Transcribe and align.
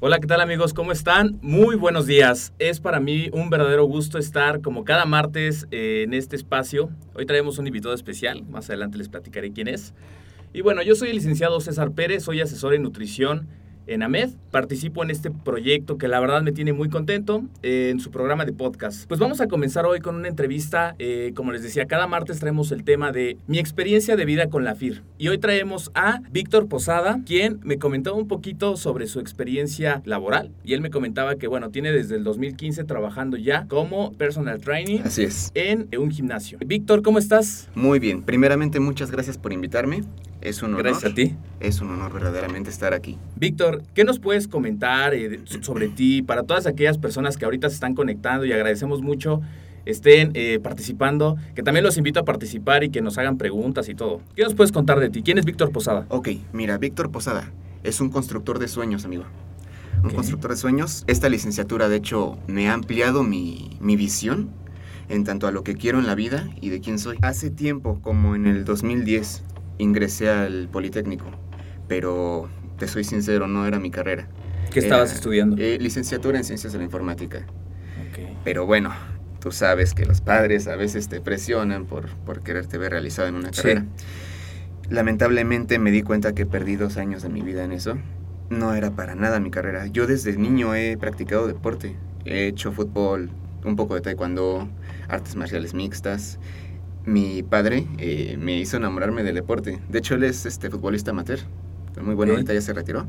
Hola, 0.00 0.20
¿qué 0.20 0.28
tal 0.28 0.40
amigos? 0.40 0.74
¿Cómo 0.74 0.92
están? 0.92 1.40
Muy 1.42 1.74
buenos 1.74 2.06
días. 2.06 2.52
Es 2.60 2.78
para 2.78 3.00
mí 3.00 3.30
un 3.32 3.50
verdadero 3.50 3.84
gusto 3.84 4.16
estar 4.16 4.60
como 4.60 4.84
cada 4.84 5.06
martes 5.06 5.66
eh, 5.72 6.04
en 6.06 6.14
este 6.14 6.36
espacio. 6.36 6.90
Hoy 7.14 7.26
traemos 7.26 7.58
un 7.58 7.66
invitado 7.66 7.92
especial, 7.92 8.44
más 8.44 8.70
adelante 8.70 8.96
les 8.96 9.08
platicaré 9.08 9.50
quién 9.50 9.66
es. 9.66 9.94
Y 10.52 10.60
bueno, 10.60 10.82
yo 10.82 10.94
soy 10.94 11.08
el 11.08 11.16
licenciado 11.16 11.58
César 11.58 11.90
Pérez, 11.90 12.22
soy 12.22 12.40
asesor 12.40 12.74
en 12.74 12.84
nutrición 12.84 13.48
en 13.88 14.02
AMED. 14.02 14.30
Participo 14.50 15.02
en 15.02 15.10
este 15.10 15.30
proyecto 15.30 15.98
que 15.98 16.08
la 16.08 16.20
verdad 16.20 16.42
me 16.42 16.52
tiene 16.52 16.72
muy 16.72 16.88
contento 16.88 17.42
eh, 17.62 17.88
en 17.90 18.00
su 18.00 18.10
programa 18.10 18.44
de 18.44 18.52
podcast. 18.52 19.06
Pues 19.08 19.20
vamos 19.20 19.40
a 19.40 19.48
comenzar 19.48 19.86
hoy 19.86 20.00
con 20.00 20.16
una 20.16 20.28
entrevista. 20.28 20.94
Eh, 20.98 21.32
como 21.34 21.52
les 21.52 21.62
decía, 21.62 21.86
cada 21.86 22.06
martes 22.06 22.40
traemos 22.40 22.72
el 22.72 22.84
tema 22.84 23.12
de 23.12 23.36
mi 23.46 23.58
experiencia 23.58 24.16
de 24.16 24.24
vida 24.24 24.48
con 24.48 24.64
la 24.64 24.74
FIR. 24.74 25.02
Y 25.18 25.28
hoy 25.28 25.38
traemos 25.38 25.90
a 25.94 26.20
Víctor 26.30 26.68
Posada, 26.68 27.20
quien 27.26 27.60
me 27.62 27.78
comentaba 27.78 28.16
un 28.16 28.28
poquito 28.28 28.76
sobre 28.76 29.06
su 29.06 29.20
experiencia 29.20 30.02
laboral. 30.04 30.52
Y 30.64 30.74
él 30.74 30.80
me 30.80 30.90
comentaba 30.90 31.36
que, 31.36 31.46
bueno, 31.46 31.70
tiene 31.70 31.92
desde 31.92 32.16
el 32.16 32.24
2015 32.24 32.84
trabajando 32.84 33.36
ya 33.36 33.66
como 33.66 34.12
personal 34.12 34.60
training. 34.60 35.00
Así 35.04 35.24
es. 35.24 35.50
En 35.54 35.88
un 35.98 36.10
gimnasio. 36.10 36.58
Víctor, 36.64 37.02
¿cómo 37.02 37.18
estás? 37.18 37.68
Muy 37.74 37.98
bien. 37.98 38.22
Primeramente, 38.22 38.80
muchas 38.80 39.10
gracias 39.10 39.38
por 39.38 39.52
invitarme. 39.52 40.02
Es 40.40 40.62
un 40.62 40.70
honor. 40.70 40.84
Gracias 40.84 41.12
a 41.12 41.14
ti. 41.14 41.36
Es 41.60 41.80
un 41.80 41.90
honor 41.90 42.12
verdaderamente 42.12 42.70
estar 42.70 42.94
aquí. 42.94 43.18
Víctor, 43.36 43.82
¿qué 43.94 44.04
nos 44.04 44.18
puedes 44.18 44.48
comentar 44.48 45.14
eh, 45.14 45.40
sobre 45.60 45.88
ti 45.88 46.22
para 46.22 46.44
todas 46.44 46.66
aquellas 46.66 46.98
personas 46.98 47.36
que 47.36 47.44
ahorita 47.44 47.68
se 47.68 47.74
están 47.74 47.94
conectando 47.94 48.44
y 48.44 48.52
agradecemos 48.52 49.02
mucho 49.02 49.40
estén 49.84 50.32
eh, 50.34 50.60
participando, 50.62 51.36
que 51.54 51.62
también 51.62 51.82
los 51.82 51.96
invito 51.96 52.20
a 52.20 52.24
participar 52.24 52.84
y 52.84 52.90
que 52.90 53.00
nos 53.00 53.16
hagan 53.16 53.38
preguntas 53.38 53.88
y 53.88 53.94
todo. 53.94 54.20
¿Qué 54.36 54.42
nos 54.42 54.54
puedes 54.54 54.70
contar 54.70 55.00
de 55.00 55.08
ti? 55.08 55.22
¿Quién 55.22 55.38
es 55.38 55.46
Víctor 55.46 55.72
Posada? 55.72 56.04
Ok, 56.10 56.28
mira, 56.52 56.76
Víctor 56.76 57.10
Posada 57.10 57.50
es 57.82 58.00
un 58.00 58.10
constructor 58.10 58.58
de 58.58 58.68
sueños, 58.68 59.04
amigo. 59.04 59.24
Un 60.02 60.10
constructor 60.10 60.50
de 60.50 60.56
sueños. 60.56 61.04
Esta 61.06 61.28
licenciatura, 61.28 61.88
de 61.88 61.96
hecho, 61.96 62.38
me 62.46 62.68
ha 62.68 62.74
ampliado 62.74 63.24
mi, 63.24 63.76
mi 63.80 63.96
visión 63.96 64.50
en 65.08 65.24
tanto 65.24 65.46
a 65.46 65.50
lo 65.50 65.64
que 65.64 65.74
quiero 65.74 65.98
en 65.98 66.06
la 66.06 66.14
vida 66.14 66.48
y 66.60 66.68
de 66.68 66.80
quién 66.80 66.98
soy. 66.98 67.18
Hace 67.22 67.50
tiempo, 67.50 67.98
como 68.02 68.36
en 68.36 68.46
el 68.46 68.64
2010, 68.64 69.42
ingresé 69.78 70.28
al 70.28 70.68
Politécnico, 70.68 71.26
pero 71.86 72.48
te 72.78 72.88
soy 72.88 73.04
sincero, 73.04 73.46
no 73.48 73.66
era 73.66 73.78
mi 73.78 73.90
carrera. 73.90 74.28
¿Qué 74.70 74.80
estabas 74.80 75.12
estudiando? 75.12 75.56
Eh, 75.58 75.78
licenciatura 75.80 76.38
en 76.38 76.44
Ciencias 76.44 76.72
de 76.72 76.78
la 76.78 76.84
Informática. 76.84 77.46
Pero 78.44 78.66
bueno, 78.66 78.92
tú 79.40 79.52
sabes 79.52 79.94
que 79.94 80.04
los 80.04 80.20
padres 80.20 80.68
a 80.68 80.76
veces 80.76 81.08
te 81.08 81.20
presionan 81.20 81.86
por, 81.86 82.08
por 82.08 82.42
quererte 82.42 82.78
ver 82.78 82.92
realizado 82.92 83.28
en 83.28 83.36
una 83.36 83.50
carrera. 83.50 83.84
Lamentablemente 84.90 85.78
me 85.78 85.90
di 85.90 86.02
cuenta 86.02 86.34
que 86.34 86.46
perdí 86.46 86.76
dos 86.76 86.96
años 86.96 87.22
de 87.22 87.28
mi 87.28 87.42
vida 87.42 87.64
en 87.64 87.72
eso. 87.72 87.98
No 88.50 88.74
era 88.74 88.90
para 88.90 89.14
nada 89.14 89.40
mi 89.40 89.50
carrera. 89.50 89.86
Yo 89.86 90.06
desde 90.06 90.36
niño 90.36 90.74
he 90.74 90.96
practicado 90.96 91.46
deporte. 91.46 91.94
He 92.24 92.46
hecho 92.46 92.72
fútbol, 92.72 93.30
un 93.64 93.76
poco 93.76 93.94
de 93.94 94.00
taekwondo, 94.00 94.68
artes 95.08 95.36
marciales 95.36 95.74
mixtas 95.74 96.38
mi 97.08 97.42
padre 97.42 97.86
eh, 97.96 98.36
me 98.38 98.58
hizo 98.58 98.76
enamorarme 98.76 99.22
del 99.22 99.34
deporte. 99.34 99.80
De 99.88 99.98
hecho, 99.98 100.14
él 100.14 100.24
es 100.24 100.44
este 100.44 100.70
futbolista 100.70 101.10
amateur. 101.10 101.40
Muy 102.02 102.14
bueno, 102.14 102.32
ahorita 102.34 102.52
ya 102.52 102.60
se 102.60 102.74
retiró. 102.74 103.06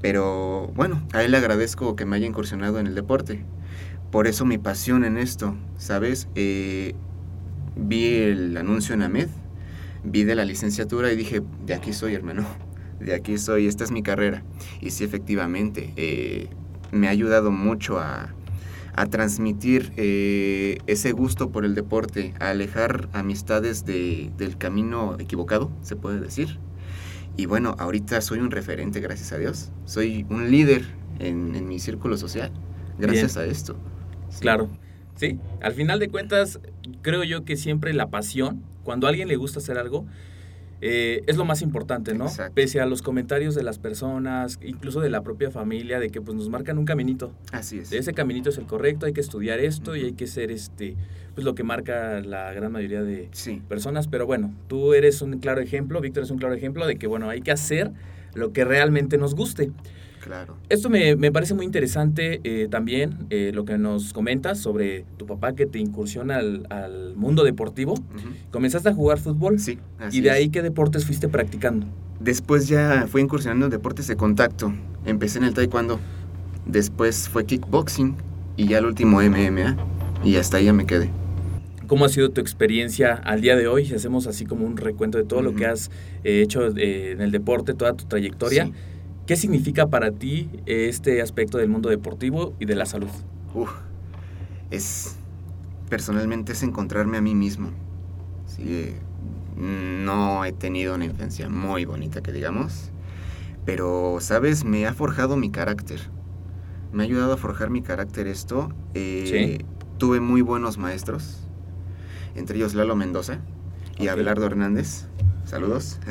Pero 0.00 0.72
bueno, 0.74 1.06
a 1.12 1.22
él 1.22 1.30
le 1.32 1.36
agradezco 1.36 1.96
que 1.96 2.06
me 2.06 2.16
haya 2.16 2.26
incursionado 2.26 2.80
en 2.80 2.86
el 2.86 2.94
deporte. 2.94 3.44
Por 4.10 4.26
eso 4.26 4.44
mi 4.44 4.58
pasión 4.58 5.04
en 5.04 5.18
esto, 5.18 5.54
¿sabes? 5.76 6.28
Eh, 6.34 6.94
vi 7.76 8.14
el 8.14 8.56
anuncio 8.56 8.94
en 8.94 9.02
AMED, 9.02 9.28
vi 10.02 10.24
de 10.24 10.34
la 10.34 10.44
licenciatura 10.44 11.12
y 11.12 11.16
dije, 11.16 11.42
de 11.66 11.74
aquí 11.74 11.92
soy, 11.92 12.14
hermano. 12.14 12.44
De 13.00 13.14
aquí 13.14 13.36
soy, 13.36 13.66
esta 13.66 13.84
es 13.84 13.90
mi 13.90 14.02
carrera. 14.02 14.42
Y 14.80 14.90
sí, 14.90 15.04
efectivamente, 15.04 15.92
eh, 15.96 16.48
me 16.92 17.08
ha 17.08 17.10
ayudado 17.10 17.50
mucho 17.50 17.98
a, 17.98 18.34
a 18.96 19.06
transmitir 19.06 19.92
eh, 19.96 20.78
ese 20.86 21.12
gusto 21.12 21.50
por 21.50 21.64
el 21.64 21.74
deporte, 21.74 22.34
a 22.40 22.48
alejar 22.48 23.08
amistades 23.12 23.84
de, 23.84 24.30
del 24.38 24.56
camino 24.56 25.16
equivocado, 25.18 25.70
se 25.82 25.96
puede 25.96 26.18
decir. 26.18 26.58
Y 27.36 27.44
bueno, 27.44 27.76
ahorita 27.78 28.20
soy 28.22 28.38
un 28.38 28.50
referente, 28.50 29.00
gracias 29.00 29.32
a 29.32 29.38
Dios. 29.38 29.70
Soy 29.84 30.24
un 30.30 30.50
líder 30.50 30.86
en, 31.18 31.68
mi 31.68 31.78
círculo 31.78 32.16
social, 32.16 32.50
gracias 32.98 33.36
a 33.36 33.44
esto. 33.44 33.76
Claro, 34.40 34.70
sí. 35.16 35.38
Al 35.60 35.74
final 35.74 35.98
de 35.98 36.08
cuentas, 36.08 36.60
creo 37.02 37.22
yo 37.24 37.44
que 37.44 37.56
siempre 37.56 37.92
la 37.92 38.08
pasión, 38.08 38.62
cuando 38.82 39.06
a 39.06 39.10
alguien 39.10 39.28
le 39.28 39.36
gusta 39.36 39.58
hacer 39.58 39.76
algo, 39.76 40.06
eh, 40.80 41.22
es 41.26 41.36
lo 41.36 41.44
más 41.44 41.62
importante, 41.62 42.14
¿no? 42.14 42.26
Pese 42.54 42.80
a 42.80 42.86
los 42.86 43.02
comentarios 43.02 43.54
de 43.54 43.62
las 43.62 43.78
personas, 43.78 44.58
incluso 44.62 45.00
de 45.00 45.08
la 45.08 45.22
propia 45.22 45.50
familia, 45.50 45.98
de 45.98 46.10
que 46.10 46.20
pues 46.20 46.36
nos 46.36 46.48
marcan 46.48 46.78
un 46.78 46.84
caminito. 46.84 47.32
Así 47.52 47.78
es. 47.78 47.92
ese 47.92 48.12
caminito 48.12 48.50
es 48.50 48.58
el 48.58 48.66
correcto, 48.66 49.06
hay 49.06 49.12
que 49.12 49.20
estudiar 49.20 49.58
esto 49.60 49.96
y 49.96 50.04
hay 50.04 50.12
que 50.12 50.26
ser 50.26 50.50
este, 50.50 50.94
pues 51.34 51.44
lo 51.44 51.54
que 51.54 51.62
marca 51.62 52.20
la 52.20 52.52
gran 52.52 52.72
mayoría 52.72 53.02
de 53.02 53.30
personas. 53.68 54.08
Pero 54.08 54.26
bueno, 54.26 54.52
tú 54.68 54.92
eres 54.92 55.22
un 55.22 55.38
claro 55.38 55.60
ejemplo, 55.60 56.00
Víctor 56.00 56.24
es 56.24 56.30
un 56.30 56.38
claro 56.38 56.54
ejemplo 56.54 56.86
de 56.86 56.96
que 56.96 57.06
bueno, 57.06 57.30
hay 57.30 57.40
que 57.40 57.52
hacer 57.52 57.92
lo 58.34 58.52
que 58.52 58.64
realmente 58.64 59.16
nos 59.16 59.34
guste. 59.34 59.70
Claro. 60.26 60.56
Esto 60.68 60.90
me, 60.90 61.14
me 61.14 61.30
parece 61.30 61.54
muy 61.54 61.64
interesante 61.64 62.40
eh, 62.42 62.66
también, 62.68 63.26
eh, 63.30 63.52
lo 63.54 63.64
que 63.64 63.78
nos 63.78 64.12
comentas 64.12 64.58
sobre 64.58 65.04
tu 65.18 65.24
papá 65.24 65.54
que 65.54 65.66
te 65.66 65.78
incursiona 65.78 66.38
al, 66.38 66.66
al 66.68 67.14
mundo 67.14 67.44
deportivo. 67.44 67.94
¿Comenzaste 68.50 68.88
a 68.88 68.92
jugar 68.92 69.18
fútbol? 69.20 69.60
Sí. 69.60 69.78
¿Y 70.10 70.22
de 70.22 70.32
ahí 70.32 70.48
qué 70.48 70.62
deportes 70.62 71.06
fuiste 71.06 71.28
practicando? 71.28 71.86
Después 72.18 72.66
ya 72.66 73.06
fui 73.08 73.22
incursionando 73.22 73.66
en 73.66 73.70
deportes 73.70 74.08
de 74.08 74.16
contacto. 74.16 74.74
Empecé 75.04 75.38
en 75.38 75.44
el 75.44 75.54
taekwondo. 75.54 76.00
Después 76.66 77.28
fue 77.28 77.46
kickboxing 77.46 78.16
y 78.56 78.66
ya 78.66 78.78
el 78.78 78.86
último 78.86 79.22
MMA. 79.22 79.76
Y 80.24 80.36
hasta 80.36 80.56
ahí 80.56 80.64
ya 80.64 80.72
me 80.72 80.86
quedé. 80.86 81.08
¿Cómo 81.86 82.04
ha 82.04 82.08
sido 82.08 82.30
tu 82.30 82.40
experiencia 82.40 83.14
al 83.14 83.42
día 83.42 83.54
de 83.54 83.68
hoy? 83.68 83.86
Si 83.86 83.94
hacemos 83.94 84.26
así 84.26 84.44
como 84.44 84.66
un 84.66 84.76
recuento 84.76 85.18
de 85.18 85.24
todo 85.24 85.40
lo 85.40 85.54
que 85.54 85.66
has 85.66 85.92
eh, 86.24 86.42
hecho 86.42 86.66
en 86.76 87.20
el 87.20 87.30
deporte, 87.30 87.74
toda 87.74 87.92
tu 87.92 88.06
trayectoria. 88.06 88.72
¿Qué 89.26 89.34
significa 89.34 89.88
para 89.88 90.12
ti 90.12 90.48
este 90.66 91.20
aspecto 91.20 91.58
del 91.58 91.68
mundo 91.68 91.88
deportivo 91.88 92.54
y 92.60 92.66
de 92.66 92.76
la 92.76 92.86
salud? 92.86 93.10
Uf, 93.54 93.70
es, 94.70 95.16
personalmente 95.88 96.52
es 96.52 96.62
encontrarme 96.62 97.16
a 97.16 97.20
mí 97.20 97.34
mismo. 97.34 97.70
Sí, 98.46 98.94
no 99.56 100.44
he 100.44 100.52
tenido 100.52 100.94
una 100.94 101.06
infancia 101.06 101.48
muy 101.48 101.84
bonita, 101.84 102.22
que 102.22 102.30
digamos, 102.30 102.92
pero, 103.64 104.18
¿sabes? 104.20 104.64
Me 104.64 104.86
ha 104.86 104.94
forjado 104.94 105.36
mi 105.36 105.50
carácter. 105.50 106.00
Me 106.92 107.02
ha 107.02 107.06
ayudado 107.06 107.32
a 107.32 107.36
forjar 107.36 107.68
mi 107.68 107.82
carácter 107.82 108.28
esto. 108.28 108.72
Eh, 108.94 109.58
tuve 109.98 110.20
muy 110.20 110.40
buenos 110.40 110.78
maestros, 110.78 111.40
entre 112.36 112.58
ellos 112.58 112.74
Lalo 112.74 112.94
Mendoza 112.94 113.40
y 113.98 114.06
Abelardo 114.06 114.46
Hernández. 114.46 115.08
Saludos. 115.44 115.98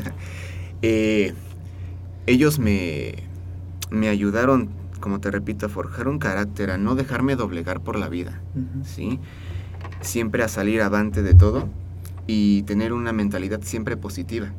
Eh, 0.81 1.33
ellos 2.27 2.59
me, 2.59 3.15
me 3.89 4.09
ayudaron, 4.09 4.69
como 4.99 5.19
te 5.19 5.31
repito, 5.31 5.65
a 5.65 5.69
forjar 5.69 6.07
un 6.07 6.19
carácter, 6.19 6.71
a 6.71 6.77
no 6.77 6.95
dejarme 6.95 7.35
doblegar 7.35 7.81
por 7.81 7.97
la 7.97 8.09
vida, 8.09 8.41
¿sí? 8.83 9.19
Siempre 10.01 10.43
a 10.43 10.47
salir 10.47 10.81
avante 10.81 11.21
de 11.21 11.33
todo 11.33 11.69
y 12.27 12.63
tener 12.63 12.93
una 12.93 13.13
mentalidad 13.13 13.61
siempre 13.61 13.97
positiva. 13.97 14.51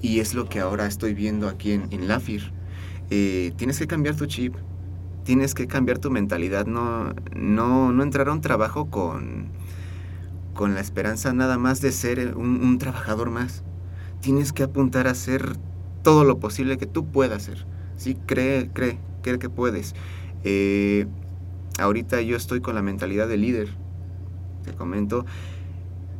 Y 0.00 0.20
es 0.20 0.34
lo 0.34 0.48
que 0.48 0.60
ahora 0.60 0.86
estoy 0.86 1.14
viendo 1.14 1.48
aquí 1.48 1.72
en, 1.72 1.88
en 1.90 2.08
LAFIR. 2.08 2.52
Eh, 3.10 3.52
tienes 3.56 3.78
que 3.78 3.86
cambiar 3.86 4.16
tu 4.16 4.26
chip, 4.26 4.54
tienes 5.24 5.54
que 5.54 5.66
cambiar 5.66 5.98
tu 5.98 6.10
mentalidad, 6.10 6.66
no, 6.66 7.12
no, 7.34 7.92
no 7.92 8.02
entrar 8.02 8.28
a 8.28 8.32
un 8.32 8.40
trabajo 8.40 8.90
con, 8.90 9.48
con 10.54 10.74
la 10.74 10.80
esperanza 10.80 11.32
nada 11.32 11.58
más 11.58 11.80
de 11.80 11.92
ser 11.92 12.36
un, 12.36 12.78
trabajador 12.78 13.30
más. 13.30 13.62
Tienes 14.20 14.52
que 14.52 14.62
apuntar 14.62 15.06
a 15.06 15.12
hacer 15.12 15.56
todo 16.02 16.24
lo 16.24 16.38
posible 16.38 16.78
que 16.78 16.86
tú 16.86 17.06
puedas 17.06 17.42
hacer. 17.42 17.66
Sí, 17.96 18.16
cree, 18.26 18.70
cree, 18.72 18.98
cree 19.22 19.38
que 19.38 19.50
puedes. 19.50 19.94
Eh, 20.44 21.06
ahorita 21.78 22.20
yo 22.22 22.36
estoy 22.36 22.60
con 22.60 22.74
la 22.74 22.82
mentalidad 22.82 23.28
de 23.28 23.36
líder, 23.36 23.68
te 24.64 24.72
comento, 24.72 25.26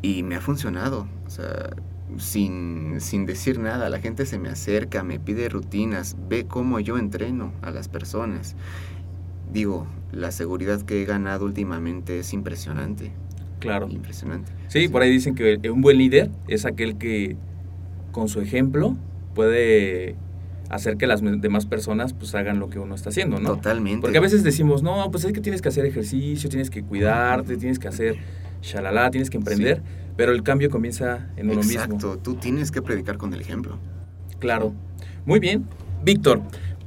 y 0.02 0.22
me 0.22 0.36
ha 0.36 0.40
funcionado. 0.40 1.06
O 1.26 1.30
sea, 1.30 1.70
sin, 2.18 3.00
sin 3.00 3.26
decir 3.26 3.58
nada, 3.58 3.88
la 3.88 4.00
gente 4.00 4.26
se 4.26 4.38
me 4.38 4.48
acerca, 4.48 5.02
me 5.02 5.18
pide 5.18 5.48
rutinas, 5.48 6.16
ve 6.28 6.46
cómo 6.46 6.80
yo 6.80 6.98
entreno 6.98 7.52
a 7.62 7.70
las 7.70 7.88
personas. 7.88 8.56
Digo, 9.52 9.86
la 10.12 10.30
seguridad 10.30 10.82
que 10.82 11.02
he 11.02 11.04
ganado 11.04 11.44
últimamente 11.44 12.18
es 12.18 12.32
impresionante. 12.32 13.12
Claro. 13.58 13.88
Impresionante. 13.88 14.52
Sí, 14.68 14.88
por 14.88 15.02
ahí 15.02 15.10
dicen 15.10 15.34
que 15.34 15.58
un 15.70 15.82
buen 15.82 15.98
líder 15.98 16.30
es 16.48 16.64
aquel 16.64 16.96
que 16.96 17.36
con 18.12 18.28
su 18.28 18.40
ejemplo 18.40 18.96
puede 19.34 20.16
hacer 20.70 20.96
que 20.96 21.06
las 21.06 21.20
demás 21.22 21.66
personas 21.66 22.12
pues 22.14 22.34
hagan 22.34 22.60
lo 22.60 22.70
que 22.70 22.78
uno 22.78 22.94
está 22.94 23.08
haciendo, 23.08 23.40
¿no? 23.40 23.56
Totalmente. 23.56 24.02
Porque 24.02 24.18
a 24.18 24.20
veces 24.20 24.44
decimos, 24.44 24.82
no, 24.82 25.10
pues 25.10 25.24
es 25.24 25.32
que 25.32 25.40
tienes 25.40 25.60
que 25.60 25.68
hacer 25.68 25.84
ejercicio, 25.84 26.48
tienes 26.48 26.70
que 26.70 26.82
cuidarte, 26.82 27.56
tienes 27.56 27.78
que 27.78 27.88
hacer 27.88 28.16
shalala, 28.62 29.10
tienes 29.10 29.30
que 29.30 29.36
emprender, 29.36 29.82
pero 30.16 30.32
el 30.32 30.42
cambio 30.42 30.70
comienza 30.70 31.28
en 31.36 31.50
uno 31.50 31.58
mismo. 31.58 31.72
Exacto, 31.72 32.18
tú 32.18 32.34
tienes 32.34 32.70
que 32.70 32.82
predicar 32.82 33.18
con 33.18 33.34
el 33.34 33.40
ejemplo. 33.40 33.78
Claro. 34.38 34.72
Muy 35.26 35.40
bien. 35.40 35.66
Víctor, 36.04 36.40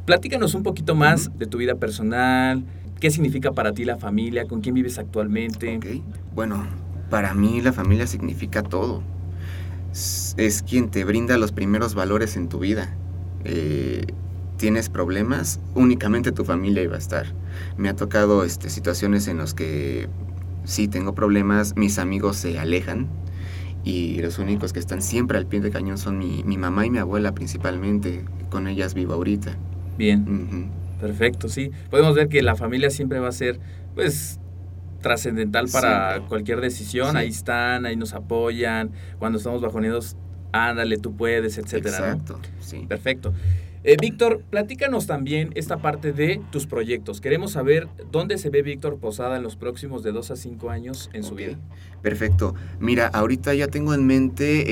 platícanos 0.05 0.53
un 0.55 0.63
poquito 0.63 0.95
más 0.95 1.37
de 1.37 1.45
tu 1.45 1.57
vida 1.57 1.75
personal, 1.75 2.63
qué 2.99 3.11
significa 3.11 3.51
para 3.51 3.73
ti 3.73 3.83
la 3.83 3.97
familia, 3.97 4.45
con 4.45 4.61
quién 4.61 4.75
vives 4.75 4.97
actualmente. 4.97 5.79
Bueno, 6.33 6.65
para 7.09 7.33
mí 7.33 7.61
la 7.61 7.73
familia 7.73 8.07
significa 8.07 8.63
todo. 8.63 9.03
Es 9.93 10.63
quien 10.67 10.89
te 10.89 11.05
brinda 11.05 11.37
los 11.37 11.51
primeros 11.51 11.93
valores 11.93 12.35
en 12.35 12.49
tu 12.49 12.59
vida. 12.59 12.95
Eh, 13.45 14.05
tienes 14.57 14.89
problemas, 14.89 15.59
únicamente 15.75 16.31
tu 16.31 16.45
familia 16.45 16.83
iba 16.83 16.95
a 16.95 16.99
estar. 16.99 17.27
Me 17.77 17.89
ha 17.89 17.95
tocado 17.95 18.43
este, 18.43 18.69
situaciones 18.69 19.27
en 19.27 19.37
las 19.37 19.53
que 19.53 20.09
sí 20.63 20.87
tengo 20.87 21.13
problemas, 21.13 21.75
mis 21.75 21.99
amigos 21.99 22.37
se 22.37 22.57
alejan 22.57 23.07
y 23.83 24.21
los 24.21 24.39
únicos 24.39 24.71
que 24.73 24.79
están 24.79 25.01
siempre 25.01 25.37
al 25.37 25.45
pie 25.45 25.59
de 25.59 25.69
cañón 25.69 25.97
son 25.97 26.17
mi, 26.17 26.43
mamá 26.57 26.85
y 26.85 26.89
mi 26.89 26.99
abuela 26.99 27.33
principalmente, 27.33 28.23
con 28.49 28.67
ellas 28.67 28.93
vivo 28.93 29.13
ahorita. 29.13 29.57
Bien, 29.97 30.71
perfecto, 30.99 31.49
sí. 31.49 31.71
Podemos 31.89 32.15
ver 32.15 32.29
que 32.29 32.41
la 32.41 32.55
familia 32.55 32.89
siempre 32.89 33.19
va 33.19 33.27
a 33.27 33.33
ser, 33.33 33.59
pues, 33.93 34.39
trascendental 35.03 35.67
para 35.71 36.21
cualquier 36.27 36.59
decisión. 36.61 37.15
Ahí 37.15 37.29
están, 37.29 37.85
ahí 37.85 37.95
nos 37.95 38.13
apoyan. 38.13 38.89
Cuando 39.19 39.37
estamos 39.37 39.61
bajoneados, 39.61 40.17
ándale, 40.51 40.97
tú 40.97 41.15
puedes, 41.15 41.59
etcétera. 41.59 41.97
Exacto, 41.97 42.39
sí. 42.59 42.85
Perfecto. 42.87 43.31
Eh, 43.83 43.97
Víctor, 43.99 44.41
platícanos 44.49 45.07
también 45.07 45.51
esta 45.55 45.77
parte 45.77 46.13
de 46.13 46.41
tus 46.51 46.65
proyectos. 46.65 47.19
Queremos 47.19 47.51
saber 47.51 47.89
dónde 48.11 48.37
se 48.37 48.49
ve 48.49 48.61
Víctor 48.61 48.97
Posada 48.97 49.35
en 49.35 49.43
los 49.43 49.57
próximos 49.57 50.03
de 50.03 50.13
dos 50.13 50.31
a 50.31 50.37
cinco 50.37 50.69
años 50.69 51.09
en 51.11 51.23
su 51.23 51.35
vida. 51.35 51.57
Perfecto. 52.01 52.55
Mira, 52.79 53.07
ahorita 53.07 53.53
ya 53.53 53.67
tengo 53.67 53.93
en 53.93 54.07
mente 54.07 54.63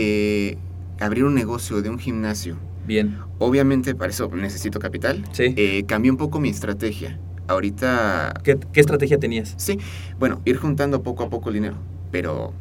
eh, 0.52 0.58
abrir 1.00 1.26
un 1.26 1.36
negocio 1.36 1.82
de 1.82 1.90
un 1.90 2.00
gimnasio. 2.00 2.58
Bien. 2.88 3.18
Obviamente 3.38 3.96
para 3.96 4.12
eso 4.12 4.30
necesito 4.34 4.80
capital. 4.80 5.26
Sí. 5.34 5.54
Eh, 5.58 5.84
cambié 5.86 6.10
un 6.10 6.18
poco 6.18 6.40
mi 6.40 6.48
estrategia. 6.48 7.20
Ahorita... 7.52 8.34
¿Qué, 8.44 8.58
¿Qué 8.72 8.80
estrategia 8.80 9.20
tenías? 9.20 9.54
Sí, 9.58 9.80
bueno, 10.20 10.42
ir 10.46 10.58
juntando 10.58 11.04
poco 11.04 11.24
a 11.24 11.30
poco 11.30 11.50
el 11.50 11.56
dinero. 11.56 11.76
Pero 12.12 12.54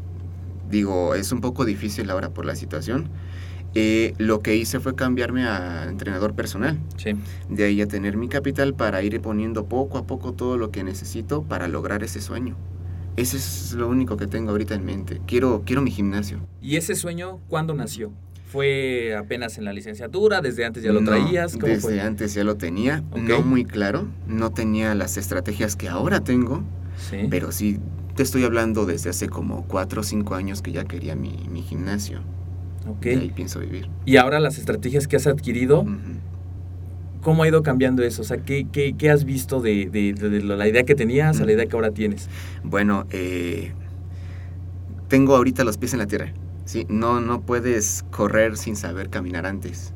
digo, 0.70 1.14
es 1.14 1.32
un 1.32 1.40
poco 1.40 1.64
difícil 1.64 2.10
ahora 2.10 2.30
por 2.30 2.44
la 2.44 2.56
situación. 2.56 3.08
Eh, 3.74 4.14
lo 4.18 4.40
que 4.40 4.56
hice 4.56 4.80
fue 4.80 4.96
cambiarme 4.96 5.46
a 5.46 5.84
entrenador 5.88 6.34
personal. 6.34 6.78
Sí. 6.96 7.12
De 7.48 7.64
ahí 7.64 7.80
a 7.80 7.86
tener 7.86 8.16
mi 8.16 8.28
capital 8.28 8.74
para 8.74 9.02
ir 9.02 9.20
poniendo 9.20 9.66
poco 9.66 9.98
a 9.98 10.06
poco 10.06 10.32
todo 10.32 10.56
lo 10.56 10.70
que 10.70 10.82
necesito 10.82 11.42
para 11.42 11.68
lograr 11.68 12.02
ese 12.02 12.20
sueño. 12.20 12.56
Ese 13.16 13.36
es 13.36 13.72
lo 13.72 13.88
único 13.88 14.16
que 14.16 14.26
tengo 14.26 14.50
ahorita 14.50 14.74
en 14.74 14.84
mente. 14.84 15.20
Quiero, 15.26 15.62
quiero 15.64 15.82
mi 15.82 15.90
gimnasio. 15.90 16.40
¿Y 16.60 16.76
ese 16.76 16.94
sueño 16.94 17.38
cuándo 17.48 17.74
nació? 17.74 18.12
¿Fue 18.50 19.14
apenas 19.16 19.58
en 19.58 19.64
la 19.64 19.72
licenciatura? 19.72 20.40
¿Desde 20.40 20.64
antes 20.64 20.82
ya 20.82 20.90
lo 20.90 21.04
traías? 21.04 21.56
desde 21.56 22.00
antes 22.00 22.34
ya 22.34 22.42
lo 22.42 22.56
tenía. 22.56 23.04
No 23.14 23.42
muy 23.42 23.64
claro. 23.64 24.08
No 24.26 24.50
tenía 24.50 24.96
las 24.96 25.16
estrategias 25.16 25.76
que 25.76 25.88
ahora 25.88 26.20
tengo. 26.20 26.64
Sí. 26.96 27.28
Pero 27.30 27.52
sí, 27.52 27.78
te 28.16 28.24
estoy 28.24 28.42
hablando 28.42 28.86
desde 28.86 29.10
hace 29.10 29.28
como 29.28 29.62
cuatro 29.68 30.00
o 30.00 30.04
cinco 30.04 30.34
años 30.34 30.62
que 30.62 30.72
ya 30.72 30.84
quería 30.84 31.14
mi, 31.14 31.46
mi 31.48 31.62
gimnasio. 31.62 32.22
Okay. 32.96 33.18
ahí 33.18 33.30
pienso 33.30 33.60
vivir. 33.60 33.88
Y 34.04 34.16
ahora 34.16 34.40
las 34.40 34.58
estrategias 34.58 35.06
que 35.06 35.14
has 35.14 35.28
adquirido, 35.28 35.86
¿cómo 37.22 37.44
ha 37.44 37.48
ido 37.48 37.62
cambiando 37.62 38.02
eso? 38.02 38.22
O 38.22 38.24
sea, 38.24 38.38
¿qué, 38.38 38.66
qué, 38.66 39.10
has 39.10 39.24
visto 39.24 39.60
de, 39.60 39.88
de, 39.90 40.42
la 40.42 40.66
idea 40.66 40.82
que 40.82 40.96
tenías 40.96 41.40
a 41.40 41.44
la 41.44 41.52
idea 41.52 41.66
que 41.66 41.76
ahora 41.76 41.92
tienes? 41.92 42.28
Bueno, 42.64 43.06
eh, 43.10 43.74
tengo 45.06 45.36
ahorita 45.36 45.62
los 45.62 45.78
pies 45.78 45.92
en 45.92 46.00
la 46.00 46.06
tierra. 46.06 46.32
¿Sí? 46.70 46.86
No, 46.88 47.20
no 47.20 47.40
puedes 47.40 48.04
correr 48.12 48.56
sin 48.56 48.76
saber 48.76 49.10
caminar 49.10 49.44
antes. 49.44 49.92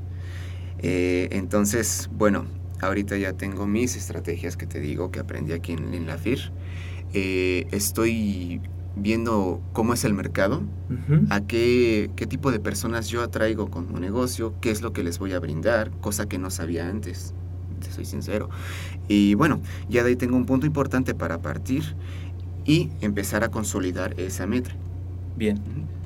Eh, 0.80 1.28
entonces, 1.30 2.10
bueno, 2.12 2.46
ahorita 2.80 3.16
ya 3.16 3.32
tengo 3.32 3.66
mis 3.68 3.94
estrategias 3.94 4.56
que 4.56 4.66
te 4.66 4.80
digo 4.80 5.12
que 5.12 5.20
aprendí 5.20 5.52
aquí 5.52 5.72
en, 5.72 6.06
la 6.06 6.18
FIR. 6.18 6.52
Eh, 7.12 7.68
estoy 7.70 8.60
viendo 8.96 9.62
cómo 9.72 9.94
es 9.94 10.04
el 10.04 10.14
mercado, 10.14 10.62
a 11.30 11.40
qué, 11.42 12.10
qué, 12.16 12.26
tipo 12.26 12.50
de 12.50 12.58
personas 12.58 13.08
yo 13.08 13.22
atraigo 13.22 13.70
con 13.70 13.92
mi 13.92 14.00
negocio, 14.00 14.54
qué 14.60 14.70
es 14.70 14.82
lo 14.82 14.92
que 14.92 15.04
les 15.04 15.20
voy 15.20 15.32
a 15.32 15.38
brindar, 15.38 15.92
cosa 16.00 16.26
que 16.26 16.38
no 16.38 16.50
sabía 16.50 16.88
antes, 16.88 17.34
te 17.80 17.90
soy 17.92 18.04
sincero. 18.04 18.50
Y 19.06 19.34
bueno, 19.34 19.60
ya 19.88 20.02
de 20.02 20.10
ahí 20.10 20.16
tengo 20.16 20.36
un 20.36 20.46
punto 20.46 20.66
importante 20.66 21.14
para 21.14 21.40
partir 21.40 21.96
y 22.64 22.90
empezar 23.00 23.44
a 23.44 23.50
consolidar 23.50 24.18
esa 24.18 24.46
meta. 24.46 24.70
Bien. 25.36 25.60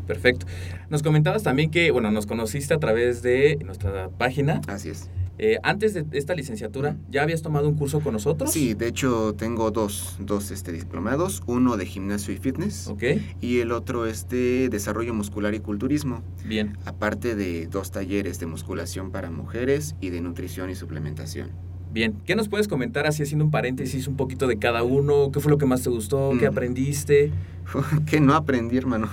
Perfecto. 0.08 0.46
Nos 0.88 1.02
comentabas 1.04 1.44
también 1.44 1.70
que, 1.70 1.92
bueno, 1.92 2.10
nos 2.10 2.26
conociste 2.26 2.74
a 2.74 2.78
través 2.78 3.22
de 3.22 3.58
nuestra 3.64 4.08
página. 4.08 4.62
Así 4.66 4.88
es. 4.88 5.10
Eh, 5.40 5.58
antes 5.62 5.94
de 5.94 6.04
esta 6.12 6.34
licenciatura, 6.34 6.96
¿ya 7.08 7.22
habías 7.22 7.42
tomado 7.42 7.68
un 7.68 7.76
curso 7.76 8.00
con 8.00 8.14
nosotros? 8.14 8.50
Sí, 8.50 8.74
de 8.74 8.88
hecho 8.88 9.34
tengo 9.38 9.70
dos, 9.70 10.16
dos 10.18 10.50
este, 10.50 10.72
diplomados, 10.72 11.44
uno 11.46 11.76
de 11.76 11.86
gimnasio 11.86 12.34
y 12.34 12.38
fitness 12.38 12.88
okay. 12.88 13.24
y 13.40 13.60
el 13.60 13.70
otro 13.70 14.06
es 14.06 14.28
de 14.28 14.68
desarrollo 14.68 15.14
muscular 15.14 15.54
y 15.54 15.60
culturismo. 15.60 16.24
Bien. 16.44 16.76
Aparte 16.86 17.36
de 17.36 17.68
dos 17.68 17.92
talleres 17.92 18.40
de 18.40 18.46
musculación 18.46 19.12
para 19.12 19.30
mujeres 19.30 19.94
y 20.00 20.10
de 20.10 20.20
nutrición 20.20 20.70
y 20.70 20.74
suplementación. 20.74 21.50
Bien, 21.92 22.14
¿qué 22.26 22.34
nos 22.34 22.48
puedes 22.48 22.66
comentar 22.66 23.06
así 23.06 23.22
haciendo 23.22 23.44
un 23.44 23.50
paréntesis 23.50 24.08
un 24.08 24.16
poquito 24.16 24.46
de 24.48 24.58
cada 24.58 24.82
uno? 24.82 25.30
¿Qué 25.32 25.38
fue 25.38 25.50
lo 25.50 25.58
que 25.58 25.66
más 25.66 25.82
te 25.82 25.90
gustó? 25.90 26.32
¿Qué 26.38 26.46
mm. 26.46 26.52
aprendiste? 26.52 27.32
que 28.06 28.20
no 28.20 28.34
aprendí, 28.34 28.76
hermano. 28.76 29.08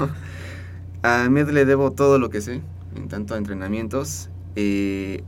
A 1.05 1.29
Med 1.29 1.49
le 1.51 1.65
debo 1.65 1.91
todo 1.91 2.17
lo 2.17 2.31
que 2.31 2.41
sé 2.41 2.63
en 2.95 3.07
tanto 3.09 3.35
a 3.35 3.37
entrenamientos. 3.37 4.31
Eh, 4.55 5.23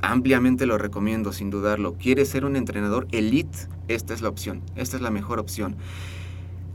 ampliamente 0.00 0.64
lo 0.64 0.78
recomiendo, 0.78 1.32
sin 1.32 1.50
dudarlo. 1.50 1.94
¿Quieres 1.94 2.28
ser 2.28 2.44
un 2.44 2.54
entrenador 2.54 3.08
elite? 3.10 3.58
Esta 3.88 4.14
es 4.14 4.22
la 4.22 4.28
opción, 4.28 4.62
esta 4.76 4.96
es 4.96 5.02
la 5.02 5.10
mejor 5.10 5.40
opción. 5.40 5.74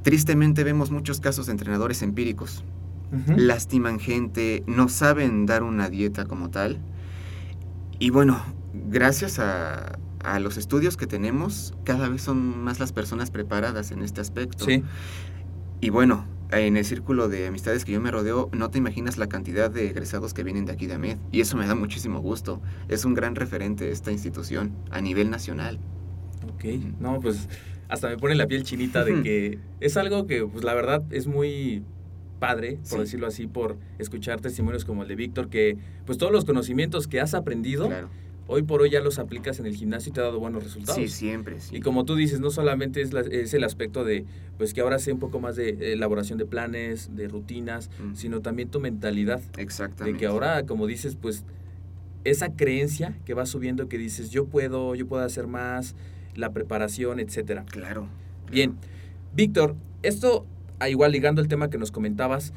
Tristemente 0.02 0.66
vemos 0.66 0.92
muchos 0.92 1.22
casos 1.22 1.46
de 1.46 1.54
entrenadores 1.54 2.02
empíricos. 2.02 2.66
Lastiman 3.28 4.00
gente, 4.00 4.64
no 4.66 4.90
saben 4.90 5.46
dar 5.46 5.64
una 5.64 5.88
dieta 5.88 6.26
como 6.26 6.50
tal. 6.50 6.80
Y 8.00 8.10
bueno, 8.10 8.42
gracias 8.74 9.40
a, 9.40 10.00
a, 10.24 10.40
los 10.40 10.58
estudios 10.58 10.98
que 10.98 11.06
tenemos, 11.06 11.76
cada 11.86 12.10
vez 12.10 12.24
son 12.24 12.64
más 12.64 12.80
las 12.80 12.92
personas 12.92 13.30
preparadas 13.30 13.92
en 13.92 14.02
este 14.02 14.20
aspecto. 14.20 14.66
Sí. 14.66 14.84
Y 15.80 15.92
bueno, 15.92 16.26
en 16.60 16.78
el 16.78 16.86
círculo 16.86 17.30
de 17.30 17.48
amistades 17.48 17.86
que 17.86 17.92
yo 17.92 18.02
me 18.02 18.12
rodeo, 18.12 18.50
no 18.54 18.70
te 18.70 18.78
imaginas 18.78 19.18
la 19.18 19.28
cantidad 19.28 19.72
de 19.72 19.88
egresados 19.88 20.34
que 20.34 20.44
vienen 20.44 20.66
de 20.66 20.74
aquí 20.74 20.88
de 20.88 20.94
AMED. 20.94 21.18
Y 21.32 21.42
eso 21.42 21.58
me 21.58 21.68
da 21.68 21.76
muchísimo 21.76 22.20
gusto. 22.20 22.62
Es 22.88 23.06
un 23.06 23.14
gran 23.14 23.36
referente 23.36 23.92
esta 23.92 24.12
institución 24.12 24.76
a 24.92 25.02
nivel 25.02 25.30
nacional. 25.30 25.80
Ok, 26.56 26.66
no, 27.00 27.20
pues 27.20 27.48
hasta 27.88 28.10
me 28.10 28.18
pone 28.18 28.36
la 28.36 28.48
piel 28.48 28.64
chinita 28.64 29.04
de 29.04 29.22
que 29.22 29.60
es 29.80 29.98
algo 29.98 30.26
que, 30.26 30.46
pues 30.46 30.64
la 30.64 30.74
verdad, 30.74 31.04
es 31.12 31.28
muy 31.28 31.84
padre, 32.40 32.80
por 32.90 33.00
decirlo 33.00 33.28
así, 33.28 33.48
por 33.48 33.78
escuchar 34.00 34.42
testimonios 34.42 34.84
como 34.84 35.04
el 35.04 35.08
de 35.08 35.16
Víctor, 35.16 35.50
que 35.50 35.78
pues 36.06 36.18
todos 36.18 36.32
los 36.32 36.44
conocimientos 36.44 37.08
que 37.08 37.22
has 37.22 37.34
aprendido, 37.34 37.90
hoy 38.48 38.64
por 38.64 38.82
hoy 38.82 38.90
ya 38.90 39.00
los 39.00 39.20
aplicas 39.20 39.60
en 39.60 39.66
el 39.66 39.76
gimnasio 39.76 40.10
y 40.10 40.14
te 40.14 40.22
ha 40.22 40.24
dado 40.24 40.40
buenos 40.40 40.64
resultados. 40.64 41.02
Sí, 41.02 41.08
siempre. 41.08 41.58
Y 41.72 41.82
como 41.82 42.06
tú 42.06 42.16
dices, 42.16 42.40
no 42.40 42.50
solamente 42.50 43.02
es, 43.02 43.14
es, 43.14 43.54
el 43.54 43.64
aspecto 43.64 44.04
de, 44.04 44.26
pues 44.58 44.74
que 44.74 44.82
ahora 44.82 45.00
sé 45.00 45.12
un 45.12 45.20
poco 45.20 45.40
más 45.40 45.56
de 45.56 45.94
elaboración 45.94 46.38
de 46.38 46.46
planes, 46.46 47.16
de 47.16 47.28
rutinas, 47.28 47.90
sino 48.14 48.42
también 48.42 48.70
tu 48.70 48.80
mentalidad. 48.80 49.42
Exactamente. 49.58 50.14
De 50.14 50.20
que 50.20 50.26
ahora, 50.26 50.66
como 50.66 50.88
dices, 50.88 51.16
pues 51.16 51.46
esa 52.24 52.56
creencia 52.56 53.18
que 53.26 53.34
va 53.34 53.46
subiendo 53.46 53.88
que 53.88 53.98
dices, 53.98 54.30
yo 54.30 54.46
puedo, 54.46 54.96
yo 54.96 55.08
puedo 55.08 55.24
hacer 55.24 55.48
más, 55.48 55.96
la 56.36 56.52
preparación, 56.52 57.20
etcétera. 57.20 57.66
Claro. 57.70 58.08
Bien. 58.52 58.76
Víctor, 59.34 59.76
esto 60.04 60.46
igual 60.90 61.12
ligando 61.12 61.42
el 61.42 61.48
tema 61.48 61.70
que 61.70 61.78
nos 61.78 61.92
comentabas, 61.92 62.54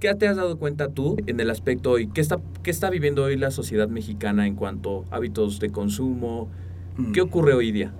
¿qué 0.00 0.14
te 0.14 0.26
has 0.26 0.36
dado 0.36 0.58
cuenta 0.58 0.88
tú 0.88 1.16
en 1.26 1.38
el 1.38 1.50
aspecto 1.50 1.90
hoy? 1.92 2.08
¿Qué 2.08 2.22
está, 2.22 2.40
qué 2.62 2.70
está 2.70 2.88
viviendo 2.90 3.24
hoy 3.24 3.36
la 3.36 3.50
sociedad 3.50 3.88
mexicana 3.88 4.46
en 4.46 4.56
cuanto 4.56 5.04
a 5.10 5.16
hábitos 5.16 5.60
de 5.60 5.70
consumo? 5.70 6.48
¿Qué 7.12 7.22
mm. 7.22 7.26
ocurre 7.26 7.52
hoy 7.52 7.70
día? 7.70 7.92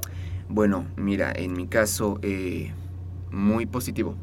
Bueno, 0.49 0.87
mira, 0.97 1.31
en 1.31 1.53
mi 1.53 1.67
caso, 1.67 2.19
eh, 2.23 2.73
muy 3.31 3.67
positivo. 3.67 4.17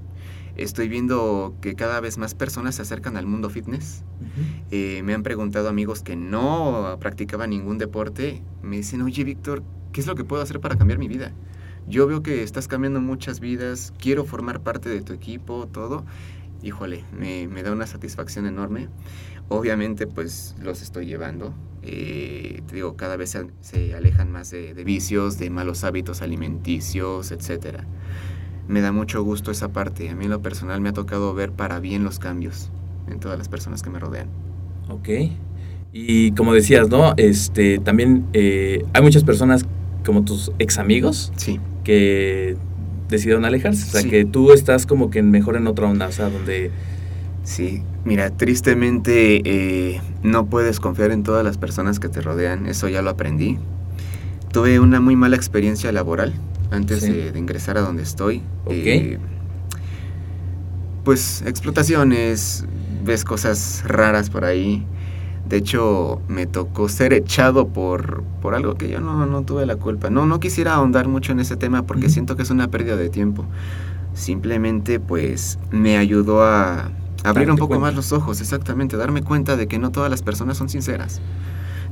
Estoy 0.56 0.90
viendo 0.90 1.56
que 1.62 1.76
cada 1.76 2.02
vez 2.02 2.18
más 2.18 2.34
personas 2.34 2.76
se 2.76 2.82
acercan 2.82 3.16
al 3.16 3.28
mundo 3.28 3.52
fitness. 3.52 4.04
Eh, 4.72 5.02
me 5.04 5.14
han 5.14 5.22
preguntado 5.22 5.70
amigos 5.70 6.02
que 6.02 6.16
no 6.16 6.98
practicaban 7.00 7.52
ningún 7.52 7.78
deporte. 7.78 8.42
Me 8.64 8.78
dicen, 8.78 9.04
oye 9.04 9.24
Víctor, 9.24 9.62
¿qué 9.94 10.02
es 10.02 10.08
lo 10.08 10.16
que 10.16 10.24
puedo 10.24 10.42
hacer 10.42 10.60
para 10.60 10.76
cambiar 10.76 10.98
mi 10.98 11.08
vida? 11.08 11.32
yo 11.88 12.06
veo 12.06 12.22
que 12.22 12.44
estás 12.44 12.68
cambiando 12.68 13.00
muchas 13.00 13.40
vidas, 13.40 13.94
quiero 13.98 14.26
formar 14.26 14.60
parte 14.60 14.90
de 14.90 15.02
tu 15.02 15.14
equipo, 15.14 15.68
todo. 15.72 16.06
Híjole, 16.64 17.04
me, 17.18 17.64
da 17.64 17.72
una 17.72 17.88
satisfacción 17.88 18.46
enorme. 18.46 18.90
Obviamente, 19.50 20.08
pues 20.08 20.56
los 20.62 20.82
estoy 20.82 21.06
llevando. 21.06 21.54
Eh, 21.84 22.62
te 22.68 22.76
digo, 22.76 22.96
cada 22.98 23.16
vez 23.16 23.38
se, 23.62 23.94
alejan 23.94 24.32
más 24.32 24.52
de, 24.52 24.74
vicios, 24.84 25.38
de 25.38 25.50
malos 25.50 25.84
hábitos 25.84 26.22
alimenticios, 26.22 27.32
etc. 27.32 27.82
Me 28.68 28.82
da 28.82 28.92
mucho 28.92 29.24
gusto 29.24 29.52
esa 29.52 29.70
parte. 29.70 30.10
A 30.10 30.16
mí 30.16 30.26
en 30.26 30.32
lo 30.32 30.42
personal 30.42 30.82
me 30.82 30.90
ha 30.90 30.94
tocado 30.94 31.34
ver 31.34 31.52
para 31.52 31.80
bien 31.80 32.04
los 32.04 32.20
cambios 32.20 32.70
en 33.10 33.20
todas 33.20 33.38
las 33.38 33.48
personas 33.48 33.84
que 33.84 33.90
me 33.90 34.00
rodean. 34.00 34.28
Ok. 34.90 35.10
Y 35.94 36.32
como 36.34 36.54
decías, 36.54 36.90
¿no? 36.90 37.14
Este, 37.18 37.80
también 37.80 38.26
eh, 38.34 38.84
hay 38.94 39.02
muchas 39.02 39.24
personas 39.24 39.66
como 40.06 40.26
tus 40.26 40.52
ex 40.60 40.78
amigos. 40.78 41.32
Sí 41.38 41.60
que 41.88 42.58
decidieron 43.10 43.46
alejarse. 43.46 43.86
O 43.86 44.02
sea, 44.02 44.10
que 44.10 44.26
tú 44.26 44.52
estás 44.52 44.86
como 44.86 45.10
que 45.10 45.22
mejor 45.24 45.56
en 45.56 45.68
otra 45.68 45.88
onda, 45.88 46.08
o 46.08 46.12
sea, 46.12 46.30
donde... 46.30 46.72
Sí, 47.44 47.82
mira, 48.04 48.30
tristemente 48.30 49.42
eh, 49.46 50.02
no 50.22 50.48
puedes 50.48 50.82
confiar 50.82 51.12
en 51.12 51.24
todas 51.24 51.46
las 51.46 51.58
personas 51.58 51.98
que 51.98 52.10
te 52.10 52.20
rodean, 52.20 52.66
eso 52.66 52.90
ya 52.90 53.02
lo 53.02 53.10
aprendí. 53.10 53.58
Tuve 54.52 54.82
una 54.82 55.00
muy 55.00 55.16
mala 55.16 55.38
experiencia 55.38 55.92
laboral 55.94 56.34
antes 56.72 57.02
de, 57.04 57.32
ingresar 57.38 57.78
a 57.78 57.82
donde 57.82 58.04
estoy. 58.04 58.42
Eh, 58.70 59.18
pues 61.06 61.42
explotaciones, 61.46 62.66
ves 63.06 63.24
cosas 63.24 63.82
raras 63.86 64.30
por 64.30 64.44
ahí. 64.44 64.86
De 65.48 65.58
hecho, 65.58 66.22
me 66.28 66.46
tocó 66.46 66.90
ser 66.90 67.14
echado 67.14 67.70
por, 67.70 68.24
por 68.42 68.54
algo 68.54 68.76
que 68.76 68.90
yo 68.90 69.00
no, 69.00 69.26
no 69.26 69.44
tuve 69.44 69.66
la 69.66 69.78
culpa. 69.78 70.10
No, 70.10 70.26
no 70.26 70.40
quisiera 70.42 70.74
ahondar 70.74 71.08
mucho 71.08 71.32
en 71.32 71.40
ese 71.40 71.56
tema 71.56 71.84
porque 71.84 72.10
siento 72.10 72.36
que 72.36 72.44
es 72.44 72.50
una 72.50 72.70
pérdida 72.70 72.98
de 72.98 73.10
tiempo. 73.10 73.46
Simplemente, 74.14 75.00
pues, 75.00 75.58
me 75.72 75.98
ayudó 75.98 76.44
a 76.44 76.92
abrir 77.24 77.50
un 77.50 77.58
poco 77.58 77.80
más 77.80 77.96
los 77.96 78.12
ojos, 78.12 78.42
exactamente, 78.42 78.98
darme 78.98 79.24
cuenta 79.24 79.56
de 79.56 79.68
que 79.68 79.80
no 79.80 79.92
todas 79.92 80.10
las 80.10 80.22
personas 80.22 80.58
son 80.58 80.68
sinceras. 80.68 81.22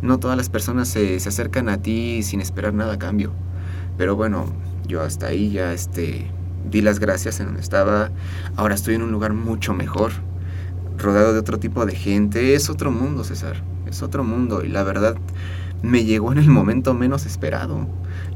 No 0.01 0.19
todas 0.19 0.35
las 0.35 0.49
personas 0.49 0.89
se, 0.89 1.19
se 1.21 1.29
acercan 1.29 1.69
a 1.69 1.77
ti 1.81 2.23
sin 2.23 2.41
esperar 2.41 2.73
nada 2.73 2.95
a 2.95 2.99
cambio. 2.99 3.31
Pero 3.97 4.17
bueno, 4.17 4.47
yo 4.85 5.01
hasta 5.01 5.27
ahí 5.27 5.51
ya 5.51 5.71
este, 5.71 6.29
di 6.69 6.81
las 6.81 6.99
gracias 6.99 7.39
en 7.39 7.45
donde 7.45 7.61
estaba. 7.61 8.11
Ahora 8.57 8.75
estoy 8.75 8.95
en 8.95 9.03
un 9.03 9.13
lugar 9.13 9.33
mucho 9.33 9.73
mejor 9.73 10.11
rodeado 10.97 11.33
de 11.33 11.39
otro 11.39 11.59
tipo 11.59 11.85
de 11.85 11.95
gente. 11.95 12.55
Es 12.55 12.69
otro 12.69 12.91
mundo, 12.91 13.23
César. 13.23 13.63
Es 13.87 14.01
otro 14.01 14.23
mundo. 14.23 14.63
Y 14.63 14.69
la 14.69 14.83
verdad 14.83 15.15
me 15.81 16.03
llegó 16.03 16.31
en 16.31 16.39
el 16.39 16.49
momento 16.49 16.93
menos 16.93 17.25
esperado. 17.25 17.87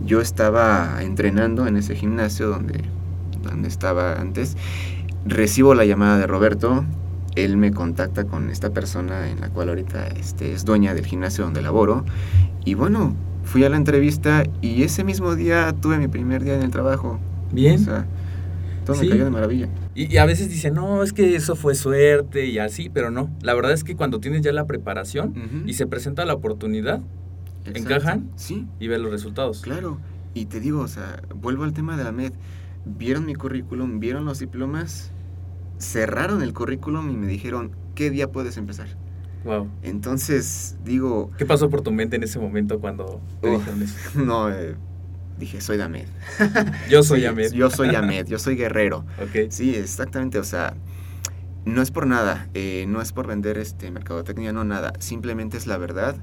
Yo 0.01 0.21
estaba 0.21 1.01
entrenando 1.01 1.67
en 1.67 1.77
ese 1.77 1.95
gimnasio 1.95 2.49
donde, 2.49 2.83
donde 3.43 3.67
estaba 3.67 4.19
antes. 4.19 4.55
Recibo 5.25 5.75
la 5.75 5.85
llamada 5.85 6.17
de 6.17 6.27
Roberto. 6.27 6.85
Él 7.35 7.57
me 7.57 7.71
contacta 7.71 8.25
con 8.25 8.49
esta 8.49 8.71
persona 8.71 9.29
en 9.29 9.41
la 9.41 9.49
cual 9.49 9.69
ahorita 9.69 10.07
este, 10.07 10.53
es 10.53 10.65
dueña 10.65 10.93
del 10.93 11.05
gimnasio 11.05 11.43
donde 11.43 11.61
laboro. 11.61 12.05
Y 12.65 12.73
bueno, 12.73 13.15
fui 13.43 13.63
a 13.63 13.69
la 13.69 13.77
entrevista 13.77 14.43
y 14.61 14.83
ese 14.83 15.03
mismo 15.03 15.35
día 15.35 15.73
tuve 15.79 15.97
mi 15.97 16.07
primer 16.07 16.43
día 16.43 16.55
en 16.55 16.63
el 16.63 16.71
trabajo. 16.71 17.19
Bien. 17.51 17.81
O 17.81 17.85
sea, 17.85 18.05
todo 18.93 19.01
me 19.01 19.09
cayó 19.09 19.25
de 19.25 19.31
maravilla. 19.31 19.69
Y, 19.95 20.17
a 20.17 20.25
veces 20.25 20.49
dicen, 20.49 20.73
no, 20.73 21.03
es 21.03 21.13
que 21.13 21.35
eso 21.35 21.55
fue 21.55 21.75
suerte 21.75 22.45
y 22.45 22.59
así, 22.59 22.89
pero 22.89 23.11
no. 23.11 23.29
La 23.41 23.53
verdad 23.53 23.71
es 23.71 23.83
que 23.83 23.95
cuando 23.95 24.19
tienes 24.19 24.41
ya 24.41 24.51
la 24.51 24.65
preparación 24.65 25.63
y 25.65 25.73
se 25.73 25.87
presenta 25.87 26.25
la 26.25 26.33
oportunidad, 26.33 27.01
encajan 27.65 28.29
sí. 28.35 28.67
y 28.79 28.87
ven 28.87 29.01
los 29.03 29.11
resultados. 29.11 29.61
Claro. 29.61 29.99
Y 30.33 30.45
te 30.45 30.59
digo, 30.59 30.81
o 30.81 30.87
sea, 30.87 31.21
vuelvo 31.35 31.63
al 31.63 31.73
tema 31.73 31.97
de 31.97 32.03
la 32.03 32.11
MED. 32.11 32.33
Vieron 32.85 33.25
mi 33.25 33.35
currículum, 33.35 33.99
vieron 33.99 34.25
los 34.25 34.39
diplomas, 34.39 35.11
cerraron 35.79 36.41
el 36.41 36.53
currículum 36.53 37.09
y 37.09 37.15
me 37.15 37.27
dijeron, 37.27 37.71
¿qué 37.95 38.09
día 38.09 38.31
puedes 38.31 38.57
empezar? 38.57 38.87
Wow. 39.43 39.67
Entonces, 39.83 40.77
digo... 40.83 41.31
¿Qué 41.37 41.45
pasó 41.45 41.69
por 41.69 41.81
tu 41.81 41.91
mente 41.91 42.15
en 42.15 42.23
ese 42.23 42.39
momento 42.39 42.79
cuando 42.79 43.21
te 43.41 43.49
dijeron 43.49 43.81
eso? 43.83 43.95
No, 44.23 44.49
eh, 44.49 44.75
dije, 45.39 45.61
soy 45.61 45.77
Damed. 45.77 46.07
Yo 46.89 47.01
soy 47.01 47.21
Damed. 47.21 47.51
yo 47.53 47.69
soy 47.69 47.91
Damed, 47.91 48.27
yo 48.27 48.37
soy 48.37 48.55
guerrero. 48.55 49.05
Okay. 49.29 49.49
Sí, 49.49 49.75
exactamente, 49.75 50.37
o 50.37 50.43
sea, 50.43 50.75
no 51.65 51.81
es 51.81 51.91
por 51.91 52.05
nada, 52.05 52.49
eh, 52.53 52.85
no 52.87 53.01
es 53.01 53.11
por 53.11 53.27
vender 53.27 53.57
este 53.57 53.89
mercadotecnia, 53.91 54.53
no 54.53 54.63
nada, 54.63 54.93
simplemente 54.99 55.57
es 55.57 55.67
la 55.67 55.77
verdad. 55.77 56.15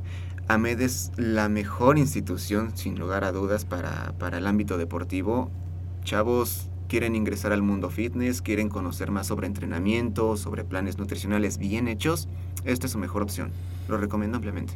AMED 0.49 0.81
es 0.81 1.11
la 1.17 1.49
mejor 1.49 1.99
institución, 1.99 2.77
sin 2.77 2.99
lugar 2.99 3.25
a 3.25 3.33
dudas, 3.33 3.65
para, 3.65 4.13
para 4.19 4.39
el 4.39 4.47
ámbito 4.47 4.79
deportivo. 4.79 5.51
Chavos 6.05 6.69
quieren 6.89 7.17
ingresar 7.17 7.53
al 7.53 7.63
mundo 7.63 7.91
fitness, 7.91 8.43
quieren 8.43 8.69
conocer 8.69 9.11
más 9.11 9.27
sobre 9.27 9.49
entrenamiento, 9.49 10.37
sobre 10.37 10.63
planes 10.63 10.99
nutricionales 10.99 11.59
bien 11.59 11.89
hechos, 11.89 12.29
esta 12.65 12.87
es 12.87 12.93
su 12.93 12.99
mejor 12.99 13.23
opción. 13.23 13.51
Lo 13.89 13.97
recomiendo 13.97 14.37
ampliamente. 14.37 14.75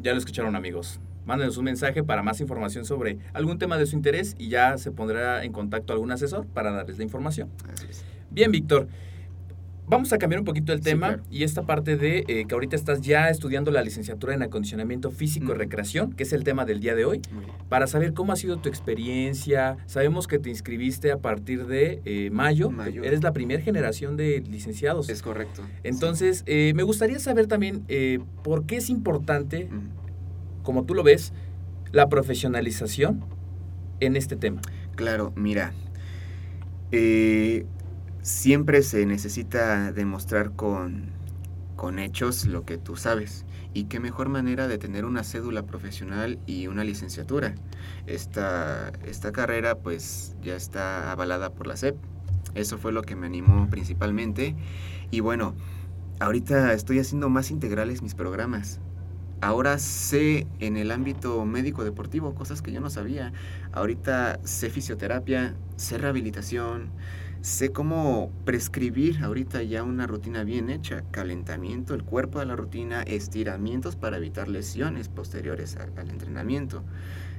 Ya 0.00 0.12
lo 0.12 0.18
escucharon 0.18 0.56
amigos 0.56 0.98
mándenos 1.26 1.56
un 1.56 1.64
mensaje 1.64 2.02
para 2.02 2.22
más 2.22 2.40
información 2.40 2.84
sobre 2.84 3.18
algún 3.32 3.58
tema 3.58 3.78
de 3.78 3.86
su 3.86 3.96
interés 3.96 4.34
y 4.38 4.48
ya 4.48 4.78
se 4.78 4.90
pondrá 4.90 5.44
en 5.44 5.52
contacto 5.52 5.92
algún 5.92 6.10
asesor 6.12 6.46
para 6.46 6.70
darles 6.70 6.98
la 6.98 7.04
información. 7.04 7.48
Bien, 8.30 8.50
Víctor. 8.50 8.88
Vamos 9.90 10.12
a 10.12 10.18
cambiar 10.18 10.38
un 10.38 10.44
poquito 10.44 10.72
el 10.72 10.82
tema 10.82 11.18
y 11.32 11.42
esta 11.42 11.62
parte 11.62 11.96
de 11.96 12.24
eh, 12.28 12.44
que 12.46 12.54
ahorita 12.54 12.76
estás 12.76 13.00
ya 13.00 13.28
estudiando 13.28 13.72
la 13.72 13.82
licenciatura 13.82 14.32
en 14.34 14.42
acondicionamiento 14.44 15.10
físico 15.10 15.50
y 15.50 15.56
recreación, 15.56 16.12
que 16.12 16.22
es 16.22 16.32
el 16.32 16.44
tema 16.44 16.64
del 16.64 16.78
día 16.78 16.94
de 16.94 17.04
hoy, 17.04 17.22
para 17.68 17.88
saber 17.88 18.14
cómo 18.14 18.32
ha 18.32 18.36
sido 18.36 18.58
tu 18.58 18.68
experiencia. 18.68 19.78
Sabemos 19.86 20.28
que 20.28 20.38
te 20.38 20.48
inscribiste 20.48 21.10
a 21.10 21.18
partir 21.18 21.66
de 21.66 22.02
eh, 22.04 22.30
mayo. 22.30 22.70
Eres 23.02 23.24
la 23.24 23.32
primera 23.32 23.60
generación 23.60 24.16
de 24.16 24.44
licenciados. 24.48 25.08
Es 25.08 25.22
correcto. 25.22 25.62
Entonces, 25.82 26.44
eh, 26.46 26.72
me 26.76 26.84
gustaría 26.84 27.18
saber 27.18 27.48
también 27.48 27.82
por 28.44 28.66
qué 28.66 28.76
es 28.76 28.90
importante 28.90 29.68
como 30.62 30.84
tú 30.84 30.94
lo 30.94 31.02
ves, 31.02 31.32
la 31.92 32.08
profesionalización 32.08 33.24
en 34.00 34.16
este 34.16 34.36
tema? 34.36 34.60
Claro, 34.96 35.32
mira, 35.36 35.72
eh, 36.92 37.64
siempre 38.22 38.82
se 38.82 39.06
necesita 39.06 39.92
demostrar 39.92 40.52
con, 40.52 41.10
con 41.76 41.98
hechos 41.98 42.46
lo 42.46 42.64
que 42.64 42.78
tú 42.78 42.96
sabes. 42.96 43.44
Y 43.72 43.84
qué 43.84 44.00
mejor 44.00 44.28
manera 44.28 44.66
de 44.66 44.78
tener 44.78 45.04
una 45.04 45.22
cédula 45.22 45.62
profesional 45.62 46.38
y 46.46 46.66
una 46.66 46.82
licenciatura. 46.82 47.54
Esta, 48.06 48.92
esta 49.06 49.30
carrera 49.30 49.78
pues 49.78 50.34
ya 50.42 50.56
está 50.56 51.12
avalada 51.12 51.50
por 51.50 51.66
la 51.66 51.76
SEP. 51.76 51.96
Eso 52.54 52.78
fue 52.78 52.92
lo 52.92 53.02
que 53.02 53.14
me 53.14 53.26
animó 53.26 53.68
principalmente. 53.70 54.56
Y 55.12 55.20
bueno, 55.20 55.54
ahorita 56.18 56.72
estoy 56.72 56.98
haciendo 56.98 57.28
más 57.28 57.50
integrales 57.52 58.02
mis 58.02 58.14
programas 58.14 58.80
ahora 59.40 59.78
sé 59.78 60.46
en 60.58 60.76
el 60.76 60.90
ámbito 60.90 61.44
médico 61.44 61.84
deportivo 61.84 62.34
cosas 62.34 62.62
que 62.62 62.72
yo 62.72 62.80
no 62.80 62.90
sabía. 62.90 63.32
Ahorita 63.72 64.40
sé 64.44 64.70
fisioterapia, 64.70 65.54
sé 65.76 65.98
rehabilitación, 65.98 66.90
sé 67.40 67.70
cómo 67.70 68.30
prescribir 68.44 69.22
ahorita 69.22 69.62
ya 69.62 69.82
una 69.82 70.06
rutina 70.06 70.44
bien 70.44 70.70
hecha, 70.70 71.02
calentamiento, 71.10 71.94
el 71.94 72.04
cuerpo 72.04 72.38
de 72.38 72.46
la 72.46 72.56
rutina, 72.56 73.02
estiramientos 73.02 73.96
para 73.96 74.18
evitar 74.18 74.48
lesiones 74.48 75.08
posteriores 75.08 75.76
al, 75.76 76.10
entrenamiento. 76.10 76.82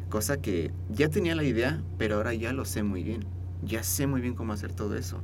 cosa 0.09 0.37
que 0.37 0.71
ya 0.89 1.09
tenía 1.09 1.35
la 1.35 1.43
idea, 1.43 1.81
pero 1.97 2.15
ahora 2.15 2.33
ya 2.33 2.51
lo 2.51 2.65
sé 2.65 2.83
muy 2.83 3.03
bien. 3.03 3.25
Ya 3.63 3.83
sé 3.83 4.07
muy 4.07 4.21
bien 4.21 4.33
cómo 4.33 4.53
hacer 4.53 4.73
todo 4.73 4.97
eso. 4.97 5.21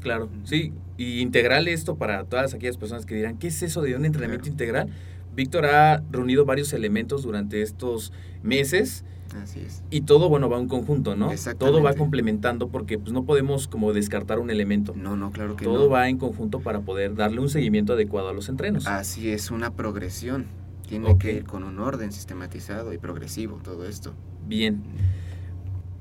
Claro, 0.00 0.30
sí, 0.44 0.72
y 0.96 1.20
integral 1.20 1.68
esto 1.68 1.96
para 1.96 2.24
todas 2.24 2.54
aquellas 2.54 2.78
personas 2.78 3.04
que 3.04 3.14
dirán, 3.14 3.36
¿qué 3.36 3.48
es 3.48 3.62
eso 3.62 3.82
de 3.82 3.96
un 3.96 4.06
entrenamiento 4.06 4.48
integral? 4.48 4.88
Víctor 5.34 5.66
ha 5.66 6.02
reunido 6.10 6.44
varios 6.44 6.72
elementos 6.72 7.22
durante 7.22 7.62
estos 7.62 8.12
meses. 8.42 9.04
Así 9.40 9.60
es. 9.60 9.84
Y 9.90 10.00
todo, 10.00 10.28
bueno, 10.28 10.48
va 10.48 10.58
en 10.58 10.66
conjunto, 10.66 11.14
¿no? 11.14 11.30
Todo 11.56 11.82
va 11.82 11.94
complementando 11.94 12.68
porque 12.68 12.98
pues, 12.98 13.12
no 13.12 13.24
podemos 13.24 13.68
como 13.68 13.92
descartar 13.92 14.40
un 14.40 14.50
elemento. 14.50 14.92
No, 14.96 15.16
no, 15.16 15.30
claro 15.30 15.54
que 15.54 15.64
todo 15.64 15.74
no. 15.74 15.80
Todo 15.80 15.90
va 15.90 16.08
en 16.08 16.18
conjunto 16.18 16.60
para 16.60 16.80
poder 16.80 17.14
darle 17.14 17.40
un 17.40 17.48
seguimiento 17.48 17.92
adecuado 17.92 18.28
a 18.28 18.32
los 18.32 18.48
entrenos. 18.48 18.86
Así 18.88 19.30
es, 19.30 19.50
una 19.50 19.70
progresión. 19.70 20.46
Tiene 20.88 21.16
que 21.18 21.32
ir 21.34 21.44
con 21.44 21.62
un 21.62 21.78
orden 21.78 22.10
sistematizado 22.10 22.92
y 22.92 22.98
progresivo 22.98 23.60
todo 23.62 23.86
esto. 23.86 24.12
Bien. 24.48 24.82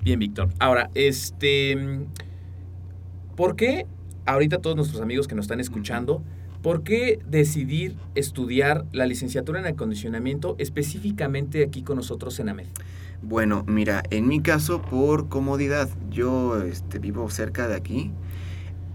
Bien, 0.02 0.18
Víctor. 0.18 0.50
Ahora, 0.58 0.90
este... 0.96 2.08
¿Por 3.36 3.56
qué 3.56 3.86
ahorita 4.26 4.58
todos 4.58 4.76
nuestros 4.76 5.02
amigos 5.02 5.28
que 5.28 5.36
nos 5.36 5.46
están 5.46 5.60
escuchando... 5.60 6.24
¿Por 6.62 6.84
qué 6.84 7.20
decidir 7.26 7.96
estudiar 8.16 8.86
la 8.92 9.06
licenciatura 9.06 9.62
en 9.62 9.68
acondicionamiento 9.68 10.56
específicamente 10.58 11.64
aquí 11.64 11.84
con 11.84 11.96
nosotros 11.96 12.38
en 12.40 12.50
AMED? 12.50 12.68
Bueno, 13.22 13.64
mira, 13.66 14.04
en 14.10 14.28
mi 14.28 14.42
caso 14.42 14.82
por 14.82 15.30
comodidad, 15.30 15.90
yo 16.10 16.62
este, 16.62 17.00
vivo 17.00 17.30
cerca 17.30 17.68
de 17.68 17.76
aquí. 17.76 18.12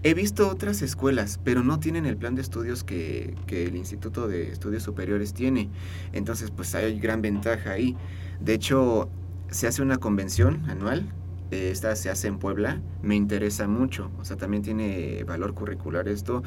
He 0.03 0.13
visto 0.13 0.47
otras 0.47 0.83
escuelas, 0.83 1.39
pero 1.43 1.63
no 1.63 1.79
tienen 1.79 2.05
el 2.05 2.17
plan 2.17 2.35
de 2.35 2.43
estudios 2.43 2.83
que, 2.83 3.33
que, 3.47 3.65
el 3.65 3.75
Instituto 3.75 4.27
de 4.27 4.51
Estudios 4.51 4.83
Superiores 4.83 5.33
tiene. 5.33 5.69
Entonces, 6.13 6.51
pues 6.51 6.75
hay 6.75 6.99
gran 6.99 7.23
ventaja 7.23 7.71
ahí. 7.71 7.95
De 8.39 8.53
hecho, 8.53 9.09
se 9.49 9.65
hace 9.65 9.81
una 9.81 9.97
convención 9.97 10.69
anual 10.69 11.11
esta 11.51 11.95
se 11.95 12.09
hace 12.09 12.27
en 12.27 12.39
Puebla, 12.39 12.81
me 13.01 13.15
interesa 13.15 13.67
mucho. 13.67 14.11
O 14.19 14.25
sea, 14.25 14.37
también 14.37 14.63
tiene 14.63 15.23
valor 15.23 15.53
curricular 15.53 16.07
esto. 16.07 16.43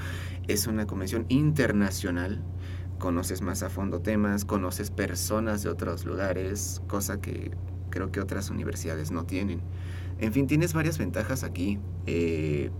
Es 0.47 0.67
una 0.67 0.87
convención 0.87 1.27
internacional. 1.29 2.43
Conoces 2.99 3.43
más 3.43 3.63
a 3.63 3.71
fondo 3.71 4.01
temas, 4.01 4.45
conoces 4.45 4.91
personas 4.91 5.63
de 5.63 5.71
otros 5.71 6.05
lugares, 6.05 6.83
cosa 6.89 7.21
que 7.21 7.53
creo 7.91 8.11
que 8.11 8.21
otras 8.21 8.51
universidades 8.51 9.11
no 9.13 9.25
tienen. 9.25 9.61
En 10.19 10.33
fin, 10.33 10.47
tienes 10.47 10.75
varias 10.75 10.99
ventajas 10.99 11.45
aquí. 11.45 11.79
Eh, 12.07 12.71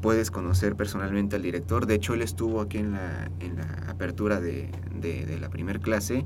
puedes 0.00 0.30
conocer 0.30 0.76
personalmente 0.76 1.36
al 1.36 1.42
director. 1.42 1.86
De 1.86 1.94
hecho, 1.94 2.14
él 2.14 2.22
estuvo 2.22 2.60
aquí 2.60 2.78
en 2.78 2.92
la, 2.92 3.30
en 3.40 3.56
la 3.56 3.84
apertura 3.88 4.40
de, 4.40 4.70
de, 4.94 5.38
la 5.38 5.50
primer 5.50 5.80
clase. 5.80 6.24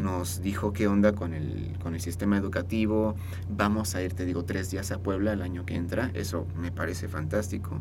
Nos 0.00 0.40
dijo 0.40 0.72
qué 0.72 0.86
onda 0.88 1.12
con 1.12 1.34
el, 1.34 1.76
con 1.82 1.94
el 1.94 2.00
sistema 2.00 2.36
educativo. 2.36 3.16
Vamos 3.48 3.94
a 3.94 4.02
ir, 4.02 4.14
te 4.14 4.24
digo, 4.24 4.44
tres 4.44 4.70
días 4.70 4.90
a 4.92 4.98
Puebla 4.98 5.32
el 5.32 5.42
año 5.42 5.64
que 5.66 5.74
entra. 5.74 6.10
Eso 6.14 6.46
me 6.56 6.70
parece 6.70 7.08
fantástico. 7.08 7.80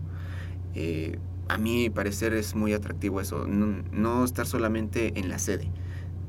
Eh, 0.73 1.19
a 1.49 1.57
mi 1.57 1.89
parecer 1.89 2.33
es 2.33 2.55
muy 2.55 2.73
atractivo 2.73 3.21
eso. 3.21 3.47
No, 3.47 3.83
no, 3.91 4.25
estar 4.25 4.45
solamente 4.45 5.19
en 5.19 5.29
la 5.29 5.39
sede 5.39 5.71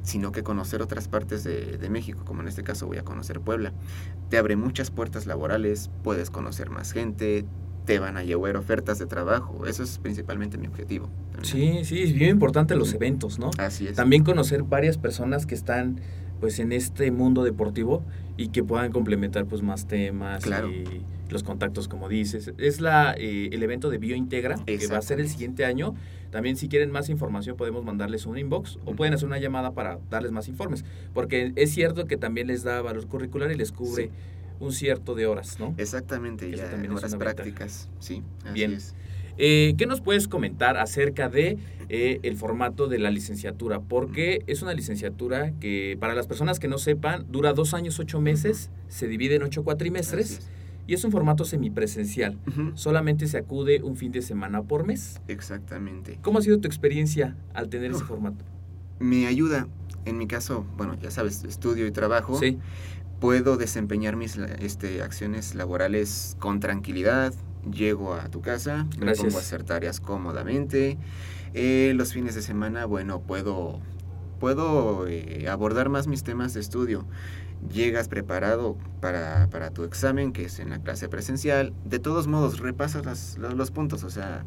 sino 0.04 0.32
que 0.32 0.42
conocer 0.42 0.80
otras 0.80 1.06
partes 1.06 1.44
de, 1.44 1.76
de, 1.76 1.90
México, 1.90 2.22
como 2.24 2.40
en 2.40 2.48
este 2.48 2.62
caso 2.62 2.86
voy 2.86 2.96
a 2.96 3.02
conocer 3.02 3.40
Puebla. 3.40 3.74
Te 4.30 4.38
abre 4.38 4.56
muchas 4.56 4.90
puertas 4.90 5.26
laborales, 5.26 5.90
puedes 6.02 6.30
conocer 6.30 6.70
más 6.70 6.92
gente, 6.92 7.44
te 7.88 7.98
van 7.98 8.18
a 8.18 8.22
llevar 8.22 8.54
ofertas 8.58 8.98
de 8.98 9.06
trabajo. 9.06 9.64
Eso 9.66 9.82
es 9.82 9.96
principalmente 9.96 10.58
mi 10.58 10.66
objetivo. 10.66 11.08
Sí, 11.40 11.84
sí, 11.84 12.02
es 12.02 12.12
bien 12.12 12.28
importante 12.32 12.76
los 12.76 12.92
eventos, 12.92 13.38
¿no? 13.38 13.50
Así 13.56 13.86
es. 13.86 13.94
También 13.94 14.24
conocer 14.24 14.62
varias 14.62 14.98
personas 14.98 15.46
que 15.46 15.54
están 15.54 15.98
pues 16.38 16.58
en 16.58 16.72
este 16.72 17.10
mundo 17.10 17.44
deportivo 17.44 18.04
y 18.36 18.48
que 18.48 18.62
puedan 18.62 18.92
complementar 18.92 19.46
pues 19.46 19.62
más 19.62 19.86
temas 19.86 20.44
claro. 20.44 20.68
y 20.70 20.84
los 21.30 21.42
contactos 21.42 21.88
como 21.88 22.10
dices. 22.10 22.52
Es 22.58 22.82
la 22.82 23.14
eh, 23.16 23.48
el 23.52 23.62
evento 23.62 23.88
de 23.88 23.96
Biointegra 23.96 24.56
que 24.66 24.86
va 24.88 24.98
a 24.98 25.02
ser 25.02 25.18
el 25.18 25.30
siguiente 25.30 25.64
año. 25.64 25.94
También 26.30 26.58
si 26.58 26.68
quieren 26.68 26.90
más 26.90 27.08
información 27.08 27.56
podemos 27.56 27.86
mandarles 27.86 28.26
un 28.26 28.36
inbox 28.36 28.78
o 28.84 28.94
pueden 28.94 29.14
hacer 29.14 29.26
una 29.26 29.38
llamada 29.38 29.72
para 29.72 29.98
darles 30.10 30.30
más 30.30 30.46
informes, 30.48 30.84
porque 31.14 31.54
es 31.56 31.70
cierto 31.70 32.04
que 32.04 32.18
también 32.18 32.48
les 32.48 32.64
da 32.64 32.82
valor 32.82 33.06
curricular 33.06 33.50
y 33.50 33.54
les 33.54 33.72
cubre 33.72 34.10
un 34.60 34.72
cierto 34.72 35.14
de 35.14 35.26
horas, 35.26 35.58
¿no? 35.58 35.74
Exactamente, 35.76 36.50
ya 36.50 36.70
también 36.70 36.92
horas 36.92 37.14
prácticas, 37.16 37.88
sí. 38.00 38.22
Bien. 38.52 38.78
Eh, 39.38 39.74
¿Qué 39.78 39.86
nos 39.86 40.00
puedes 40.00 40.26
comentar 40.26 40.76
acerca 40.76 41.28
de 41.28 41.58
eh, 41.88 42.18
el 42.24 42.36
formato 42.36 42.88
de 42.88 42.98
la 42.98 43.10
licenciatura? 43.10 43.80
Porque 43.80 44.42
es 44.48 44.62
una 44.62 44.74
licenciatura 44.74 45.52
que, 45.60 45.96
para 46.00 46.14
las 46.14 46.26
personas 46.26 46.58
que 46.58 46.66
no 46.66 46.76
sepan, 46.76 47.24
dura 47.30 47.52
dos 47.52 47.72
años, 47.72 48.00
ocho 48.00 48.20
meses, 48.20 48.70
se 48.88 49.06
divide 49.06 49.36
en 49.36 49.44
ocho 49.44 49.62
cuatrimestres. 49.62 50.50
Y 50.88 50.94
es 50.94 51.04
un 51.04 51.12
formato 51.12 51.44
semipresencial. 51.44 52.38
Solamente 52.74 53.26
se 53.26 53.36
acude 53.36 53.82
un 53.82 53.96
fin 53.96 54.10
de 54.10 54.22
semana 54.22 54.62
por 54.62 54.86
mes. 54.86 55.20
Exactamente. 55.28 56.18
¿Cómo 56.22 56.38
ha 56.38 56.42
sido 56.42 56.58
tu 56.60 56.66
experiencia 56.66 57.36
al 57.52 57.68
tener 57.68 57.90
ese 57.90 58.04
formato? 58.04 58.42
Me 58.98 59.26
ayuda. 59.26 59.68
En 60.06 60.16
mi 60.16 60.26
caso, 60.26 60.64
bueno, 60.78 60.96
ya 60.98 61.10
sabes, 61.10 61.44
estudio 61.44 61.86
y 61.86 61.90
trabajo. 61.90 62.38
Sí 62.38 62.58
puedo 63.20 63.56
desempeñar 63.56 64.16
mis 64.16 64.36
este, 64.36 65.02
acciones 65.02 65.54
laborales 65.54 66.36
con 66.38 66.60
tranquilidad. 66.60 67.34
Llego 67.70 68.14
a 68.14 68.28
tu 68.28 68.40
casa, 68.40 68.86
me 68.98 69.14
pongo 69.14 69.36
a 69.36 69.40
hacer 69.40 69.64
tareas 69.64 70.00
cómodamente. 70.00 70.96
Eh, 71.54 71.92
los 71.96 72.12
fines 72.12 72.34
de 72.34 72.42
semana, 72.42 72.86
bueno, 72.86 73.20
puedo, 73.20 73.80
puedo 74.38 75.06
eh, 75.08 75.48
abordar 75.48 75.88
más 75.88 76.06
mis 76.06 76.22
temas 76.22 76.54
de 76.54 76.60
estudio. 76.60 77.04
Llegas 77.72 78.08
preparado 78.08 78.76
para, 79.00 79.48
para, 79.50 79.70
tu 79.70 79.82
examen, 79.82 80.32
que 80.32 80.44
es 80.44 80.60
en 80.60 80.70
la 80.70 80.78
clase 80.78 81.08
presencial. 81.08 81.74
De 81.84 81.98
todos 81.98 82.28
modos, 82.28 82.60
repasas 82.60 83.04
las, 83.04 83.36
los, 83.36 83.54
los 83.54 83.72
puntos, 83.72 84.04
o 84.04 84.10
sea, 84.10 84.44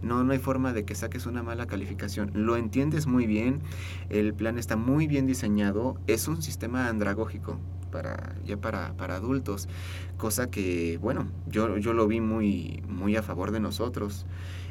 no, 0.00 0.22
no 0.22 0.32
hay 0.32 0.38
forma 0.38 0.72
de 0.72 0.84
que 0.84 0.94
saques 0.94 1.26
una 1.26 1.42
mala 1.42 1.66
calificación. 1.66 2.30
Lo 2.32 2.56
entiendes 2.56 3.08
muy 3.08 3.26
bien, 3.26 3.60
el 4.08 4.32
plan 4.34 4.56
está 4.56 4.76
muy 4.76 5.08
bien 5.08 5.26
diseñado, 5.26 5.98
es 6.06 6.28
un 6.28 6.40
sistema 6.40 6.88
andragógico 6.88 7.58
para, 7.94 8.34
ya 8.44 8.56
para, 8.56 8.92
para 8.94 9.14
adultos, 9.14 9.68
cosa 10.16 10.50
que, 10.50 10.98
bueno, 11.00 11.28
yo, 11.46 11.78
yo 11.78 11.92
lo 11.92 12.08
vi 12.08 12.20
muy, 12.20 12.82
muy 12.88 13.14
a 13.14 13.22
favor 13.22 13.52
de 13.52 13.60
nosotros. 13.60 14.26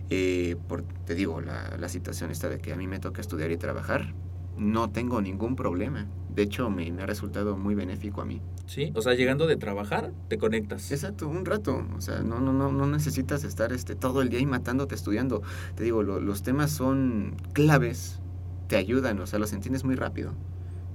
Eh, 0.09 0.57
por, 0.67 0.83
te 1.05 1.15
digo, 1.15 1.39
la, 1.39 1.77
la 1.79 1.87
situación 1.87 2.31
está 2.31 2.49
de 2.49 2.59
que 2.59 2.73
a 2.73 2.75
mí 2.75 2.85
me 2.85 2.99
toca 2.99 3.21
estudiar 3.21 3.49
y 3.51 3.55
trabajar, 3.55 4.13
no 4.57 4.89
tengo 4.89 5.21
ningún 5.21 5.55
problema. 5.55 6.05
De 6.35 6.41
hecho, 6.41 6.69
me, 6.69 6.91
me, 6.91 7.03
ha 7.03 7.05
resultado 7.05 7.55
muy 7.55 7.75
benéfico 7.75 8.21
a 8.21 8.25
mí. 8.25 8.41
Sí, 8.65 8.91
o 8.93 9.01
sea, 9.01 9.13
llegando 9.13 9.47
de 9.47 9.55
trabajar, 9.55 10.11
te 10.27 10.37
conectas. 10.37 10.91
Exacto, 10.91 11.29
un 11.29 11.45
rato. 11.45 11.85
O 11.95 12.01
sea, 12.01 12.23
no, 12.23 12.41
no, 12.41 12.51
no, 12.51 12.73
no 12.73 12.87
necesitas 12.87 13.45
estar 13.45 13.71
este, 13.71 13.95
todo 13.95 14.21
el 14.21 14.27
día 14.27 14.39
ahí 14.39 14.45
matándote 14.45 14.95
estudiando. 14.95 15.43
Te 15.75 15.85
digo, 15.85 16.03
lo, 16.03 16.19
los 16.19 16.43
temas 16.43 16.71
son 16.71 17.37
claves, 17.53 18.19
te 18.67 18.75
ayudan, 18.75 19.17
o 19.21 19.27
sea, 19.27 19.39
los 19.39 19.53
entiendes 19.53 19.85
muy 19.85 19.95
rápido. 19.95 20.33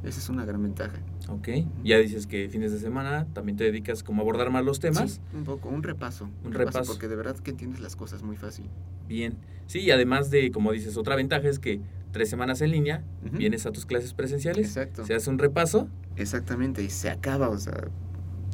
Esa 0.05 0.21
es 0.21 0.29
una 0.29 0.45
gran 0.45 0.63
ventaja. 0.63 0.97
Ok, 1.29 1.49
ya 1.83 1.99
dices 1.99 2.27
que 2.27 2.49
fines 2.49 2.73
de 2.73 2.79
semana 2.79 3.27
también 3.33 3.57
te 3.57 3.65
dedicas 3.65 4.03
como 4.03 4.23
a 4.23 4.23
abordar 4.23 4.51
más 4.51 4.65
los 4.65 4.79
temas. 4.79 5.13
Sí, 5.13 5.37
un 5.37 5.45
poco, 5.45 5.69
un 5.69 5.83
repaso. 5.83 6.29
Un, 6.45 6.53
repaso, 6.53 6.93
Porque 6.93 7.09
de 7.09 7.17
verdad 7.17 7.37
que 7.37 7.51
entiendes 7.51 7.81
las 7.81 7.97
cosas 7.97 8.23
muy 8.23 8.37
fácil. 8.37 8.67
Bien, 9.09 9.37
sí, 9.67 9.81
y 9.81 9.91
además 9.91 10.31
de, 10.31 10.51
como 10.51 10.73
dices, 10.73 10.97
otra 10.97 11.17
ventaja 11.17 11.49
es 11.49 11.59
que 11.59 11.81
tres 12.13 12.31
semanas 12.31 12.61
en 12.61 12.71
línea, 12.71 13.05
vienes 13.33 13.67
a 13.67 13.73
tus 13.73 13.87
clases 13.87 14.15
presenciales, 14.15 14.67
Exacto. 14.69 15.05
se 15.05 15.15
hace 15.15 15.31
un 15.31 15.39
repaso. 15.39 15.89
Exactamente, 16.17 16.83
y 16.83 16.91
se 16.91 17.11
acaba, 17.11 17.49
o 17.49 17.59
sea, 17.59 17.89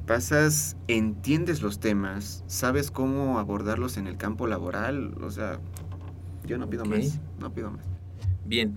pasas, 0.07 0.77
entiendes 0.89 1.63
los 1.63 1.79
temas, 1.79 2.45
sabes 2.47 2.91
cómo 2.91 3.39
abordarlos 3.39 3.97
en 3.97 4.07
el 4.07 4.17
campo 4.17 4.47
laboral, 4.47 5.15
o 5.23 5.31
sea, 5.31 5.61
yo 6.47 6.59
no 6.59 6.69
pido 6.69 6.85
okay. 6.85 7.05
más, 7.05 7.21
no 7.39 7.53
pido 7.53 7.71
más. 7.71 7.87
Bien, 8.45 8.77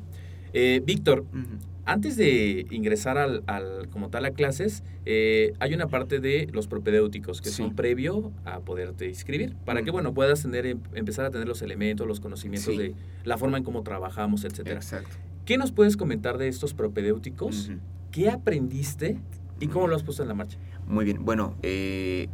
eh, 0.53 0.81
Víctor, 0.85 1.25
uh 1.33 1.37
-huh. 1.37 1.59
Antes 1.87 2.17
de 2.17 2.67
ingresar 2.69 3.17
al, 3.17 3.43
al, 3.47 3.87
como 3.89 4.09
tal 4.09 4.25
a 4.25 4.31
clases, 4.31 4.83
eh, 5.05 5.53
hay 5.59 5.73
una 5.73 5.87
parte 5.87 6.19
de 6.19 6.49
los 6.51 6.67
propedéuticos 6.67 7.41
que 7.41 7.49
sí. 7.49 7.55
son 7.55 7.75
previo 7.75 8.33
a 8.43 8.59
poderte 8.59 9.07
inscribir, 9.07 9.55
para 9.63 9.81
mm. 9.81 9.85
que 9.85 9.91
bueno 9.91 10.13
puedas 10.13 10.41
tener 10.41 10.65
em, 10.65 10.79
empezar 10.95 11.25
a 11.25 11.31
tener 11.31 11.47
los 11.47 11.61
elementos, 11.61 12.05
los 12.05 12.19
conocimientos 12.19 12.75
sí. 12.75 12.77
de 12.77 12.95
la 13.23 13.37
forma 13.37 13.57
en 13.57 13.63
cómo 13.63 13.83
trabajamos, 13.83 14.43
etcétera. 14.43 14.75
Exacto. 14.75 15.15
¿Qué 15.45 15.57
nos 15.57 15.71
puedes 15.71 15.95
comentar 15.95 16.37
de 16.37 16.49
estos 16.49 16.73
propedéuticos? 16.73 17.69
Uh 17.69 17.71
-huh. 17.71 17.79
¿Qué 18.11 18.29
aprendiste 18.29 19.21
y 19.61 19.67
cómo 19.67 19.87
lo 19.87 19.95
has 19.95 20.03
puesto 20.03 20.23
en 20.23 20.27
la 20.27 20.35
marcha? 20.35 20.57
Muy 20.87 21.05
bien. 21.05 21.23
Bueno, 21.23 21.55
eh, 21.63 22.27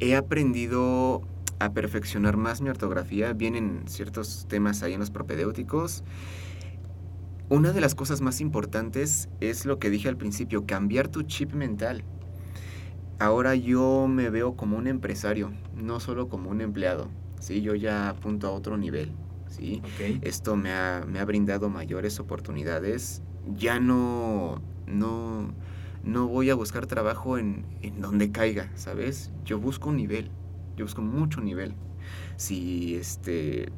he 0.00 0.16
aprendido 0.16 1.22
a 1.60 1.72
perfeccionar 1.72 2.36
más 2.36 2.60
mi 2.60 2.70
ortografía. 2.70 3.32
Vienen 3.34 3.84
ciertos 3.86 4.46
temas 4.48 4.82
ahí 4.82 4.94
en 4.94 5.00
los 5.00 5.12
propedéuticos. 5.12 6.02
Una 7.50 7.72
de 7.72 7.80
las 7.82 7.94
cosas 7.94 8.22
más 8.22 8.40
importantes 8.40 9.28
es 9.40 9.66
lo 9.66 9.78
que 9.78 9.90
dije 9.90 10.08
al 10.08 10.16
principio, 10.16 10.64
cambiar 10.64 11.08
tu 11.08 11.22
chip 11.24 11.52
mental. 11.52 12.02
Ahora 13.18 13.54
yo 13.54 14.06
me 14.08 14.30
veo 14.30 14.56
como 14.56 14.78
un 14.78 14.86
empresario, 14.86 15.52
no 15.76 16.00
solo 16.00 16.30
como 16.30 16.48
un 16.48 16.62
empleado. 16.62 17.10
¿sí? 17.40 17.60
Yo 17.60 17.74
ya 17.74 18.08
apunto 18.08 18.48
a 18.48 18.50
otro 18.50 18.78
nivel. 18.78 19.12
¿sí? 19.48 19.82
Okay. 19.94 20.20
Esto 20.22 20.56
me 20.56 20.72
ha, 20.72 21.04
me 21.06 21.20
ha, 21.20 21.24
brindado 21.26 21.68
mayores 21.68 22.18
oportunidades. 22.18 23.22
Ya 23.54 23.78
no, 23.78 24.62
no, 24.86 25.52
no 26.02 26.26
voy 26.26 26.48
a 26.48 26.54
buscar 26.54 26.86
trabajo 26.86 27.36
en, 27.36 27.66
en 27.82 28.00
donde 28.00 28.32
caiga, 28.32 28.70
¿sabes? 28.74 29.30
Yo 29.44 29.60
busco 29.60 29.90
un 29.90 29.98
nivel, 29.98 30.30
yo 30.78 30.86
busco 30.86 31.02
mucho 31.02 31.42
nivel. 31.42 31.74
Si 32.36 32.96
este, 32.96 33.70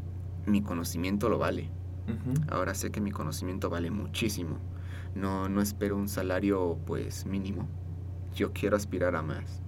mi 0.47 0.63
conocimiento 0.63 1.29
lo 1.29 1.39
vale. 1.39 1.69
Ahora 2.49 2.75
sé 2.75 2.91
que 2.91 3.01
mi 3.01 3.11
conocimiento 3.11 3.71
vale 3.71 3.91
muchísimo. 3.91 4.59
No, 5.15 5.49
no 5.49 5.63
espero 5.63 5.97
un 5.97 6.09
salario 6.09 6.79
pues 6.87 7.27
mínimo. 7.27 7.69
Yo 8.35 8.53
quiero 8.53 8.77
aspirar 8.77 9.17
a 9.17 9.23
más. 9.23 9.63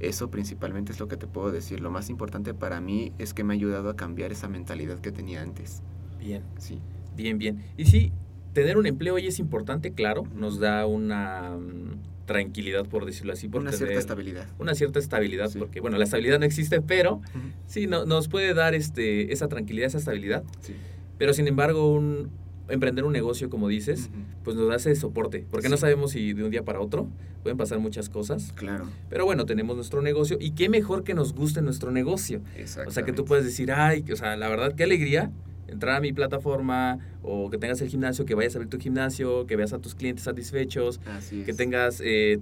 Eso 0.00 0.30
principalmente 0.30 0.92
es 0.92 0.98
lo 0.98 1.08
que 1.08 1.16
te 1.16 1.26
puedo 1.26 1.52
decir. 1.52 1.80
Lo 1.80 1.90
más 1.90 2.10
importante 2.10 2.54
para 2.54 2.80
mí 2.80 3.12
es 3.18 3.34
que 3.34 3.44
me 3.44 3.52
ha 3.52 3.56
ayudado 3.56 3.90
a 3.90 3.96
cambiar 3.96 4.32
esa 4.32 4.48
mentalidad 4.48 4.98
que 4.98 5.12
tenía 5.12 5.42
antes. 5.42 5.82
Bien. 6.18 6.42
Sí. 6.58 6.80
Bien, 7.16 7.38
bien. 7.38 7.62
Y 7.76 7.84
sí, 7.84 8.12
tener 8.52 8.78
un 8.78 8.86
empleo 8.86 9.14
hoy 9.14 9.26
es 9.26 9.38
importante, 9.38 9.92
claro. 9.92 10.24
Nos 10.34 10.58
da 10.58 10.86
una 10.86 11.56
mm, 11.56 12.26
tranquilidad, 12.26 12.86
por 12.86 13.04
decirlo 13.04 13.32
así. 13.32 13.50
una 13.52 13.72
cierta 13.72 13.98
estabilidad. 13.98 14.46
Una 14.58 14.74
cierta 14.74 14.98
estabilidad, 14.98 15.50
porque, 15.58 15.80
bueno, 15.80 15.98
la 15.98 16.04
estabilidad 16.04 16.38
no 16.38 16.46
existe, 16.46 16.80
pero 16.80 17.20
sí, 17.66 17.86
no, 17.86 18.06
nos 18.06 18.28
puede 18.28 18.54
dar 18.54 18.74
este, 18.74 19.32
esa 19.32 19.48
tranquilidad, 19.48 19.88
esa 19.88 19.98
estabilidad. 19.98 20.44
Sí. 20.60 20.74
Pero 21.20 21.34
sin 21.34 21.46
embargo, 21.46 21.92
un, 21.92 22.30
emprender 22.70 23.04
un 23.04 23.12
negocio, 23.12 23.50
como 23.50 23.68
dices, 23.68 24.08
pues 24.42 24.56
nos 24.56 24.68
da 24.68 24.76
ese 24.76 24.96
soporte, 24.96 25.44
porque 25.50 25.68
no 25.68 25.76
sabemos 25.76 26.12
si 26.12 26.32
de 26.32 26.44
un 26.44 26.50
día 26.50 26.64
para 26.64 26.80
otro 26.80 27.08
pueden 27.42 27.58
pasar 27.58 27.78
muchas 27.78 28.08
cosas. 28.08 28.52
Claro. 28.54 28.86
Pero 29.10 29.26
bueno, 29.26 29.44
tenemos 29.44 29.76
nuestro 29.76 30.00
negocio 30.00 30.38
y 30.40 30.52
qué 30.52 30.70
mejor 30.70 31.04
que 31.04 31.12
nos 31.12 31.34
guste 31.34 31.60
nuestro 31.60 31.90
negocio. 31.90 32.40
O 32.86 32.90
sea, 32.90 33.02
que 33.02 33.12
tú 33.12 33.26
puedes 33.26 33.44
decir, 33.44 33.70
ay, 33.70 34.02
o 34.10 34.16
sea, 34.16 34.34
la 34.38 34.48
verdad, 34.48 34.74
qué 34.74 34.84
alegría 34.84 35.30
entrar 35.68 35.96
a 35.96 36.00
mi 36.00 36.14
plataforma 36.14 36.98
o 37.22 37.50
que 37.50 37.58
tengas 37.58 37.82
el 37.82 37.88
gimnasio, 37.88 38.24
que 38.24 38.34
vayas 38.34 38.56
a 38.56 38.60
ver 38.60 38.68
tu 38.68 38.78
gimnasio, 38.78 39.46
que 39.46 39.56
veas 39.56 39.74
a 39.74 39.78
tus 39.78 39.94
clientes 39.94 40.24
satisfechos, 40.24 41.02
que 41.44 41.52
tengas 41.52 42.00
eh, 42.02 42.38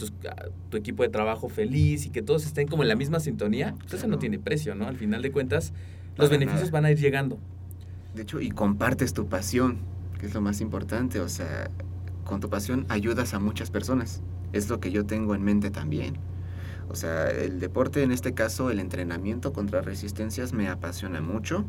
tu 0.70 0.76
equipo 0.76 1.02
de 1.02 1.08
trabajo 1.08 1.48
feliz 1.48 2.06
y 2.06 2.10
que 2.10 2.22
todos 2.22 2.46
estén 2.46 2.68
como 2.68 2.84
en 2.84 2.88
la 2.88 2.94
misma 2.94 3.18
sintonía, 3.18 3.74
pues 3.80 3.94
eso 3.94 4.06
no 4.06 4.20
tiene 4.20 4.38
precio, 4.38 4.76
¿no? 4.76 4.86
Al 4.86 4.96
final 4.96 5.20
de 5.20 5.32
cuentas, 5.32 5.72
los 6.16 6.30
beneficios 6.30 6.70
van 6.70 6.84
a 6.84 6.92
ir 6.92 6.98
llegando. 6.98 7.40
De 8.18 8.24
hecho, 8.24 8.40
y 8.40 8.50
compartes 8.50 9.12
tu 9.12 9.28
pasión, 9.28 9.78
que 10.18 10.26
es 10.26 10.34
lo 10.34 10.40
más 10.40 10.60
importante, 10.60 11.20
o 11.20 11.28
sea, 11.28 11.70
con 12.24 12.40
tu 12.40 12.50
pasión 12.50 12.84
ayudas 12.88 13.32
a 13.32 13.38
muchas 13.38 13.70
personas. 13.70 14.22
Es 14.52 14.68
lo 14.68 14.80
que 14.80 14.90
yo 14.90 15.06
tengo 15.06 15.36
en 15.36 15.44
mente 15.44 15.70
también. 15.70 16.18
O 16.88 16.96
sea, 16.96 17.30
el 17.30 17.60
deporte, 17.60 18.02
en 18.02 18.10
este 18.10 18.34
caso, 18.34 18.72
el 18.72 18.80
entrenamiento 18.80 19.52
contra 19.52 19.82
resistencias 19.82 20.52
me 20.52 20.68
apasiona 20.68 21.20
mucho. 21.20 21.64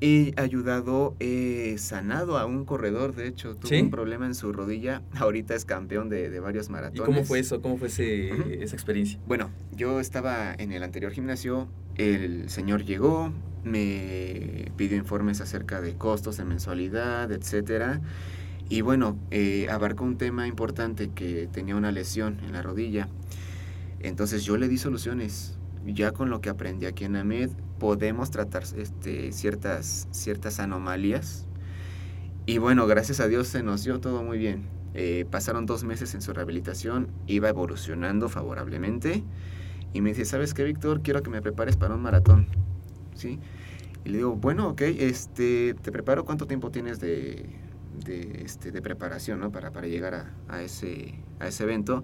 He 0.00 0.34
ayudado, 0.36 1.14
he 1.20 1.76
sanado 1.78 2.36
a 2.36 2.44
un 2.44 2.64
corredor, 2.64 3.14
de 3.14 3.28
hecho, 3.28 3.54
tuvo 3.54 3.78
un 3.78 3.90
problema 3.90 4.26
en 4.26 4.34
su 4.34 4.52
rodilla, 4.52 5.02
ahorita 5.14 5.54
es 5.54 5.64
campeón 5.64 6.08
de, 6.08 6.40
varios 6.40 6.68
maratones. 6.68 7.00
¿Y 7.00 7.04
cómo 7.04 7.24
fue 7.24 7.38
eso? 7.38 7.62
¿Cómo 7.62 7.76
fue 7.76 7.86
esa 7.86 8.74
experiencia? 8.74 9.20
Bueno, 9.28 9.50
yo 9.70 10.00
estaba 10.00 10.52
en 10.52 10.72
el 10.72 10.82
anterior 10.82 11.12
gimnasio, 11.12 11.68
el 11.96 12.48
señor 12.48 12.84
llegó, 12.84 13.32
me 13.64 14.72
pidió 14.76 14.96
informes 14.96 15.40
acerca 15.40 15.80
de 15.80 15.94
costos 15.94 16.36
de 16.36 16.44
mensualidad, 16.44 17.30
etcétera. 17.30 18.00
Y 18.68 18.80
bueno, 18.80 19.18
eh, 19.30 19.68
abarcó 19.70 20.04
un 20.04 20.16
tema 20.16 20.46
importante 20.46 21.10
que 21.10 21.48
tenía 21.52 21.76
una 21.76 21.92
lesión 21.92 22.38
en 22.44 22.52
la 22.52 22.62
rodilla. 22.62 23.08
Entonces 24.00 24.44
yo 24.44 24.56
le 24.56 24.68
di 24.68 24.78
soluciones. 24.78 25.58
Ya 25.84 26.12
con 26.12 26.30
lo 26.30 26.40
que 26.40 26.48
aprendí 26.48 26.86
aquí 26.86 27.04
en 27.04 27.16
AMED 27.16 27.50
podemos 27.78 28.30
tratar 28.30 28.62
este, 28.76 29.32
ciertas, 29.32 30.08
ciertas 30.12 30.60
anomalías. 30.60 31.46
Y 32.46 32.58
bueno, 32.58 32.86
gracias 32.86 33.20
a 33.20 33.28
Dios 33.28 33.48
se 33.48 33.62
nos 33.62 33.84
dio 33.84 34.00
todo 34.00 34.22
muy 34.22 34.38
bien. 34.38 34.68
Eh, 34.94 35.26
pasaron 35.30 35.66
dos 35.66 35.84
meses 35.84 36.14
en 36.14 36.22
su 36.22 36.32
rehabilitación, 36.32 37.08
iba 37.26 37.48
evolucionando 37.48 38.28
favorablemente. 38.28 39.24
Y 39.92 40.00
me 40.00 40.10
dice, 40.10 40.24
¿sabes 40.24 40.54
qué, 40.54 40.64
Víctor? 40.64 41.02
Quiero 41.02 41.22
que 41.22 41.30
me 41.30 41.42
prepares 41.42 41.76
para 41.76 41.94
un 41.94 42.02
maratón. 42.02 42.46
¿Sí? 43.14 43.38
Y 44.04 44.08
le 44.08 44.18
digo, 44.18 44.34
bueno, 44.34 44.68
ok, 44.70 44.80
este, 44.82 45.74
te 45.74 45.92
preparo 45.92 46.24
cuánto 46.24 46.46
tiempo 46.46 46.70
tienes 46.70 46.98
de, 46.98 47.46
de, 48.04 48.42
este, 48.44 48.72
de 48.72 48.82
preparación, 48.82 49.40
¿no? 49.40 49.52
Para, 49.52 49.70
para 49.70 49.86
llegar 49.86 50.14
a, 50.14 50.34
a, 50.48 50.62
ese, 50.62 51.14
a 51.38 51.48
ese 51.48 51.64
evento. 51.64 52.02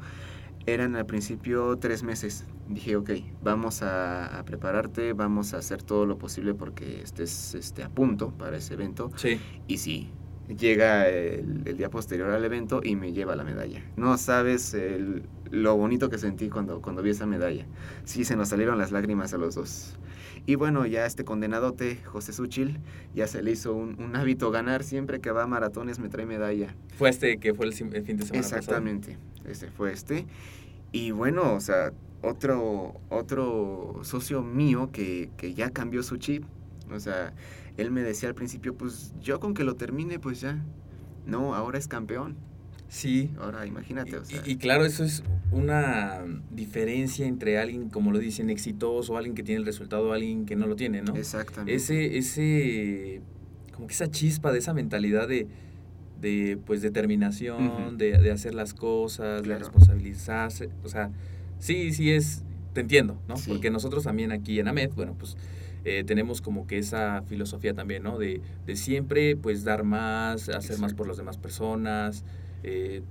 Eran 0.67 0.97
al 0.97 1.07
principio 1.07 1.77
tres 1.79 2.03
meses. 2.03 2.45
Dije, 2.69 2.97
ok, 2.97 3.11
vamos 3.43 3.83
a, 3.83 4.39
a, 4.39 4.45
prepararte, 4.45 5.15
vamos 5.15 5.55
a 5.55 5.59
hacer 5.59 5.83
todo 5.83 6.05
lo 6.05 6.19
posible 6.19 6.55
porque 6.55 7.01
estés 7.03 7.55
este, 7.55 7.83
a 7.83 7.89
punto 7.89 8.31
para 8.33 8.59
ese 8.59 8.75
evento. 8.75 9.11
Sí. 9.17 9.41
Y 9.67 9.79
sí, 9.79 10.11
llega 10.49 11.09
el, 11.09 11.63
el, 11.65 11.77
día 11.77 11.91
posterior 11.91 12.31
al 12.31 12.45
evento 12.45 12.81
y 12.83 12.97
me 12.97 13.13
lleva 13.13 13.37
la 13.37 13.45
medalla. 13.45 13.83
No 13.97 14.17
sabes 14.17 14.75
el, 14.75 15.23
lo 15.51 15.77
bonito 15.77 16.09
que 16.09 16.19
sentí 16.19 16.49
cuando, 16.49 16.81
cuando 16.81 17.03
vi 17.03 17.11
esa 17.11 17.27
medalla. 17.27 17.67
Sí, 18.05 18.25
se 18.25 18.37
nos 18.37 18.49
salieron 18.49 18.79
las 18.79 18.93
lágrimas 18.93 19.35
a 19.35 19.39
los 19.39 19.55
dos. 19.55 19.97
Y 20.47 20.55
bueno, 20.55 20.87
ya 20.87 21.05
este 21.05 21.25
condenadote, 21.25 21.97
José 22.05 22.33
Suchil, 22.33 22.79
ya 23.15 23.27
se 23.27 23.43
le 23.43 23.51
hizo 23.51 23.75
un, 23.75 24.17
hábito 24.17 24.51
ganar. 24.51 24.83
Siempre 24.83 25.21
que 25.21 25.31
va 25.31 25.43
a 25.43 25.47
maratones 25.47 25.99
me 25.99 26.09
trae 26.09 26.25
medalla. 26.25 26.75
¿Fue 26.97 27.11
este 27.11 27.39
que 27.39 27.53
fue 27.55 27.67
el, 27.67 27.75
fin 27.75 27.91
de 27.91 28.03
semana 28.03 28.39
Exactamente, 28.39 29.19
ese 29.45 29.71
fue 29.71 29.93
este. 29.93 30.27
Y 30.91 31.11
bueno, 31.11 31.53
o 31.55 31.61
sea, 31.61 31.93
otro, 32.23 32.95
otro 33.11 34.01
socio 34.03 34.43
mío 34.43 34.89
que, 34.91 35.31
que 35.37 35.53
ya 35.53 35.71
cambió 35.71 36.03
su 36.03 36.17
chip. 36.17 36.45
O 36.91 36.99
sea, 36.99 37.35
él 37.79 37.91
me 37.93 38.03
decía 38.03 38.29
al 38.29 38.35
principio, 38.35 38.75
pues 38.75 39.15
yo 39.23 39.41
con 39.41 39.55
que 39.55 39.65
lo 39.65 39.77
termine, 39.77 40.19
pues 40.19 40.41
ya. 40.41 40.63
No, 41.27 41.55
ahora 41.55 41.79
es 41.79 41.89
campeón. 41.89 42.37
Sí. 42.89 43.31
Ahora 43.39 43.67
imagínate. 43.67 44.17
O 44.17 44.25
sea. 44.25 44.43
y, 44.45 44.57
claro, 44.57 44.85
eso 44.85 45.05
es 45.05 45.23
una 45.53 46.25
diferencia 46.51 47.27
entre 47.27 47.59
alguien, 47.59 47.89
como 47.89 48.11
lo 48.11 48.19
dicen, 48.19 48.51
exitoso, 48.51 49.17
alguien 49.17 49.35
que 49.35 49.43
tiene 49.43 49.61
el 49.61 49.67
resultado, 49.67 50.13
alguien 50.13 50.45
que 50.45 50.57
no 50.57 50.67
lo 50.67 50.75
tiene, 50.75 51.03
¿no? 51.03 51.15
Exactamente. 51.15 51.75
Ese, 51.75 52.19
ese, 52.19 53.21
como 53.75 53.87
que 53.87 53.95
esa 53.95 54.11
chispa 54.11 54.51
de 54.53 54.59
esa 54.59 54.75
mentalidad 54.75 55.29
de, 55.29 55.47
de 56.21 56.59
pues, 56.67 56.83
determinación, 56.83 57.97
de, 57.97 58.19
de, 58.19 58.31
hacer 58.33 58.55
las 58.55 58.75
cosas, 58.75 59.43
de 59.43 59.59
responsabilizarse, 59.59 60.71
o 60.83 60.89
sea, 60.89 61.11
sí, 61.59 61.93
sí 61.93 62.11
es, 62.11 62.43
te 62.73 62.81
entiendo, 62.81 63.21
¿no? 63.29 63.35
Porque 63.47 63.71
nosotros 63.71 64.05
también 64.05 64.33
aquí 64.33 64.59
en 64.59 64.69
AMED, 64.69 64.91
bueno, 64.95 65.15
pues 65.19 65.37
eh, 65.89 66.05
tenemos 66.05 66.43
como 66.43 66.67
que 66.67 66.79
esa 66.79 67.23
filosofía 67.23 67.75
también, 67.75 68.03
¿no? 68.03 68.19
De, 68.19 68.43
de 68.67 68.77
siempre, 68.77 69.37
pues, 69.37 69.65
dar 69.65 69.85
más, 69.85 70.49
hacer 70.49 70.79
más 70.79 70.95
por 70.95 71.09
las 71.09 71.17
demás 71.17 71.39
personas, 71.39 72.25
eh, 72.63 73.03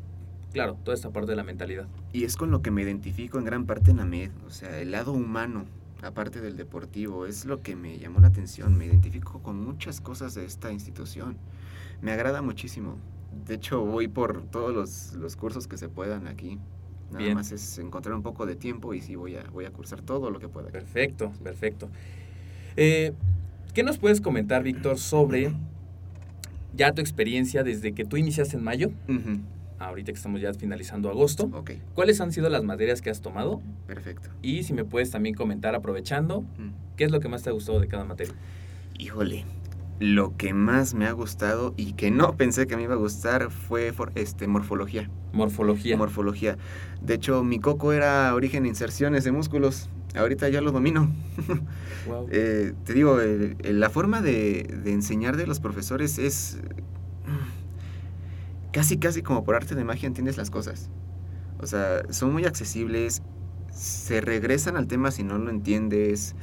claro, 0.54 0.78
toda 0.84 0.96
esta 0.96 1.10
parte 1.12 1.32
de 1.32 1.36
la 1.36 1.44
mentalidad. 1.44 1.88
Y 2.14 2.24
es 2.24 2.38
con 2.38 2.52
lo 2.52 2.62
que 2.62 2.72
me 2.72 2.84
identifico 2.84 3.40
en 3.40 3.46
gran 3.46 3.66
parte 3.66 3.92
en 3.92 4.00
AMED, 4.00 4.32
o 4.46 4.52
sea, 4.52 4.80
el 4.80 4.92
lado 4.92 5.12
humano, 5.12 5.66
aparte 6.04 6.42
del 6.42 6.56
deportivo, 6.56 7.26
es 7.26 7.46
lo 7.46 7.62
que 7.62 7.76
me 7.76 7.98
llamó 7.98 8.20
la 8.20 8.28
atención, 8.28 8.78
me 8.78 8.86
identifico 8.86 9.42
con 9.42 9.60
muchas 9.60 10.02
cosas 10.02 10.36
de 10.36 10.46
esta 10.46 10.72
institución, 10.72 11.38
me 12.02 12.12
agrada 12.12 12.42
muchísimo. 12.42 12.98
De 13.46 13.56
hecho, 13.56 13.84
voy 13.84 14.08
por 14.08 14.44
todos 14.44 14.74
los, 14.74 15.14
los 15.14 15.36
cursos 15.36 15.68
que 15.68 15.78
se 15.78 15.90
puedan 15.90 16.28
aquí. 16.28 16.60
Nada 17.12 17.34
más 17.36 17.52
es 17.52 17.78
encontrar 17.78 18.16
un 18.16 18.22
poco 18.22 18.46
de 18.46 18.56
tiempo 18.56 18.94
y 18.94 19.02
sí 19.02 19.16
voy 19.16 19.36
a, 19.36 19.44
voy 19.52 19.66
a 19.66 19.72
cursar 19.72 20.02
todo 20.02 20.30
lo 20.30 20.40
que 20.40 20.50
pueda. 20.50 20.70
Perfecto, 20.70 21.32
perfecto. 21.42 21.90
Eh, 22.78 23.14
¿Qué 23.74 23.84
nos 23.84 23.98
puedes 23.98 24.22
comentar, 24.22 24.64
Víctor, 24.64 24.98
sobre 24.98 25.52
ya 26.76 26.94
tu 26.94 27.02
experiencia 27.02 27.64
desde 27.64 27.92
que 27.94 28.06
tú 28.06 28.18
iniciaste 28.18 28.56
en 28.56 28.64
mayo? 28.64 28.92
ahorita 29.80 30.12
que 30.12 30.16
estamos 30.16 30.42
ya 30.42 30.54
finalizando 30.54 31.10
agosto. 31.10 31.52
¿Cuáles 31.94 32.20
han 32.22 32.32
sido 32.32 32.50
las 32.50 32.64
materias 32.64 33.02
que 33.02 33.10
has 33.12 33.22
tomado? 33.22 33.62
Perfecto. 33.86 34.30
Y 34.42 34.64
si 34.64 34.74
me 34.74 34.84
puedes 34.84 35.12
también 35.12 35.36
comentar, 35.36 35.76
aprovechando, 35.76 36.44
¿qué 36.96 37.04
es 37.04 37.12
lo 37.12 37.20
que 37.20 37.28
más 37.28 37.44
te 37.44 37.50
ha 37.50 37.54
gustado 37.54 37.80
de 37.80 37.88
cada 37.88 38.04
materia? 38.04 38.34
Híjole, 38.98 39.46
lo 40.00 40.36
que 40.38 40.54
más 40.54 40.94
me 40.94 41.08
ha 41.08 41.12
gustado 41.12 41.74
y 41.76 41.94
que 41.94 42.12
no 42.12 42.38
pensé 42.38 42.68
que 42.68 42.76
me 42.76 42.84
iba 42.84 42.94
a 42.94 42.98
gustar 42.98 43.50
fue 43.52 43.94
este, 44.16 44.48
morfología. 44.48 45.10
Morfología. 45.34 45.98
Morfología. 45.98 46.58
De 47.02 47.16
hecho, 47.16 47.44
mi 47.44 47.60
coco 47.60 47.94
era 47.94 48.34
origen 48.34 48.66
e 48.66 48.70
inserciones 48.70 49.24
de 49.24 49.32
músculos. 49.32 49.90
Ahorita 50.16 50.50
ya 50.50 50.62
lo 50.62 50.72
domino. 50.72 51.12
Eh, 52.32 52.72
te 52.86 52.94
digo, 52.94 53.18
la 53.64 53.90
forma 53.90 54.22
de, 54.22 54.64
de 54.82 54.94
enseñar 54.94 55.36
de 55.36 55.46
los 55.46 55.60
profesores 55.60 56.18
es 56.20 56.58
casi, 58.72 58.98
casi 58.98 59.22
como 59.22 59.44
por 59.44 59.56
arte 59.56 59.76
de 59.76 59.84
magia 59.84 60.08
entiendes 60.08 60.38
las 60.38 60.50
cosas. 60.50 60.90
O 61.60 61.68
sea, 61.68 62.04
son 62.12 62.32
muy 62.32 62.46
accesibles, 62.46 63.24
se 63.74 64.22
regresan 64.22 64.78
al 64.78 64.88
tema 64.88 65.12
si 65.12 65.24
no 65.24 65.38
lo 65.38 65.50
entiendes. 65.50 66.36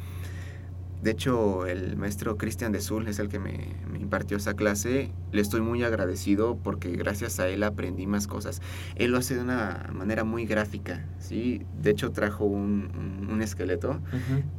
De 1.05 1.11
hecho, 1.11 1.67
el 1.67 1.99
maestro 1.99 2.39
Cristian 2.39 2.73
de 2.73 2.81
Sul 2.81 3.09
es 3.09 3.19
el 3.19 3.29
que 3.29 3.39
me, 3.39 3.77
impartió 4.01 4.39
esa 4.39 4.55
clase. 4.55 5.13
Le 5.33 5.43
estoy 5.43 5.61
muy 5.61 5.83
agradecido 5.83 6.57
porque 6.57 6.93
gracias 6.93 7.41
a 7.41 7.49
él 7.49 7.63
aprendí 7.63 8.07
más 8.07 8.27
cosas. 8.27 8.63
Él 8.97 9.11
lo 9.11 9.19
hace 9.19 9.35
de 9.35 9.43
una 9.43 9.91
manera 9.93 10.25
muy 10.25 10.47
gráfica, 10.47 11.05
¿sí? 11.19 11.61
De 11.83 11.91
hecho, 11.91 12.11
trajo 12.11 12.47
un, 12.47 13.29
un, 13.31 13.43
esqueleto. 13.43 14.01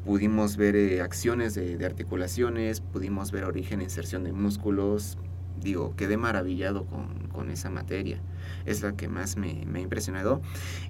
Pudimos 0.06 0.56
ver 0.56 0.76
eh, 0.76 1.02
acciones 1.02 1.56
de, 1.56 1.78
de, 1.78 1.86
articulaciones, 1.88 2.80
pudimos 2.80 3.32
ver 3.32 3.46
origen 3.46 3.82
e 3.82 3.86
inserción 3.86 4.24
de 4.24 4.32
músculos, 4.32 5.18
digo, 5.60 5.96
quedé 5.96 6.16
maravillado 6.16 6.86
con, 6.86 7.28
con 7.30 7.50
esa 7.50 7.72
materia. 7.72 8.20
Es 8.65 8.82
la 8.82 8.95
que 8.95 9.08
más 9.08 9.38
me, 9.38 9.65
me 9.65 9.80
ha 9.80 9.82
impresionado. 9.82 10.41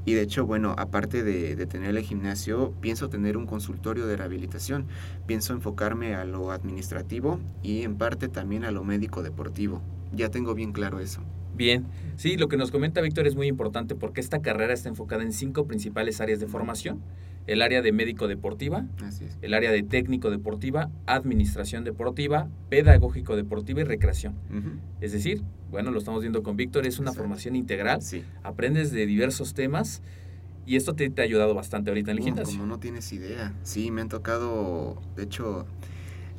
Y 0.06 0.14
de 0.14 0.22
hecho, 0.22 0.46
bueno, 0.46 0.76
aparte 0.78 1.24
de, 1.24 1.56
de, 1.56 1.66
tener 1.66 1.96
el 1.96 2.04
gimnasio, 2.04 2.74
pienso 2.82 3.10
tener 3.10 3.38
un 3.38 3.46
consultorio 3.46 4.08
de 4.08 4.18
rehabilitación. 4.18 4.86
Pienso 5.26 5.54
enfocarme 5.54 6.16
a 6.16 6.26
lo 6.26 6.52
administrativo 6.52 7.40
y 7.62 7.84
en 7.84 7.98
parte 7.98 8.28
también 8.28 8.64
a 8.64 8.72
lo 8.72 8.84
médico 8.84 9.24
deportivo. 9.24 9.82
Ya 10.14 10.30
tengo 10.30 10.54
bien 10.54 10.72
claro 10.72 11.00
eso. 11.00 11.22
Bien, 11.56 11.86
sí, 12.18 12.36
lo 12.36 12.50
que 12.50 12.58
nos 12.58 12.70
comenta 12.70 13.00
Víctor 13.00 13.28
es 13.28 13.36
muy 13.36 13.48
importante 13.48 13.96
porque 13.96 14.20
esta 14.20 14.42
carrera 14.42 14.74
está 14.74 14.90
enfocada 14.90 15.24
en 15.24 15.32
cinco 15.32 15.66
principales 15.66 16.20
áreas 16.20 16.40
de 16.42 16.48
formación. 16.48 17.02
El 17.48 17.62
área 17.62 17.82
de 17.82 17.92
médico 17.92 18.28
deportiva, 18.28 18.86
el 19.42 19.54
área 19.54 19.72
de 19.72 19.84
técnico 19.84 20.32
deportiva, 20.32 20.90
administración 21.06 21.84
deportiva, 21.84 22.48
pedagógico 22.70 23.36
deportiva 23.36 23.82
y 23.82 23.84
recreación. 23.84 24.36
Es 25.02 25.12
decir, 25.12 25.44
bueno, 25.70 25.92
lo 25.92 26.00
estamos 26.00 26.22
viendo 26.22 26.42
con 26.44 26.56
Víctor, 26.56 26.86
es 26.88 27.00
una 27.00 27.14
formación 27.14 27.56
integral, 27.56 28.02
sí. 28.02 28.24
aprendes 28.44 28.92
de 28.92 29.06
diversos 29.06 29.54
temas 29.54 30.02
y 30.66 30.76
esto 30.76 30.94
te, 30.94 31.10
te, 31.10 31.22
ha 31.22 31.26
ayudado 31.26 31.54
bastante 31.54 31.92
ahorita 31.92 32.12
en 32.12 32.18
el 32.18 32.24
gimnasio. 32.24 32.58
Como 32.58 32.66
no 32.66 32.80
tienes 32.80 33.14
idea, 33.14 33.54
sí, 33.62 33.92
me 33.92 34.02
han 34.02 34.10
tocado, 34.10 35.00
de 35.16 35.24
hecho, 35.24 35.68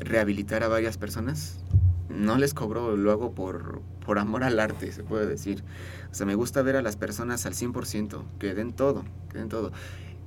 rehabilitar 0.01 0.65
a 0.65 0.69
varias 0.69 0.99
personas 0.99 1.61
no 2.09 2.37
les 2.39 2.55
cobro, 2.55 2.97
lo 2.97 3.13
hago 3.13 3.33
por, 3.33 3.83
por 4.05 4.19
amor 4.19 4.45
al 4.45 4.59
arte, 4.61 4.93
se 4.93 5.03
puede 5.03 5.27
decir. 5.27 5.63
O 6.11 6.15
sea, 6.15 6.27
me 6.27 6.35
gusta 6.35 6.63
ver 6.63 6.77
a 6.77 6.83
las 6.83 6.97
personas 6.97 7.47
al 7.47 7.55
100%, 7.55 8.23
que 8.39 8.55
den 8.55 8.73
todo, 8.73 9.05
que 9.31 9.39
den 9.39 9.49
todo. 9.49 9.73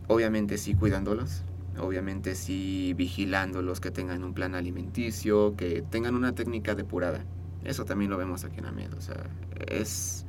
Obviamente 0.09 0.57
sí 0.57 0.73
cuidándolos, 0.73 1.43
obviamente 1.77 2.33
sí 2.33 2.95
vigilándolos, 2.97 3.79
que 3.79 3.91
tengan 3.91 4.23
un 4.23 4.33
plan 4.33 4.55
alimenticio, 4.55 5.55
que 5.55 5.83
tengan 5.83 6.15
una 6.15 6.33
técnica 6.33 6.73
depurada. 6.73 7.23
Eso 7.63 7.85
también 7.85 8.09
lo 8.09 8.17
vemos 8.17 8.43
aquí 8.43 8.57
en 8.57 8.65
AMED, 8.65 8.95
o 8.95 9.01
sea, 9.01 9.29
es, 9.67 10.25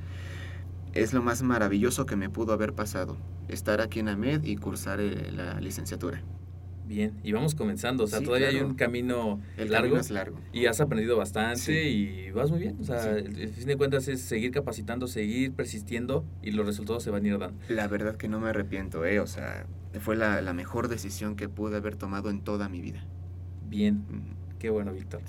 es 0.92 1.14
lo 1.14 1.22
más 1.22 1.40
maravilloso 1.42 2.04
que 2.04 2.14
me 2.14 2.28
pudo 2.28 2.52
haber 2.52 2.74
pasado, 2.74 3.16
estar 3.48 3.80
aquí 3.80 4.00
en 4.00 4.10
AMED 4.10 4.44
y 4.44 4.56
cursar 4.56 5.00
eh, 5.00 5.32
la 5.32 5.58
licenciatura. 5.62 6.22
Bien, 6.90 7.12
y 7.22 7.30
vamos 7.30 7.54
comenzando, 7.54 8.02
o 8.02 8.06
sea, 8.08 8.18
sí, 8.18 8.24
todavía 8.24 8.48
claro. 8.48 8.64
hay 8.64 8.68
un 8.72 8.76
camino 8.76 9.40
el 9.56 9.70
largo. 9.70 9.84
Camino 9.84 10.00
es 10.00 10.10
largo. 10.10 10.40
Y 10.52 10.66
has 10.66 10.80
aprendido 10.80 11.16
bastante 11.16 11.60
sí. 11.60 11.72
y 11.72 12.30
vas 12.32 12.50
muy 12.50 12.58
bien. 12.58 12.78
O 12.80 12.84
sea, 12.84 13.14
sí. 13.14 13.26
el 13.26 13.48
fin 13.50 13.66
de 13.68 13.76
cuentas 13.76 14.08
es 14.08 14.20
seguir 14.20 14.50
capacitando, 14.50 15.06
seguir 15.06 15.52
persistiendo 15.52 16.24
y 16.42 16.50
los 16.50 16.66
resultados 16.66 17.04
se 17.04 17.10
van 17.10 17.24
a 17.24 17.28
ir 17.28 17.38
dando. 17.38 17.56
La 17.68 17.86
verdad 17.86 18.16
que 18.16 18.26
no 18.26 18.40
me 18.40 18.48
arrepiento, 18.48 19.04
¿eh? 19.04 19.20
O 19.20 19.28
sea, 19.28 19.66
fue 20.00 20.16
la, 20.16 20.42
la 20.42 20.52
mejor 20.52 20.88
decisión 20.88 21.36
que 21.36 21.48
pude 21.48 21.76
haber 21.76 21.94
tomado 21.94 22.28
en 22.28 22.40
toda 22.40 22.68
mi 22.68 22.80
vida. 22.80 23.04
Bien, 23.68 23.98
mm. 23.98 24.58
qué 24.58 24.68
bueno, 24.70 24.92
Víctor. 24.92 25.22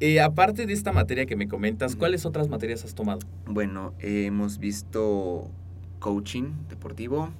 Eh, 0.00 0.20
aparte 0.20 0.66
de 0.66 0.72
esta 0.72 0.90
materia 0.90 1.26
que 1.26 1.36
me 1.36 1.46
comentas. 1.46 1.94
¿cuáles 1.94 2.26
otras 2.26 2.48
materias 2.48 2.84
has 2.84 2.96
tomado? 2.96 3.20
Bueno, 3.46 3.94
eh, 4.00 4.24
hemos 4.26 4.58
visto 4.58 5.48
coaching 6.00 6.54
deportivo, 6.68 7.30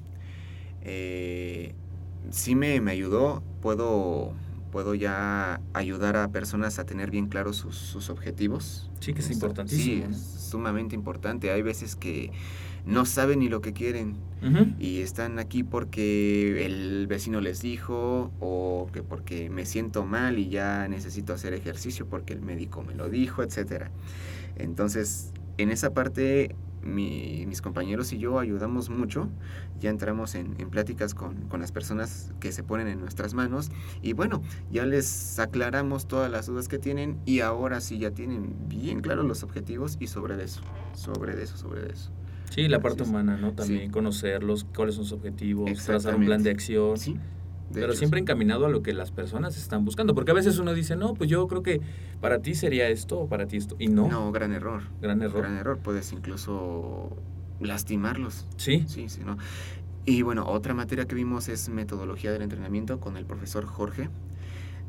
eh, 0.83 1.75
sí 2.31 2.55
me, 2.55 2.81
me 2.81 2.93
ayudó, 2.93 3.43
puedo, 3.61 4.33
puedo 4.71 4.95
ya 4.95 5.61
ayudar 5.73 6.17
a 6.17 6.29
personas 6.29 6.79
a 6.79 6.85
tener 6.85 7.11
bien 7.11 7.29
claros 7.29 7.57
sus, 7.57 7.77
sus 7.77 8.11
objetivos. 8.11 8.91
Sí, 9.01 9.15
que 9.15 9.21
es 9.21 9.31
importantísimo. 9.31 10.07
Sí, 10.07 10.11
es 10.11 10.19
sumamente 10.19 10.95
importante. 10.95 11.51
Hay 11.51 11.63
veces 11.63 11.97
que 11.97 12.33
no 12.87 13.05
saben 13.05 13.41
ni 13.41 13.49
lo 13.49 13.61
que 13.61 13.73
quieren 13.73 14.17
uh 14.43 14.47
-huh. 14.47 14.75
y 14.79 15.01
están 15.01 15.39
aquí 15.39 15.63
porque 15.63 16.65
el 16.65 17.07
vecino 17.07 17.41
les 17.41 17.61
dijo 17.61 18.33
o 18.41 18.89
que 18.93 19.03
porque 19.03 19.51
me 19.51 19.67
siento 19.67 20.05
mal 20.05 20.39
y 20.39 20.49
ya 20.49 20.89
necesito 20.89 21.35
hacer 21.35 21.53
ejercicio 21.53 22.07
porque 22.07 22.33
el 22.33 22.41
médico 22.41 22.83
me 22.83 22.95
lo 22.95 23.09
dijo, 23.11 23.43
etcétera. 23.43 23.91
Entonces, 24.57 25.33
en 25.59 25.71
esa 25.71 25.93
parte 25.93 26.55
mi, 26.83 27.45
mis 27.47 27.63
compañeros 27.63 28.13
y 28.13 28.19
yo 28.19 28.39
ayudamos 28.39 28.91
mucho, 28.91 29.29
ya 29.81 29.91
entramos 29.91 30.35
en, 30.35 30.55
en 30.59 30.71
pláticas 30.71 31.15
con, 31.15 31.37
con, 31.49 31.61
las 31.61 31.73
personas 31.73 32.33
que 32.41 32.53
se 32.53 32.63
ponen 32.63 32.89
en 32.89 33.01
nuestras 33.01 33.35
manos 33.35 33.71
y 34.03 34.13
bueno, 34.13 34.43
ya 34.71 34.87
les 34.87 35.39
aclaramos 35.39 36.09
todas 36.09 36.31
las 36.31 36.47
dudas 36.47 36.69
que 36.69 36.79
tienen 36.79 37.19
y 37.25 37.41
ahora 37.41 37.81
sí 37.81 37.99
ya 37.99 38.11
tienen 38.11 38.55
bien 38.69 39.01
claros 39.01 39.25
los 39.25 39.43
objetivos 39.43 39.97
y 40.01 40.07
sobre 40.07 40.43
eso, 40.43 40.61
sobre 40.95 41.43
eso, 41.43 41.57
sobre 41.57 41.93
eso. 41.93 42.11
Sí, 42.51 42.67
la 42.69 42.81
parte 42.81 43.03
humana, 43.03 43.37
¿no? 43.37 43.53
También 43.53 43.83
sí. 43.83 43.89
conocerlos, 43.91 44.65
cuáles 44.75 44.95
son 44.95 45.05
sus 45.05 45.13
objetivos, 45.13 45.85
trazar 45.85 46.15
un 46.15 46.25
plan 46.25 46.43
de 46.43 46.51
acción. 46.51 46.97
Sí. 46.97 47.17
De 47.71 47.81
pero 47.81 47.93
hecho, 47.93 47.99
siempre 47.99 48.19
sí. 48.19 48.23
encaminado 48.23 48.67
a 48.67 48.69
lo 48.69 48.83
que 48.83 48.93
las 48.95 49.11
personas 49.11 49.57
están 49.57 49.85
buscando. 49.85 50.15
Porque 50.15 50.31
a 50.31 50.35
veces 50.35 50.59
uno 50.59 50.73
dice, 50.75 50.97
no, 50.97 51.15
pues 51.15 51.29
yo 51.29 51.47
creo 51.49 51.63
que 51.63 51.81
para 52.21 52.39
ti 52.39 52.55
sería 52.55 52.89
esto 52.89 53.21
o 53.21 53.29
para 53.29 53.47
ti 53.47 53.57
esto. 53.57 53.77
Y 53.79 53.89
no. 53.89 54.09
No, 54.09 54.33
gran 54.33 54.53
error. 54.53 54.83
Gran 55.03 55.23
error. 55.23 55.43
Gran 55.43 55.57
error. 55.57 55.79
Puedes 55.79 56.13
incluso 56.13 57.17
lastimarlos. 57.61 58.47
Sí. 58.57 58.85
Sí, 58.87 59.09
sí, 59.09 59.21
¿no? 59.25 59.37
Y 60.07 60.23
bueno, 60.23 60.47
otra 60.47 60.73
materia 60.73 61.05
que 61.05 61.15
vimos 61.15 61.49
es 61.49 61.69
metodología 61.69 62.33
del 62.33 62.41
entrenamiento 62.43 62.99
con 63.01 63.17
el 63.19 63.27
profesor 63.27 63.67
Jorge. 63.67 64.09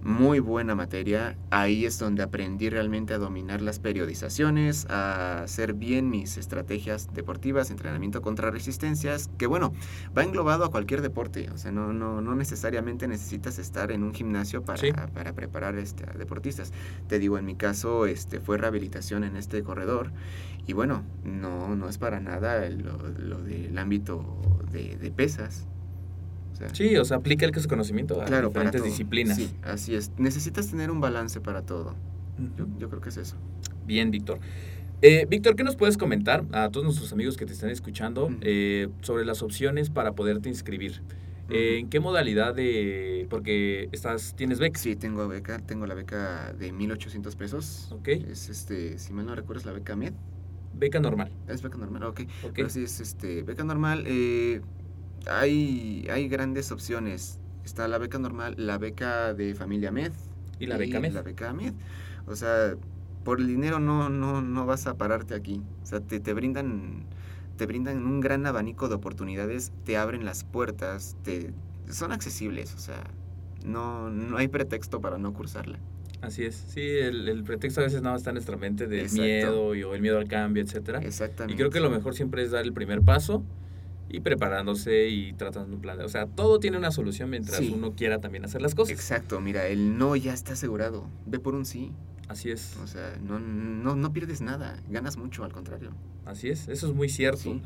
Muy 0.01 0.39
buena 0.39 0.75
materia. 0.75 1.35
Ahí 1.49 1.85
es 1.85 1.99
donde 1.99 2.23
aprendí 2.23 2.69
realmente 2.69 3.13
a 3.13 3.17
dominar 3.17 3.61
las 3.61 3.79
periodizaciones, 3.79 4.85
a 4.89 5.43
hacer 5.43 5.73
bien 5.73 6.09
mis 6.09 6.37
estrategias 6.37 7.13
deportivas, 7.13 7.69
entrenamiento 7.69 8.21
contra 8.21 8.49
resistencias, 8.49 9.29
que 9.37 9.45
bueno, 9.45 9.73
va 10.17 10.23
englobado 10.23 10.63
a 10.63 10.71
cualquier 10.71 11.01
deporte. 11.01 11.49
O 11.51 11.57
sea, 11.57 11.71
no, 11.71 11.91
no, 11.91 12.21
no 12.21 12.33
necesariamente 12.35 13.07
necesitas 13.07 13.59
estar 13.59 13.91
en 13.91 14.03
un 14.03 14.13
gimnasio 14.13 14.63
para, 14.63 14.79
sí. 14.79 14.91
para 15.13 15.33
preparar 15.33 15.77
este, 15.77 16.05
a 16.09 16.17
deportistas. 16.17 16.71
Te 17.07 17.19
digo, 17.19 17.37
en 17.37 17.45
mi 17.45 17.55
caso 17.55 18.05
este, 18.05 18.39
fue 18.39 18.57
rehabilitación 18.57 19.25
en 19.25 19.35
este 19.35 19.63
corredor. 19.63 20.11
Y 20.65 20.73
bueno, 20.73 21.03
no, 21.25 21.75
no 21.75 21.89
es 21.89 21.97
para 21.97 22.19
nada 22.21 22.69
lo, 22.69 22.97
lo 23.17 23.41
del 23.41 23.77
ámbito 23.77 24.23
de, 24.71 24.95
de 24.95 25.11
pesas. 25.11 25.67
Sea, 26.59 26.75
sí, 26.75 26.97
o 26.97 27.05
sea, 27.05 27.17
aplica 27.17 27.45
el 27.45 27.67
conocimiento 27.67 28.21
a 28.21 28.25
claro, 28.25 28.49
diferentes 28.49 28.83
disciplinas. 28.83 29.37
Sí, 29.37 29.49
así 29.63 29.95
es. 29.95 30.11
Necesitas 30.17 30.69
tener 30.69 30.91
un 30.91 30.99
balance 30.99 31.39
para 31.39 31.61
todo. 31.61 31.95
Uh 32.37 32.43
-huh. 32.43 32.57
yo, 32.57 32.67
yo, 32.79 32.89
creo 32.89 33.01
que 33.01 33.09
es 33.09 33.17
eso. 33.17 33.37
Bien, 33.85 34.11
Víctor. 34.11 34.39
Eh, 35.01 35.25
Víctor, 35.29 35.55
¿qué 35.55 35.63
nos 35.63 35.77
puedes 35.77 35.97
comentar 35.97 36.43
a 36.51 36.69
todos 36.69 36.83
nuestros 36.83 37.13
amigos 37.13 37.37
que 37.37 37.45
te 37.45 37.53
están 37.53 37.69
escuchando 37.69 38.25
uh 38.25 38.29
-huh. 38.29 38.39
eh, 38.41 38.89
sobre 39.01 39.23
las 39.23 39.41
opciones 39.41 39.89
para 39.89 40.11
poderte 40.11 40.49
inscribir? 40.49 41.01
Uh 41.01 41.51
-huh. 41.51 41.55
eh, 41.55 41.79
¿En 41.79 41.89
qué 41.89 42.01
modalidad 42.01 42.53
de...? 42.53 43.25
Porque 43.29 43.87
estás, 43.93 44.35
¿tienes 44.35 44.59
beca? 44.59 44.77
Sí, 44.77 44.97
tengo 44.97 45.25
beca. 45.29 45.59
Tengo 45.59 45.87
la 45.87 45.93
beca 45.93 46.53
de 46.59 46.73
1,800 46.73 47.35
pesos. 47.37 47.87
Ok. 47.91 48.09
Es, 48.09 48.49
este, 48.49 48.97
si 48.99 49.13
mal 49.13 49.25
no 49.25 49.35
recuerdo, 49.35 49.61
es 49.61 49.65
la 49.65 49.71
beca 49.71 49.95
MED. 49.95 50.13
Beca 50.73 50.99
normal. 50.99 51.31
Es 51.47 51.61
beca 51.61 51.77
normal, 51.77 52.03
ok. 52.03 52.09
okay. 52.09 52.51
Pero 52.53 52.69
sí, 52.69 52.83
es 52.83 52.99
este, 52.99 53.43
beca 53.43 53.63
normal. 53.63 54.03
Eh, 54.07 54.61
hay, 55.29 56.07
hay 56.11 56.27
grandes 56.27 56.71
opciones. 56.71 57.39
Está 57.63 57.87
la 57.87 57.97
beca 57.97 58.17
normal, 58.19 58.55
la 58.57 58.77
beca 58.77 59.33
de 59.33 59.53
familia 59.55 59.91
MED. 59.91 60.11
¿Y 60.59 60.65
la 60.65 60.77
beca 60.77 60.99
MED? 60.99 61.13
La 61.13 61.21
beca 61.21 61.53
MED. 61.53 61.73
O 62.27 62.35
sea, 62.35 62.75
por 63.23 63.39
el 63.39 63.47
dinero 63.47 63.79
no, 63.79 64.09
no, 64.09 64.41
no 64.41 64.65
vas 64.65 64.87
a 64.87 64.97
pararte 64.97 65.35
aquí. 65.35 65.61
O 65.83 65.85
sea, 65.85 65.99
te, 65.99 66.19
te 66.19 66.33
brindan 66.33 67.05
te 67.59 67.65
brindan 67.65 68.05
un 68.05 68.21
gran 68.21 68.45
abanico 68.45 68.87
de 68.87 68.95
oportunidades, 68.95 69.73
te 69.83 69.97
abren 69.97 70.23
las 70.23 70.45
puertas, 70.45 71.17
te, 71.23 71.51
son 71.89 72.13
accesibles, 72.13 72.73
o 72.73 72.79
sea, 72.79 73.03
no, 73.65 74.09
no 74.09 74.37
hay 74.37 74.47
pretexto 74.47 75.01
para 75.01 75.17
no 75.17 75.33
cursarla. 75.33 75.77
Así 76.21 76.45
es, 76.45 76.55
sí, 76.55 76.79
el, 76.79 77.27
el, 77.27 77.43
pretexto 77.43 77.81
a 77.81 77.83
veces 77.83 78.01
nada 78.01 78.13
más 78.13 78.21
está 78.21 78.29
en 78.29 78.35
nuestra 78.35 78.55
mente 78.55 78.87
del 78.87 79.01
Exacto. 79.01 79.23
miedo 79.23 79.75
y, 79.75 79.83
o 79.83 79.93
el 79.93 80.01
miedo 80.01 80.17
al 80.17 80.29
cambio, 80.29 80.63
etcétera. 80.63 80.99
Exactamente. 80.99 81.53
Y 81.53 81.57
creo 81.57 81.69
que 81.69 81.81
lo 81.81 81.89
mejor 81.89 82.15
siempre 82.15 82.43
es 82.43 82.51
dar 82.51 82.63
el 82.63 82.71
primer 82.71 83.01
paso 83.01 83.43
y 84.09 84.19
preparándose 84.21 85.07
y 85.07 85.33
tratando 85.33 85.75
un 85.75 85.81
plan. 85.81 85.99
O 86.01 86.09
sea, 86.09 86.25
todo 86.25 86.59
tiene 86.59 86.77
una 86.77 86.91
solución 86.91 87.29
mientras 87.29 87.59
sí. 87.59 87.71
uno 87.73 87.93
quiera 87.95 88.19
también 88.19 88.43
hacer 88.45 88.61
las 88.61 88.75
cosas. 88.75 88.93
Exacto, 88.93 89.39
mira, 89.39 89.67
el 89.67 89.97
no 89.97 90.15
ya 90.15 90.33
está 90.33 90.53
asegurado. 90.53 91.07
Ve 91.25 91.39
por 91.39 91.55
un 91.55 91.65
sí. 91.65 91.91
Así 92.27 92.51
es. 92.51 92.77
O 92.83 92.87
sea, 92.87 93.17
no, 93.23 93.39
no, 93.39 93.95
no 93.95 94.13
pierdes 94.13 94.41
nada, 94.41 94.79
ganas 94.89 95.17
mucho, 95.17 95.43
al 95.43 95.51
contrario. 95.51 95.91
Así 96.25 96.49
es, 96.49 96.67
eso 96.67 96.87
es 96.87 96.93
muy 96.93 97.09
cierto. 97.09 97.41
Sí. 97.41 97.61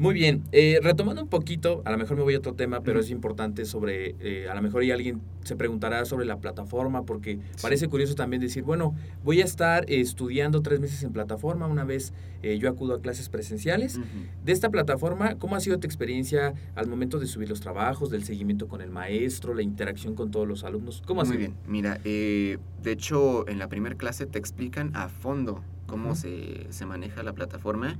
Muy 0.00 0.14
bien, 0.14 0.44
eh, 0.52 0.78
retomando 0.82 1.20
un 1.20 1.28
poquito, 1.28 1.82
a 1.84 1.90
lo 1.90 1.98
mejor 1.98 2.16
me 2.16 2.22
voy 2.22 2.34
a 2.34 2.38
otro 2.38 2.54
tema, 2.54 2.80
pero 2.80 2.98
uh 2.98 3.02
-huh. 3.02 3.04
es 3.04 3.10
importante 3.10 3.66
sobre, 3.66 4.14
eh, 4.20 4.48
a 4.48 4.54
lo 4.54 4.62
mejor 4.62 4.82
y 4.82 4.90
alguien 4.90 5.20
se 5.44 5.56
preguntará 5.56 6.06
sobre 6.06 6.24
la 6.24 6.38
plataforma, 6.38 7.04
porque 7.04 7.34
sí. 7.34 7.40
parece 7.60 7.86
curioso 7.86 8.14
también 8.14 8.40
decir, 8.40 8.62
bueno, 8.62 8.94
voy 9.22 9.42
a 9.42 9.44
estar 9.44 9.84
eh, 9.90 10.00
estudiando 10.00 10.62
tres 10.62 10.80
meses 10.80 11.02
en 11.02 11.12
plataforma, 11.12 11.66
una 11.66 11.84
vez 11.84 12.14
eh, 12.42 12.56
yo 12.56 12.70
acudo 12.70 12.94
a 12.94 13.02
clases 13.02 13.28
presenciales. 13.28 13.98
Uh 13.98 14.00
-huh. 14.00 14.44
De 14.46 14.52
esta 14.52 14.70
plataforma, 14.70 15.34
¿cómo 15.34 15.54
ha 15.54 15.60
sido 15.60 15.78
tu 15.78 15.86
experiencia 15.86 16.54
al 16.76 16.86
momento 16.86 17.18
de 17.18 17.26
subir 17.26 17.50
los 17.50 17.60
trabajos, 17.60 18.08
del 18.08 18.24
seguimiento 18.24 18.68
con 18.68 18.80
el 18.80 18.90
maestro, 18.90 19.52
la 19.52 19.60
interacción 19.60 20.14
con 20.14 20.30
todos 20.30 20.48
los 20.48 20.64
alumnos? 20.64 21.02
¿Cómo 21.06 21.20
ha 21.20 21.24
Muy 21.24 21.36
sido? 21.36 21.48
bien, 21.50 21.54
mira, 21.68 22.00
eh, 22.06 22.56
de 22.82 22.92
hecho, 22.92 23.46
en 23.50 23.58
la 23.58 23.68
primera 23.68 23.96
clase 23.96 24.24
te 24.24 24.38
explican 24.38 24.96
a 24.96 25.10
fondo 25.10 25.62
cómo 25.86 26.08
uh 26.08 26.12
-huh. 26.12 26.16
se, 26.16 26.72
se, 26.72 26.86
maneja 26.86 27.22
la 27.22 27.34
plataforma. 27.34 27.98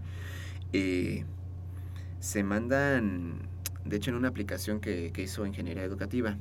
Eh, 0.73 1.25
se 2.21 2.43
mandan, 2.45 3.49
de 3.85 3.97
hecho 3.97 4.11
en 4.11 4.17
una 4.17 4.29
aplicación 4.29 4.81
que, 4.81 5.11
que 5.13 5.23
hizo 5.23 5.47
Ingeniería 5.47 5.83
Educativa, 5.83 6.37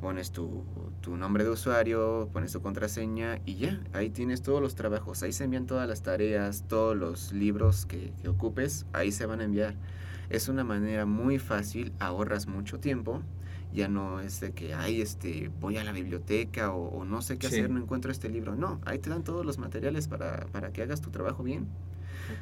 pones 0.00 0.30
tu, 0.30 0.64
tu, 1.00 1.16
nombre 1.16 1.42
de 1.42 1.50
usuario, 1.50 2.28
pones 2.32 2.52
tu 2.52 2.60
contraseña 2.62 3.40
y 3.44 3.56
ya, 3.56 3.80
ahí 3.92 4.10
tienes 4.10 4.42
todos 4.42 4.62
los 4.62 4.76
trabajos, 4.76 5.22
ahí 5.22 5.32
se 5.32 5.44
envían 5.44 5.66
todas 5.66 5.88
las 5.88 6.02
tareas, 6.02 6.64
todos 6.68 6.96
los 6.96 7.32
libros 7.32 7.84
que, 7.86 8.12
que 8.22 8.28
ocupes, 8.28 8.86
ahí 8.92 9.10
se 9.10 9.26
van 9.26 9.40
a 9.40 9.44
enviar. 9.44 9.74
Es 10.30 10.48
una 10.48 10.62
manera 10.62 11.06
muy 11.06 11.38
fácil, 11.38 11.92
ahorras 11.98 12.46
mucho 12.46 12.78
tiempo 12.78 13.22
ya 13.72 13.88
no 13.88 14.20
es 14.20 14.40
de 14.40 14.52
que, 14.52 14.74
ay, 14.74 15.00
este, 15.00 15.50
voy 15.60 15.76
a 15.76 15.84
la 15.84 15.92
biblioteca 15.92 16.72
o, 16.72 17.04
no 17.04 17.20
sé 17.22 17.38
qué 17.38 17.48
hacer, 17.48 17.70
no 17.70 17.80
encuentro 17.80 18.10
este 18.10 18.28
libro. 18.28 18.56
No, 18.56 18.80
ahí 18.84 18.98
te 18.98 19.10
dan 19.10 19.24
todos 19.24 19.44
los 19.44 19.58
materiales 19.58 20.08
para, 20.08 20.46
para 20.46 20.72
que 20.72 20.82
hagas 20.82 21.00
tu 21.00 21.10
trabajo 21.10 21.42
bien. 21.42 21.66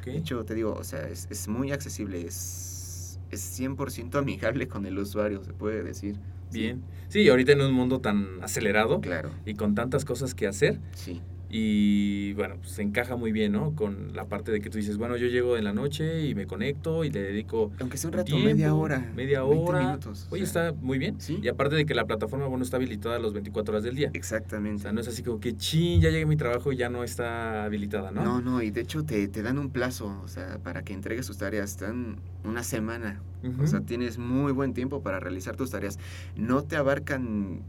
De 0.05 0.17
hecho, 0.17 0.43
te 0.45 0.53
digo, 0.53 0.73
o 0.73 0.83
sea, 0.83 1.07
es, 1.07 1.27
es 1.29 1.47
muy 1.47 1.71
accesible, 1.71 2.21
es, 2.21 3.19
es 3.31 3.59
100% 3.59 4.17
amigable 4.17 4.67
con 4.67 4.85
el 4.85 4.97
usuario, 4.97 5.43
se 5.43 5.53
puede 5.53 5.83
decir. 5.83 6.17
Bien. 6.51 6.83
Sí. 7.09 7.23
sí, 7.23 7.29
ahorita 7.29 7.51
en 7.53 7.61
un 7.61 7.73
mundo 7.73 7.99
tan 7.99 8.41
acelerado 8.41 9.01
claro. 9.01 9.31
y 9.45 9.55
con 9.55 9.75
tantas 9.75 10.05
cosas 10.05 10.33
que 10.33 10.47
hacer. 10.47 10.79
Sí. 10.93 11.21
Y 11.49 12.33
bueno, 12.33 12.55
pues 12.57 12.71
se 12.71 12.81
encaja 12.81 13.15
muy 13.15 13.31
bien, 13.31 13.53
¿no? 13.53 13.73
Con 13.75 14.13
la 14.13 14.25
parte 14.25 14.51
de 14.51 14.59
que 14.59 14.69
tú 14.69 14.77
dices, 14.77 14.97
bueno, 14.97 15.15
yo 15.15 15.27
llego 15.27 15.57
en 15.57 15.63
la 15.63 15.73
noche 15.73 16.27
y 16.27 16.35
me 16.35 16.45
conecto 16.45 17.03
y 17.05 17.09
le 17.09 17.21
dedico. 17.21 17.71
Aunque 17.79 17.97
sea 17.97 18.09
un 18.09 18.17
rato, 18.17 18.37
media 18.37 18.73
hora. 18.73 19.11
Media 19.15 19.45
hora. 19.45 19.79
Minutos, 19.79 20.27
Oye, 20.29 20.43
está 20.43 20.73
muy 20.73 20.97
bien. 20.97 21.19
¿Sí? 21.19 21.39
Y 21.41 21.47
aparte 21.47 21.75
de 21.75 21.85
que 21.85 21.95
la 21.95 22.05
plataforma, 22.05 22.47
bueno, 22.47 22.63
está 22.63 22.77
habilitada 22.77 23.17
las 23.19 23.33
24 23.33 23.73
horas 23.73 23.83
del 23.83 23.95
día. 23.95 24.11
Exactamente. 24.13 24.81
O 24.81 24.83
sea, 24.83 24.91
no 24.91 24.99
es 24.99 25.07
así 25.07 25.23
como 25.23 25.39
que, 25.39 25.55
chin, 25.55 26.01
ya 26.01 26.09
llegué 26.09 26.23
a 26.23 26.27
mi 26.27 26.37
trabajo 26.37 26.73
y 26.73 26.77
ya 26.77 26.89
no 26.89 27.03
está 27.03 27.63
habilitada, 27.63 28.11
¿no? 28.11 28.23
No, 28.23 28.41
no, 28.41 28.61
y 28.61 28.71
de 28.71 28.81
hecho 28.81 29.03
te, 29.03 29.27
te 29.27 29.41
dan 29.41 29.57
un 29.57 29.69
plazo, 29.69 30.19
o 30.23 30.27
sea, 30.27 30.59
para 30.63 30.83
que 30.83 30.93
entregues 30.93 31.27
tus 31.27 31.37
tareas. 31.37 31.77
Dan 31.77 32.17
una 32.43 32.63
semana. 32.63 33.21
O 33.61 33.67
sea, 33.67 33.81
tienes 33.81 34.17
muy 34.17 34.51
buen 34.51 34.73
tiempo 34.73 35.01
para 35.01 35.19
realizar 35.19 35.55
tus 35.55 35.71
tareas. 35.71 35.99
No 36.35 36.63
te 36.63 36.75
abarcan 36.75 37.61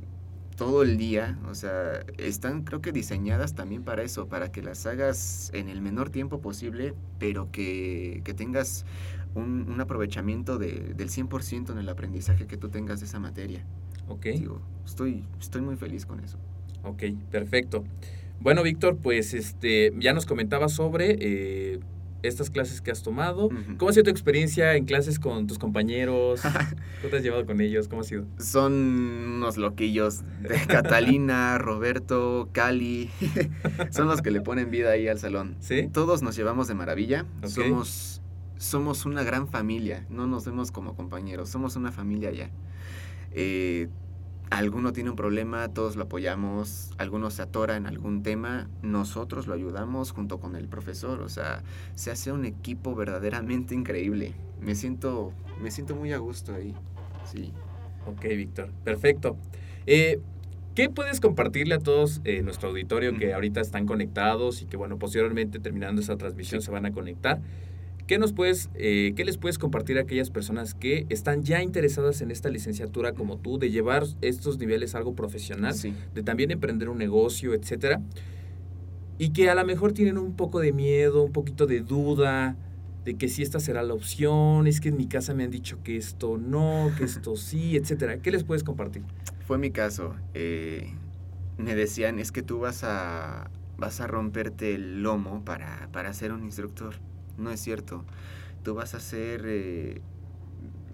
todo 0.58 0.82
el 0.82 0.98
día, 0.98 1.38
o 1.48 1.54
sea, 1.54 2.04
están 2.18 2.64
creo 2.64 2.82
que 2.82 2.90
diseñadas 2.90 3.54
también 3.54 3.84
para 3.84 4.02
eso, 4.02 4.26
para 4.26 4.50
que 4.50 4.60
las 4.60 4.84
hagas 4.86 5.52
en 5.54 5.68
el 5.68 5.80
menor 5.80 6.10
tiempo 6.10 6.40
posible, 6.40 6.94
pero 7.20 7.48
que, 7.52 8.22
que 8.24 8.34
tengas 8.34 8.84
un, 9.36 9.70
un 9.70 9.80
aprovechamiento 9.80 10.58
de, 10.58 10.94
del 10.96 11.10
100% 11.10 11.70
en 11.70 11.78
el 11.78 11.88
aprendizaje 11.88 12.48
que 12.48 12.56
tú 12.56 12.70
tengas 12.70 12.98
de 12.98 13.06
esa 13.06 13.20
materia. 13.20 13.64
Ok. 14.08 14.24
Digo, 14.24 14.60
estoy, 14.84 15.24
estoy 15.40 15.62
muy 15.62 15.76
feliz 15.76 16.04
con 16.04 16.18
eso. 16.18 16.38
Ok, 16.82 17.04
perfecto. 17.30 17.84
Bueno, 18.40 18.64
Víctor, 18.64 18.96
pues 18.96 19.34
este, 19.34 19.92
ya 19.96 20.12
nos 20.12 20.26
comentabas 20.26 20.72
sobre... 20.72 21.18
Eh, 21.20 21.80
estas 22.22 22.50
clases 22.50 22.80
que 22.80 22.90
has 22.90 23.02
tomado. 23.02 23.48
¿Cómo 23.76 23.90
ha 23.90 23.92
sido 23.92 24.04
tu 24.04 24.10
experiencia 24.10 24.74
en 24.74 24.84
clases 24.84 25.18
con 25.18 25.46
tus 25.46 25.58
compañeros? 25.58 26.40
¿Cómo 27.00 27.10
te 27.10 27.16
has 27.16 27.22
llevado 27.22 27.46
con 27.46 27.60
ellos? 27.60 27.88
¿Cómo 27.88 28.02
ha 28.02 28.04
sido? 28.04 28.26
Son 28.38 28.72
unos 28.72 29.56
loquillos 29.56 30.22
de 30.40 30.56
Catalina, 30.68 31.58
Roberto, 31.58 32.48
Cali. 32.52 33.10
Son 33.90 34.08
los 34.08 34.22
que 34.22 34.30
le 34.30 34.40
ponen 34.40 34.70
vida 34.70 34.90
ahí 34.90 35.08
al 35.08 35.18
salón. 35.18 35.56
¿Sí? 35.60 35.88
Todos 35.92 36.22
nos 36.22 36.36
llevamos 36.36 36.68
de 36.68 36.74
maravilla. 36.74 37.26
Somos, 37.44 38.20
somos 38.56 39.06
una 39.06 39.22
gran 39.22 39.48
familia. 39.48 40.06
No 40.10 40.26
nos 40.26 40.44
vemos 40.44 40.72
como 40.72 40.94
compañeros. 40.94 41.48
Somos 41.48 41.76
una 41.76 41.92
familia 41.92 42.32
ya. 42.32 42.50
Eh, 43.32 43.88
alguno 44.50 44.92
tiene 44.92 45.10
un 45.10 45.16
problema, 45.16 45.68
todos 45.68 45.96
lo 45.96 46.04
apoyamos, 46.04 46.90
alguno 46.98 47.30
se 47.30 47.42
atora 47.42 47.76
en 47.76 47.86
algún 47.86 48.22
tema, 48.22 48.68
nosotros 48.82 49.46
lo 49.46 49.54
ayudamos 49.54 50.12
junto 50.12 50.40
con 50.40 50.56
el 50.56 50.68
profesor, 50.68 51.20
o 51.20 51.28
sea, 51.28 51.62
se 51.94 52.10
hace 52.10 52.32
un 52.32 52.44
equipo 52.44 52.94
verdaderamente 52.94 53.74
increíble. 53.74 54.34
Me 54.60 54.74
siento, 54.74 55.32
me 55.60 55.70
siento 55.70 55.94
muy 55.94 56.12
a 56.12 56.18
gusto 56.18 56.54
ahí, 56.54 56.74
sí. 57.24 57.52
Ok, 58.06 58.22
Víctor, 58.22 58.70
perfecto. 58.84 59.36
Eh, 59.86 60.20
¿Qué 60.74 60.88
puedes 60.88 61.18
compartirle 61.18 61.74
a 61.74 61.78
todos 61.80 62.20
eh, 62.24 62.40
nuestro 62.42 62.68
auditorio 62.68 63.16
que 63.18 63.34
ahorita 63.34 63.60
están 63.60 63.84
conectados 63.84 64.62
y 64.62 64.66
que, 64.66 64.76
bueno, 64.76 64.96
posteriormente 64.96 65.58
terminando 65.58 66.00
esa 66.00 66.16
transmisión 66.16 66.62
se 66.62 66.70
van 66.70 66.86
a 66.86 66.92
conectar? 66.92 67.40
¿Qué, 68.08 68.16
nos 68.16 68.32
puedes, 68.32 68.70
eh, 68.74 69.12
¿Qué 69.16 69.26
les 69.26 69.36
puedes 69.36 69.58
compartir 69.58 69.98
a 69.98 70.00
aquellas 70.00 70.30
personas 70.30 70.72
que 70.72 71.04
están 71.10 71.42
ya 71.42 71.62
interesadas 71.62 72.22
en 72.22 72.30
esta 72.30 72.48
licenciatura 72.48 73.12
como 73.12 73.36
tú, 73.36 73.58
de 73.58 73.70
llevar 73.70 74.04
estos 74.22 74.56
niveles 74.58 74.94
a 74.94 74.98
algo 74.98 75.14
profesional, 75.14 75.74
de 76.14 76.22
también 76.22 76.50
emprender 76.50 76.88
un 76.88 76.96
negocio, 76.96 77.52
etcétera? 77.52 78.00
Y 79.18 79.34
que 79.34 79.50
a 79.50 79.54
lo 79.54 79.62
mejor 79.66 79.92
tienen 79.92 80.16
un 80.16 80.36
poco 80.36 80.58
de 80.58 80.72
miedo, 80.72 81.22
un 81.22 81.32
poquito 81.32 81.66
de 81.66 81.82
duda, 81.82 82.56
de 83.04 83.18
que 83.18 83.28
si 83.28 83.42
esta 83.42 83.60
será 83.60 83.82
la 83.82 83.92
opción, 83.92 84.66
es 84.66 84.80
que 84.80 84.88
en 84.88 84.96
mi 84.96 85.06
casa 85.06 85.34
me 85.34 85.44
han 85.44 85.50
dicho 85.50 85.82
que 85.84 85.98
esto 85.98 86.38
no, 86.38 86.90
que 86.96 87.04
esto 87.04 87.36
sí, 87.36 87.76
etcétera. 87.76 88.22
¿Qué 88.22 88.30
les 88.30 88.42
puedes 88.42 88.64
compartir? 88.64 89.02
Fue 89.46 89.58
mi 89.58 89.70
caso. 89.70 90.14
Eh, 90.32 90.94
me 91.58 91.74
decían, 91.74 92.18
es 92.20 92.32
que 92.32 92.40
tú 92.40 92.58
vas 92.58 92.84
a, 92.84 93.50
vas 93.76 94.00
a 94.00 94.06
romperte 94.06 94.74
el 94.74 95.02
lomo 95.02 95.44
para, 95.44 95.90
para 95.92 96.14
ser 96.14 96.32
un 96.32 96.44
instructor 96.44 96.94
no 97.38 97.50
es 97.50 97.60
cierto. 97.60 98.04
Tú 98.62 98.74
vas 98.74 98.94
a 98.94 99.00
ser, 99.00 99.42
eh, 99.46 100.00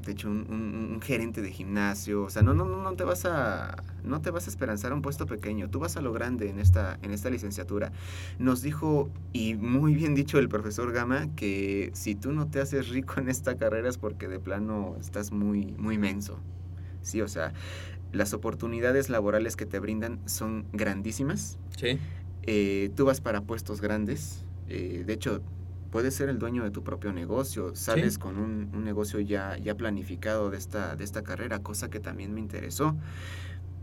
de 0.04 0.12
hecho, 0.12 0.28
un, 0.28 1.00
gerente 1.02 1.42
de 1.42 1.50
gimnasio. 1.50 2.24
O 2.24 2.30
sea, 2.30 2.42
no, 2.42 2.54
no, 2.54 2.64
no 2.64 2.92
te 2.94 3.04
vas 3.04 3.24
a, 3.24 3.83
no 4.04 4.20
te 4.20 4.30
vas 4.30 4.46
a 4.46 4.50
esperanzar 4.50 4.92
a 4.92 4.94
un 4.94 5.02
puesto 5.02 5.26
pequeño. 5.26 5.68
Tú 5.70 5.80
vas 5.80 5.96
a 5.96 6.02
lo 6.02 6.12
grande 6.12 6.48
en 6.48 6.59
esta, 6.59 6.98
en 7.02 7.11
esta 7.11 7.30
licenciatura. 7.30 7.92
Nos 8.38 8.62
dijo, 8.62 9.11
y 9.33 9.54
muy 9.54 9.94
bien 9.94 10.14
dicho 10.14 10.38
el 10.38 10.48
profesor 10.48 10.92
Gama, 10.92 11.35
que 11.35 11.90
si 11.94 12.14
tú 12.14 12.33
no 12.33 12.48
te 12.48 12.61
haces 12.61 12.88
rico 12.88 13.14
en 13.18 13.28
esta 13.28 13.57
carrera 13.57 13.88
es 13.88 13.98
porque 13.98 14.28
de 14.28 14.38
plano 14.38 14.96
estás 15.00 15.33
muy, 15.33 15.72
muy 15.78 15.98
menso. 15.98 16.38
Sí, 17.02 17.20
o 17.20 17.28
sea, 17.28 17.52
las 18.12 18.33
oportunidades 18.33 19.11
laborales 19.11 19.57
que 19.57 19.66
te 19.66 19.78
brindan 19.78 20.20
son 20.26 20.66
grandísimas. 20.72 21.59
Sí. 21.76 21.98
Eh, 22.46 22.90
tú 22.94 23.04
vas 23.04 23.20
para 23.20 23.42
puestos 23.42 23.80
grandes. 23.80 24.44
Eh, 24.68 25.04
de 25.07 25.12
hecho, 25.12 25.42
puedes 25.94 26.16
ser 26.16 26.28
el 26.28 26.40
dueño 26.40 26.64
de 26.64 26.72
tu 26.72 26.83
propio 26.83 27.12
negocio, 27.12 27.76
sales 27.76 28.18
con 28.18 28.37
un, 28.37 28.83
negocio 28.83 29.20
ya, 29.20 29.57
ya 29.59 29.76
planificado 29.76 30.50
de 30.50 30.59
esta, 30.59 30.96
de 30.96 31.04
esta 31.04 31.22
carrera, 31.22 31.61
cosa 31.61 31.88
que 31.88 32.00
también 32.00 32.35
me 32.35 32.40
interesó. 32.40 32.96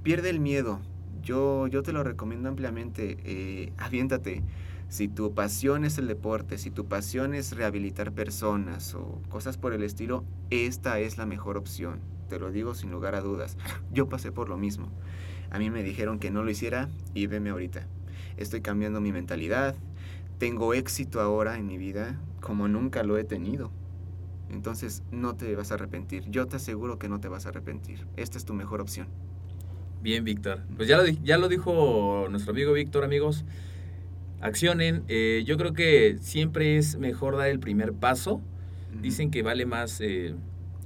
Pierde 0.03 0.29
el 0.29 0.41
miedo, 0.41 0.81
yo, 1.23 1.67
yo 1.67 1.83
te 1.83 1.93
lo 1.93 2.03
recomiendo 2.03 2.49
ampliamente, 2.49 3.17
eh, 3.23 3.71
aviéntate. 3.77 4.43
Si 4.89 5.07
tu 5.07 5.33
pasión 5.33 5.85
es 5.85 5.97
el 5.99 6.07
deporte, 6.07 6.57
si 6.57 6.69
tu 6.69 6.85
pasión 6.85 7.33
es 7.33 7.55
rehabilitar 7.55 8.11
personas 8.11 8.93
o 8.93 9.21
cosas 9.29 9.57
por 9.57 9.71
el 9.71 9.81
estilo, 9.81 10.25
esta 10.49 10.99
es 10.99 11.17
la 11.17 11.25
mejor 11.25 11.55
opción. 11.55 12.01
Te 12.27 12.39
lo 12.39 12.51
digo 12.51 12.75
sin 12.75 12.91
lugar 12.91 13.15
a 13.15 13.21
dudas. 13.21 13.57
Yo 13.93 14.09
pasé 14.09 14.33
por 14.33 14.49
lo 14.49 14.57
mismo. 14.57 14.89
A 15.49 15.59
mí 15.59 15.69
me 15.69 15.81
dijeron 15.81 16.19
que 16.19 16.29
no 16.29 16.43
lo 16.43 16.51
hiciera 16.51 16.89
y 17.13 17.27
veme 17.27 17.51
ahorita. 17.51 17.87
Estoy 18.35 18.59
cambiando 18.59 18.99
mi 18.99 19.13
mentalidad, 19.13 19.75
tengo 20.41 20.73
éxito 20.73 21.21
ahora 21.21 21.59
en 21.59 21.67
mi 21.67 21.77
vida 21.77 22.19
como 22.39 22.67
nunca 22.67 23.03
lo 23.03 23.19
he 23.19 23.23
tenido. 23.23 23.69
Entonces 24.49 25.03
no 25.11 25.35
te 25.35 25.55
vas 25.55 25.69
a 25.69 25.75
arrepentir. 25.75 26.23
Yo 26.31 26.47
te 26.47 26.55
aseguro 26.55 26.97
que 26.97 27.07
no 27.07 27.19
te 27.19 27.27
vas 27.27 27.45
a 27.45 27.49
arrepentir. 27.49 28.07
Esta 28.17 28.39
es 28.39 28.45
tu 28.45 28.55
mejor 28.55 28.81
opción. 28.81 29.05
Bien, 30.01 30.23
Víctor. 30.23 30.63
Pues 30.75 30.87
ya 30.87 30.97
lo, 30.97 31.05
ya 31.05 31.37
lo 31.37 31.47
dijo 31.47 32.25
nuestro 32.31 32.53
amigo 32.53 32.73
Víctor, 32.73 33.03
amigos. 33.03 33.45
Accionen. 34.39 35.03
Eh, 35.09 35.43
yo 35.45 35.57
creo 35.57 35.73
que 35.73 36.17
siempre 36.19 36.77
es 36.77 36.97
mejor 36.97 37.37
dar 37.37 37.49
el 37.49 37.59
primer 37.59 37.93
paso. 37.93 38.41
Dicen 38.99 39.29
que 39.29 39.43
vale 39.43 39.67
más 39.67 40.01
eh, 40.01 40.33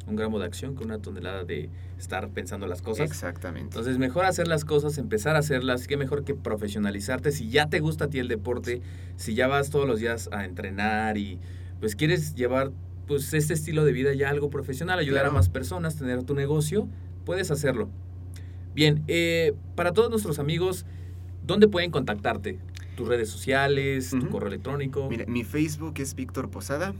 un 0.08 0.16
gramo 0.16 0.40
de 0.40 0.46
acción 0.46 0.76
que 0.76 0.84
una 0.84 1.00
tonelada 1.00 1.44
de, 1.44 1.70
estar 1.98 2.30
pensando 2.30 2.68
las 2.68 2.82
cosas. 2.82 3.10
Exactamente. 3.10 3.70
Entonces, 3.70 3.98
mejor 3.98 4.26
hacer 4.26 4.48
las 4.48 4.66
cosas, 4.66 4.98
empezar 4.98 5.36
a 5.36 5.40
hacerlas, 5.40 5.88
qué 5.88 5.98
mejor 5.98 6.24
que 6.24 6.36
profesionalizarte. 6.36 7.32
Si 7.32 7.50
ya 7.50 7.70
te 7.70 7.80
gusta 7.80 8.06
a 8.06 8.10
ti 8.10 8.20
el 8.20 8.28
deporte, 8.28 8.82
si 9.16 9.34
ya 9.34 9.48
vas 9.48 9.70
todos 9.70 9.88
los 9.88 10.00
días 10.00 10.30
a 10.32 10.46
entrenar 10.46 11.18
y 11.18 11.40
pues 11.80 11.96
quieres 11.96 12.36
llevar 12.36 12.72
pues 13.08 13.34
este 13.34 13.54
estilo 13.54 13.86
de 13.86 13.92
vida 13.92 14.14
ya 14.14 14.30
algo 14.30 14.50
profesional, 14.50 15.00
ayudar 15.00 15.26
a 15.26 15.32
más 15.32 15.50
personas, 15.50 15.96
tener 15.96 16.24
tu 16.24 16.34
negocio, 16.34 16.88
puedes 17.24 17.52
hacerlo. 17.52 17.90
Bien, 18.74 19.04
eh, 19.08 19.54
para 19.76 19.94
todos 19.94 20.10
nuestros 20.10 20.40
amigos, 20.40 20.86
¿dónde 21.46 21.68
pueden 21.68 21.92
contactarte? 21.92 22.60
¿Tus 22.98 23.08
redes 23.08 23.30
sociales, 23.30 24.10
tu 24.10 24.30
correo 24.30 24.48
electrónico? 24.48 25.08
Mira, 25.10 25.26
mi 25.28 25.44
Facebook 25.44 25.94
es 25.98 26.16
Víctor 26.16 26.50
Posada, 26.50 26.94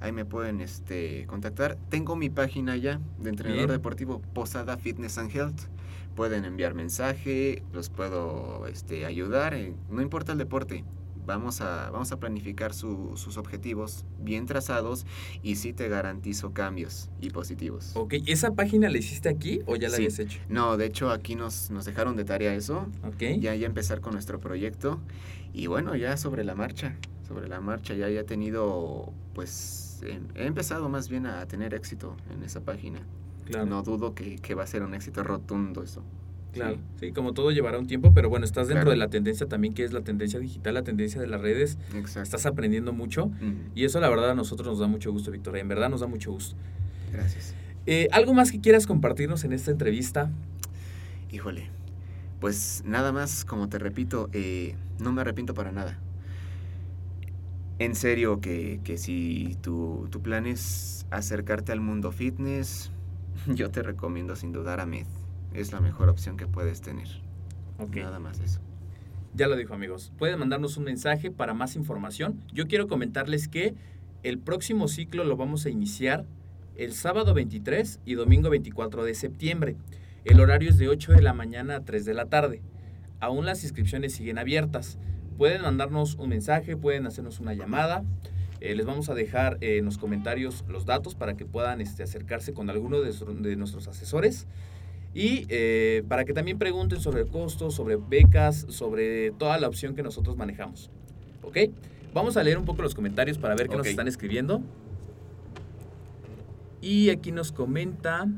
Ahí 0.00 0.12
me 0.12 0.24
pueden 0.24 0.60
este, 0.60 1.26
contactar. 1.26 1.76
Tengo 1.90 2.16
mi 2.16 2.30
página 2.30 2.76
ya 2.76 3.00
de 3.18 3.30
entrenador 3.30 3.70
deportivo 3.70 4.20
Posada 4.34 4.76
Fitness 4.78 5.18
and 5.18 5.30
Health. 5.34 5.60
Pueden 6.16 6.44
enviar 6.44 6.74
mensaje, 6.74 7.62
los 7.72 7.90
puedo 7.90 8.66
este, 8.66 9.06
ayudar. 9.06 9.56
no 9.90 10.02
importa 10.02 10.32
el 10.32 10.38
deporte, 10.38 10.84
vamos 11.26 11.60
a, 11.60 11.90
vamos 11.90 12.10
a 12.12 12.18
planificar 12.18 12.74
sus 12.74 13.36
objetivos 13.36 14.04
bien 14.18 14.46
trazados 14.46 15.06
y 15.42 15.56
sí 15.56 15.72
te 15.72 15.88
garantizo 15.88 16.52
cambios 16.52 17.08
y 17.20 17.30
positivos. 17.30 17.92
Ok, 17.94 18.14
¿esa 18.26 18.52
página 18.52 18.88
la 18.88 18.98
hiciste 18.98 19.28
aquí 19.28 19.60
o 19.66 19.76
ya 19.76 19.88
la 19.88 19.96
habías 19.96 20.18
hecho? 20.18 20.40
No, 20.48 20.76
de 20.76 20.86
hecho 20.86 21.10
aquí 21.10 21.36
nos, 21.36 21.70
nos 21.70 21.84
dejaron 21.84 22.16
de 22.16 22.24
tarea 22.24 22.54
eso. 22.54 22.86
Ok. 23.04 23.38
Ya, 23.38 23.54
ya 23.54 23.66
empezar 23.66 24.00
con 24.00 24.12
nuestro 24.14 24.40
proyecto 24.40 25.00
y 25.52 25.66
bueno, 25.66 25.94
ya 25.96 26.16
sobre 26.16 26.44
la 26.44 26.54
marcha, 26.54 26.96
sobre 27.26 27.48
la 27.48 27.60
marcha 27.60 27.94
ya 27.94 28.08
he 28.08 28.24
tenido 28.24 29.12
pues 29.34 29.89
he 30.02 30.46
empezado 30.46 30.88
más 30.88 31.08
bien 31.08 31.26
a 31.26 31.46
tener 31.46 31.74
éxito 31.74 32.16
en 32.32 32.42
esa 32.42 32.60
página. 32.60 33.00
No 33.66 33.82
dudo 33.82 34.14
que, 34.14 34.54
va 34.54 34.62
a 34.62 34.66
ser 34.66 34.82
un 34.82 34.94
éxito 34.94 35.22
rotundo 35.24 35.82
eso. 35.82 36.02
Claro, 36.52 36.78
sí. 36.98 37.12
como 37.12 37.32
todo 37.32 37.52
llevará 37.52 37.78
un 37.78 37.86
tiempo, 37.86 38.12
pero 38.12 38.28
bueno, 38.28 38.44
estás 38.44 38.66
dentro 38.66 38.90
de 38.90 38.96
la 38.96 39.08
tendencia 39.08 39.46
también, 39.46 39.72
que 39.72 39.84
es 39.84 39.92
la 39.92 40.00
tendencia 40.00 40.40
digital, 40.40 40.74
la 40.74 40.82
tendencia 40.82 41.20
de 41.20 41.28
las 41.28 41.40
redes. 41.40 41.78
Exacto. 41.94 42.22
Estás 42.22 42.46
aprendiendo 42.46 42.92
mucho 42.92 43.30
y 43.74 43.84
eso 43.84 44.00
la 44.00 44.08
verdad 44.08 44.30
a 44.30 44.34
nosotros 44.34 44.66
nos 44.66 44.78
da 44.78 44.86
mucho 44.86 45.12
gusto, 45.12 45.30
Victoria, 45.30 45.60
en 45.60 45.68
verdad 45.68 45.90
nos 45.90 46.00
da 46.00 46.06
mucho 46.06 46.32
gusto. 46.32 46.56
Gracias. 47.12 47.54
Eh, 47.86 48.08
¿Algo 48.12 48.34
más 48.34 48.52
que 48.52 48.60
quieras 48.60 48.86
compartirnos 48.86 49.44
en 49.44 49.52
esta 49.52 49.70
entrevista? 49.70 50.30
Híjole, 51.30 51.68
pues 52.40 52.82
nada 52.84 53.12
más, 53.12 53.44
como 53.44 53.68
te 53.68 53.78
repito, 53.78 54.28
eh, 54.32 54.74
no 54.98 55.12
me 55.12 55.20
arrepiento 55.20 55.54
para 55.54 55.72
nada. 55.72 55.98
En 57.80 57.96
serio, 57.96 58.40
que, 58.40 58.80
que 58.84 58.96
si 58.96 59.56
tu, 59.60 60.06
tu 60.10 60.22
plan 60.22 60.46
es 60.46 61.06
acercarte 61.10 61.72
al 61.72 61.80
mundo 61.80 62.12
fitness, 62.12 62.92
yo 63.48 63.70
te 63.70 63.82
recomiendo 63.82 64.36
sin 64.36 64.52
dudar 64.52 64.78
a 64.78 64.86
Med 64.86 65.06
es 65.54 65.72
la 65.72 65.80
mejor 65.80 66.08
opción 66.08 66.36
que 66.36 66.46
puedes 66.46 66.80
tener. 66.80 67.08
Nada 67.94 68.18
más 68.18 68.40
eso. 68.40 68.60
Ya 69.34 69.48
lo 69.48 69.56
dijo 69.56 69.74
amigos. 69.74 70.12
Pueden 70.18 70.38
mandarnos 70.38 70.76
un 70.76 70.84
mensaje 70.84 71.30
para 71.30 71.54
más 71.54 71.76
información. 71.76 72.42
Yo 72.52 72.66
quiero 72.66 72.88
comentarles 72.88 73.48
que 73.48 73.74
el 74.22 74.38
próximo 74.38 74.86
ciclo 74.86 75.24
lo 75.24 75.36
vamos 75.36 75.64
a 75.64 75.70
iniciar 75.70 76.26
el 76.76 76.92
sábado 76.92 77.32
23 77.32 78.00
y 78.04 78.14
domingo 78.14 78.50
24 78.50 79.04
de 79.04 79.14
septiembre. 79.14 79.76
El 80.24 80.40
horario 80.40 80.68
es 80.68 80.78
de 80.78 80.88
8 80.88 81.12
de 81.12 81.22
la 81.22 81.32
mañana 81.32 81.76
a 81.76 81.84
3 81.84 82.04
de 82.04 82.14
la 82.14 82.26
tarde. 82.26 82.60
Aún 83.18 83.46
las 83.46 83.62
inscripciones 83.62 84.12
siguen 84.12 84.38
abiertas. 84.38 84.98
Pueden 85.40 85.62
mandarnos 85.62 86.16
un 86.16 86.28
mensaje, 86.28 86.76
pueden 86.76 87.06
hacernos 87.06 87.40
una 87.40 87.54
llamada. 87.54 88.04
Eh, 88.60 88.74
les 88.74 88.84
vamos 88.84 89.08
a 89.08 89.14
dejar 89.14 89.56
eh, 89.62 89.78
en 89.78 89.86
los 89.86 89.96
comentarios 89.96 90.66
los 90.68 90.84
datos 90.84 91.14
para 91.14 91.34
que 91.34 91.46
puedan 91.46 91.80
este, 91.80 92.02
acercarse 92.02 92.52
con 92.52 92.68
alguno 92.68 93.00
de, 93.00 93.10
de 93.40 93.56
nuestros 93.56 93.88
asesores 93.88 94.46
y 95.14 95.46
eh, 95.48 96.02
para 96.08 96.26
que 96.26 96.34
también 96.34 96.58
pregunten 96.58 97.00
sobre 97.00 97.24
costos, 97.24 97.74
sobre 97.74 97.96
becas, 97.96 98.66
sobre 98.68 99.30
toda 99.30 99.58
la 99.58 99.68
opción 99.68 99.94
que 99.94 100.02
nosotros 100.02 100.36
manejamos. 100.36 100.90
¿Ok? 101.42 101.56
Vamos 102.12 102.36
a 102.36 102.42
leer 102.42 102.58
un 102.58 102.66
poco 102.66 102.82
los 102.82 102.94
comentarios 102.94 103.38
para 103.38 103.54
ver 103.54 103.70
qué 103.70 103.76
nos 103.78 103.86
están 103.86 104.08
escribiendo. 104.08 104.60
Y 106.82 107.08
aquí 107.08 107.32
nos 107.32 107.50
comenta 107.50 108.28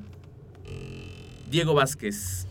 Diego 1.51 1.75
Vázquez. 1.75 2.47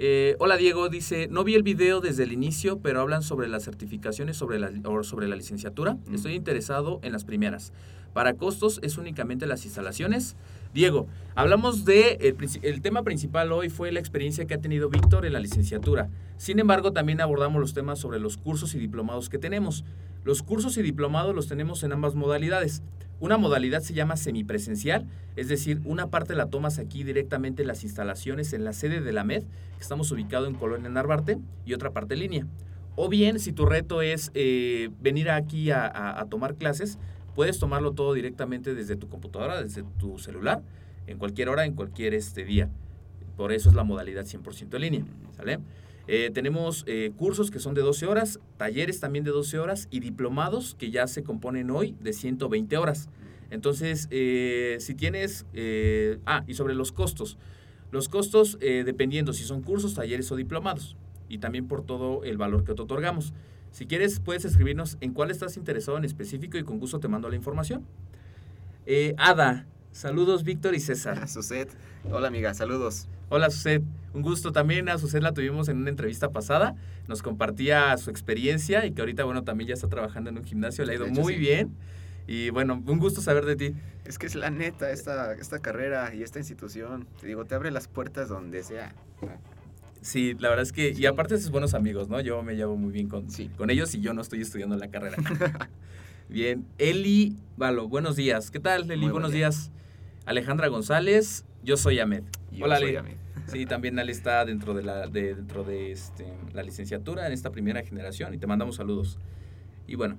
Eh, 0.00 0.36
hola 0.38 0.56
Diego, 0.56 0.88
dice, 0.88 1.26
no 1.28 1.42
vi 1.42 1.56
el 1.56 1.64
video 1.64 2.00
desde 2.00 2.22
el 2.22 2.30
inicio, 2.30 2.78
pero 2.78 3.00
hablan 3.00 3.22
sobre 3.22 3.48
las 3.48 3.64
certificaciones 3.64 4.36
sobre 4.36 4.60
la, 4.60 4.70
sobre 5.02 5.26
la 5.26 5.34
licenciatura. 5.34 5.98
Estoy 6.12 6.34
interesado 6.34 7.00
en 7.02 7.10
las 7.10 7.24
primeras. 7.24 7.72
Para 8.12 8.34
costos 8.34 8.78
es 8.84 8.96
únicamente 8.96 9.46
las 9.46 9.64
instalaciones. 9.64 10.36
Diego, 10.72 11.08
hablamos 11.34 11.84
de, 11.84 12.36
el, 12.62 12.80
tema 12.80 13.02
principal 13.02 13.50
hoy 13.50 13.70
fue 13.70 13.90
la 13.90 13.98
experiencia 13.98 14.46
que 14.46 14.54
ha 14.54 14.60
tenido 14.60 14.88
Víctor 14.88 15.26
en 15.26 15.32
la 15.32 15.40
licenciatura. 15.40 16.08
Sin 16.36 16.60
embargo, 16.60 16.92
también 16.92 17.20
abordamos 17.20 17.60
los 17.60 17.74
temas 17.74 17.98
sobre 17.98 18.20
los 18.20 18.36
cursos 18.36 18.76
y 18.76 18.78
diplomados 18.78 19.28
que 19.28 19.38
tenemos. 19.38 19.84
Los 20.22 20.44
cursos 20.44 20.76
y 20.78 20.82
diplomados 20.82 21.34
los 21.34 21.48
tenemos 21.48 21.82
en 21.82 21.92
ambas 21.92 22.14
modalidades. 22.14 22.82
Una 23.20 23.36
modalidad 23.36 23.80
se 23.80 23.94
llama 23.94 24.16
semipresencial, 24.16 25.06
es 25.34 25.48
decir, 25.48 25.80
una 25.84 26.08
parte 26.08 26.34
la 26.36 26.46
tomas 26.46 26.78
aquí 26.78 27.02
directamente 27.02 27.62
en 27.62 27.68
las 27.68 27.82
instalaciones 27.82 28.52
en 28.52 28.64
la 28.64 28.72
sede 28.72 29.00
de 29.00 29.12
la 29.12 29.24
MED, 29.24 29.42
que 29.42 29.82
estamos 29.82 30.10
ubicados 30.12 30.48
en 30.48 30.54
Colonia 30.54 30.88
Narvarte, 30.88 31.38
y 31.64 31.74
otra 31.74 31.90
parte 31.90 32.14
en 32.14 32.20
línea. 32.20 32.46
O 32.94 33.08
bien, 33.08 33.40
si 33.40 33.52
tu 33.52 33.66
reto 33.66 34.02
es 34.02 34.30
eh, 34.34 34.90
venir 35.00 35.30
aquí 35.30 35.70
a, 35.70 36.24
tomar 36.30 36.54
clases, 36.54 36.98
puedes 37.34 37.58
tomarlo 37.58 37.92
todo 37.92 38.12
directamente 38.12 38.74
desde 38.74 38.96
tu 38.96 39.08
computadora, 39.08 39.62
desde 39.62 39.84
tu 39.98 40.18
celular, 40.18 40.62
en 41.06 41.18
cualquier 41.18 41.48
hora, 41.48 41.64
en 41.64 41.74
cualquier 41.74 42.14
este 42.14 42.44
día. 42.44 42.68
Por 43.36 43.52
eso 43.52 43.68
es 43.68 43.76
la 43.76 43.84
modalidad 43.84 44.24
100% 44.24 44.74
en 44.74 44.80
línea. 44.80 45.04
¿sale? 45.36 45.58
Eh, 46.10 46.30
tenemos 46.32 46.84
eh, 46.86 47.12
cursos 47.14 47.50
que 47.50 47.58
son 47.58 47.74
de 47.74 47.82
12 47.82 48.06
horas, 48.06 48.40
talleres 48.56 48.98
también 48.98 49.26
de 49.26 49.30
12 49.30 49.58
horas 49.58 49.88
y 49.90 50.00
diplomados 50.00 50.74
que 50.74 50.90
ya 50.90 51.06
se 51.06 51.22
componen 51.22 51.70
hoy 51.70 51.94
de 52.00 52.14
120 52.14 52.78
horas. 52.78 53.10
Entonces, 53.50 54.08
eh, 54.10 54.78
si 54.80 54.94
tienes... 54.94 55.46
ah, 56.24 56.44
y 56.46 56.54
sobre 56.54 56.74
los 56.74 56.92
costos. 56.92 57.38
Los 57.90 58.08
costos 58.08 58.58
dependiendo 58.58 59.32
si 59.32 59.44
son 59.44 59.62
cursos, 59.62 59.94
talleres 59.94 60.30
o 60.32 60.36
diplomados. 60.36 60.96
Y 61.28 61.38
también 61.38 61.68
por 61.68 61.84
todo 61.84 62.24
el 62.24 62.38
valor 62.38 62.64
que 62.64 62.74
te 62.74 62.82
otorgamos. 62.82 63.32
Si 63.70 63.86
quieres, 63.86 64.20
puedes 64.20 64.44
escribirnos 64.46 64.96
en 65.00 65.12
cuál 65.12 65.30
estás 65.30 65.56
interesado 65.56 65.98
en 65.98 66.04
específico 66.04 66.56
y 66.58 66.64
con 66.64 66.78
gusto 66.78 67.00
te 67.00 67.08
mando 67.08 67.28
la 67.28 67.36
información. 67.36 67.84
Ada, 69.16 69.66
saludos 69.92 70.42
Víctor 70.42 70.74
y 70.74 70.80
César. 70.80 71.28
Suset, 71.28 71.70
hola 72.10 72.28
amiga, 72.28 72.52
saludos. 72.54 73.08
Hola 73.30 73.50
Suset, 73.50 73.82
un 74.14 74.22
gusto 74.22 74.52
también. 74.52 74.88
A 74.88 74.96
Suset 74.96 75.22
la 75.22 75.32
tuvimos 75.34 75.68
en 75.68 75.76
una 75.76 75.90
entrevista 75.90 76.30
pasada. 76.30 76.74
Nos 77.08 77.22
compartía 77.22 77.96
su 77.98 78.08
experiencia 78.08 78.86
y 78.86 78.92
que 78.92 79.02
ahorita, 79.02 79.24
bueno, 79.24 79.44
también 79.44 79.68
ya 79.68 79.74
está 79.74 79.88
trabajando 79.88 80.30
en 80.30 80.38
un 80.38 80.44
gimnasio. 80.44 80.84
Le 80.84 80.92
ha 80.92 80.96
ido 80.96 81.08
muy 81.08 81.36
bien. 81.36 81.70
Y 82.26 82.50
bueno, 82.50 82.82
un 82.86 82.98
gusto 82.98 83.20
saber 83.20 83.44
de 83.44 83.56
ti. 83.56 83.74
Es 84.06 84.18
que 84.18 84.26
es 84.26 84.34
la 84.34 84.50
neta 84.50 84.90
esta, 84.90 85.34
esta 85.34 85.58
carrera 85.58 86.14
y 86.14 86.22
esta 86.22 86.38
institución. 86.38 87.06
Te 87.20 87.26
digo, 87.26 87.44
te 87.44 87.54
abre 87.54 87.70
las 87.70 87.86
puertas 87.86 88.30
donde 88.30 88.62
sea. 88.62 88.94
Sí, 90.00 90.34
la 90.38 90.48
verdad 90.48 90.62
es 90.62 90.72
que, 90.72 90.90
y 90.90 91.04
aparte 91.04 91.34
es 91.34 91.50
buenos 91.50 91.74
amigos, 91.74 92.08
¿no? 92.08 92.20
Yo 92.20 92.42
me 92.42 92.54
llevo 92.54 92.76
muy 92.76 92.92
bien 92.92 93.08
con, 93.08 93.26
con 93.56 93.68
ellos 93.68 93.94
y 93.94 94.00
yo 94.00 94.14
no 94.14 94.22
estoy 94.22 94.40
estudiando 94.40 94.76
la 94.76 94.88
carrera. 94.88 95.16
bien, 96.30 96.66
Eli 96.78 97.36
Valo, 97.58 97.88
buenos 97.88 98.16
días. 98.16 98.50
¿Qué 98.50 98.60
tal, 98.60 98.90
Eli? 98.90 99.10
buenos 99.10 99.32
días. 99.32 99.70
Alejandra 100.24 100.68
González, 100.68 101.44
yo 101.62 101.76
soy 101.76 101.98
Ahmed. 101.98 102.22
Hola, 102.60 102.76
Ale. 102.76 103.02
Sí, 103.46 103.64
también 103.64 103.98
Ale 103.98 104.12
está 104.12 104.44
dentro 104.44 104.74
de 104.74 104.82
la, 104.82 105.06
dentro 105.06 105.64
de 105.64 105.92
este, 105.92 106.26
la 106.52 106.62
licenciatura 106.62 107.26
en 107.26 107.32
esta 107.32 107.50
primera 107.50 107.82
generación 107.82 108.34
y 108.34 108.38
te 108.38 108.46
mandamos 108.46 108.76
saludos. 108.76 109.18
Y 109.86 109.94
bueno, 109.94 110.18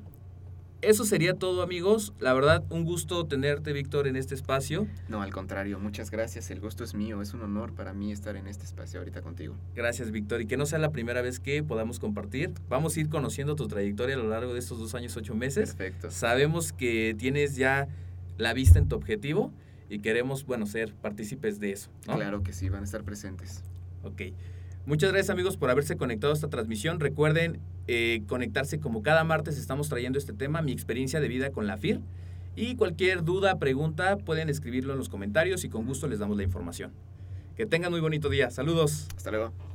eso 0.81 1.03
sería 1.03 1.33
todo, 1.33 1.61
amigos. 1.61 2.13
La 2.19 2.33
verdad, 2.33 2.63
un 2.69 2.85
gusto 2.85 3.25
tenerte, 3.25 3.73
Víctor, 3.73 4.07
en 4.07 4.15
este 4.15 4.33
espacio. 4.33 4.87
No, 5.09 5.21
al 5.21 5.31
contrario, 5.31 5.77
muchas 5.77 6.09
gracias. 6.09 6.49
El 6.51 6.61
gusto 6.61 6.85
es 6.85 6.95
mío. 6.95 7.21
Es 7.21 7.33
un 7.33 7.41
honor 7.41 7.73
para 7.73 7.93
mí 7.93 8.11
estar 8.13 8.37
en 8.37 8.47
este 8.47 8.63
espacio 8.63 8.99
ahorita 8.99 9.21
contigo. 9.21 9.55
Gracias, 9.75 10.09
Víctor. 10.09 10.41
Y 10.41 10.47
que 10.47 10.55
no 10.55 10.65
sea 10.65 10.79
la 10.79 10.91
primera 10.91 11.21
vez 11.21 11.39
que 11.39 11.61
podamos 11.63 11.99
compartir. 11.99 12.53
Vamos 12.69 12.95
a 12.95 12.99
ir 13.01 13.09
conociendo 13.09 13.55
tu 13.55 13.67
trayectoria 13.67 14.15
a 14.15 14.19
lo 14.19 14.29
largo 14.29 14.53
de 14.53 14.59
estos 14.59 14.79
dos 14.79 14.95
años, 14.95 15.15
ocho 15.17 15.35
meses. 15.35 15.75
Perfecto. 15.75 16.11
Sabemos 16.11 16.71
que 16.71 17.13
tienes 17.17 17.57
ya 17.57 17.89
la 18.37 18.53
vista 18.53 18.79
en 18.79 18.87
tu 18.87 18.95
objetivo 18.95 19.51
y 19.89 19.99
queremos, 19.99 20.45
bueno, 20.45 20.65
ser 20.65 20.93
partícipes 20.93 21.59
de 21.59 21.71
eso. 21.71 21.89
Claro 22.05 22.43
que 22.43 22.53
sí, 22.53 22.69
van 22.69 22.81
a 22.81 22.85
estar 22.85 23.03
presentes. 23.03 23.63
Ok. 24.03 24.21
Muchas 24.85 25.11
gracias 25.11 25.29
amigos 25.29 25.57
por 25.57 25.69
haberse 25.69 25.97
conectado 25.97 26.31
a 26.31 26.35
esta 26.35 26.49
transmisión. 26.49 26.99
Recuerden 26.99 27.59
eh, 27.87 28.23
conectarse 28.27 28.79
como 28.79 29.01
cada 29.01 29.23
martes 29.23 29.57
estamos 29.57 29.89
trayendo 29.89 30.17
este 30.17 30.33
tema, 30.33 30.61
mi 30.61 30.71
experiencia 30.71 31.19
de 31.19 31.27
vida 31.27 31.51
con 31.51 31.67
la 31.67 31.77
FIR. 31.77 31.99
Y 32.55 32.75
cualquier 32.75 33.23
duda, 33.23 33.57
pregunta, 33.57 34.17
pueden 34.17 34.49
escribirlo 34.49 34.93
en 34.93 34.99
los 34.99 35.09
comentarios 35.09 35.63
y 35.63 35.69
con 35.69 35.85
gusto 35.85 36.07
les 36.07 36.19
damos 36.19 36.37
la 36.37 36.43
información. 36.43 36.91
Que 37.55 37.65
tengan 37.65 37.91
muy 37.91 38.01
bonito 38.01 38.29
día. 38.29 38.49
Saludos. 38.49 39.07
Hasta 39.15 39.31
luego. 39.31 39.68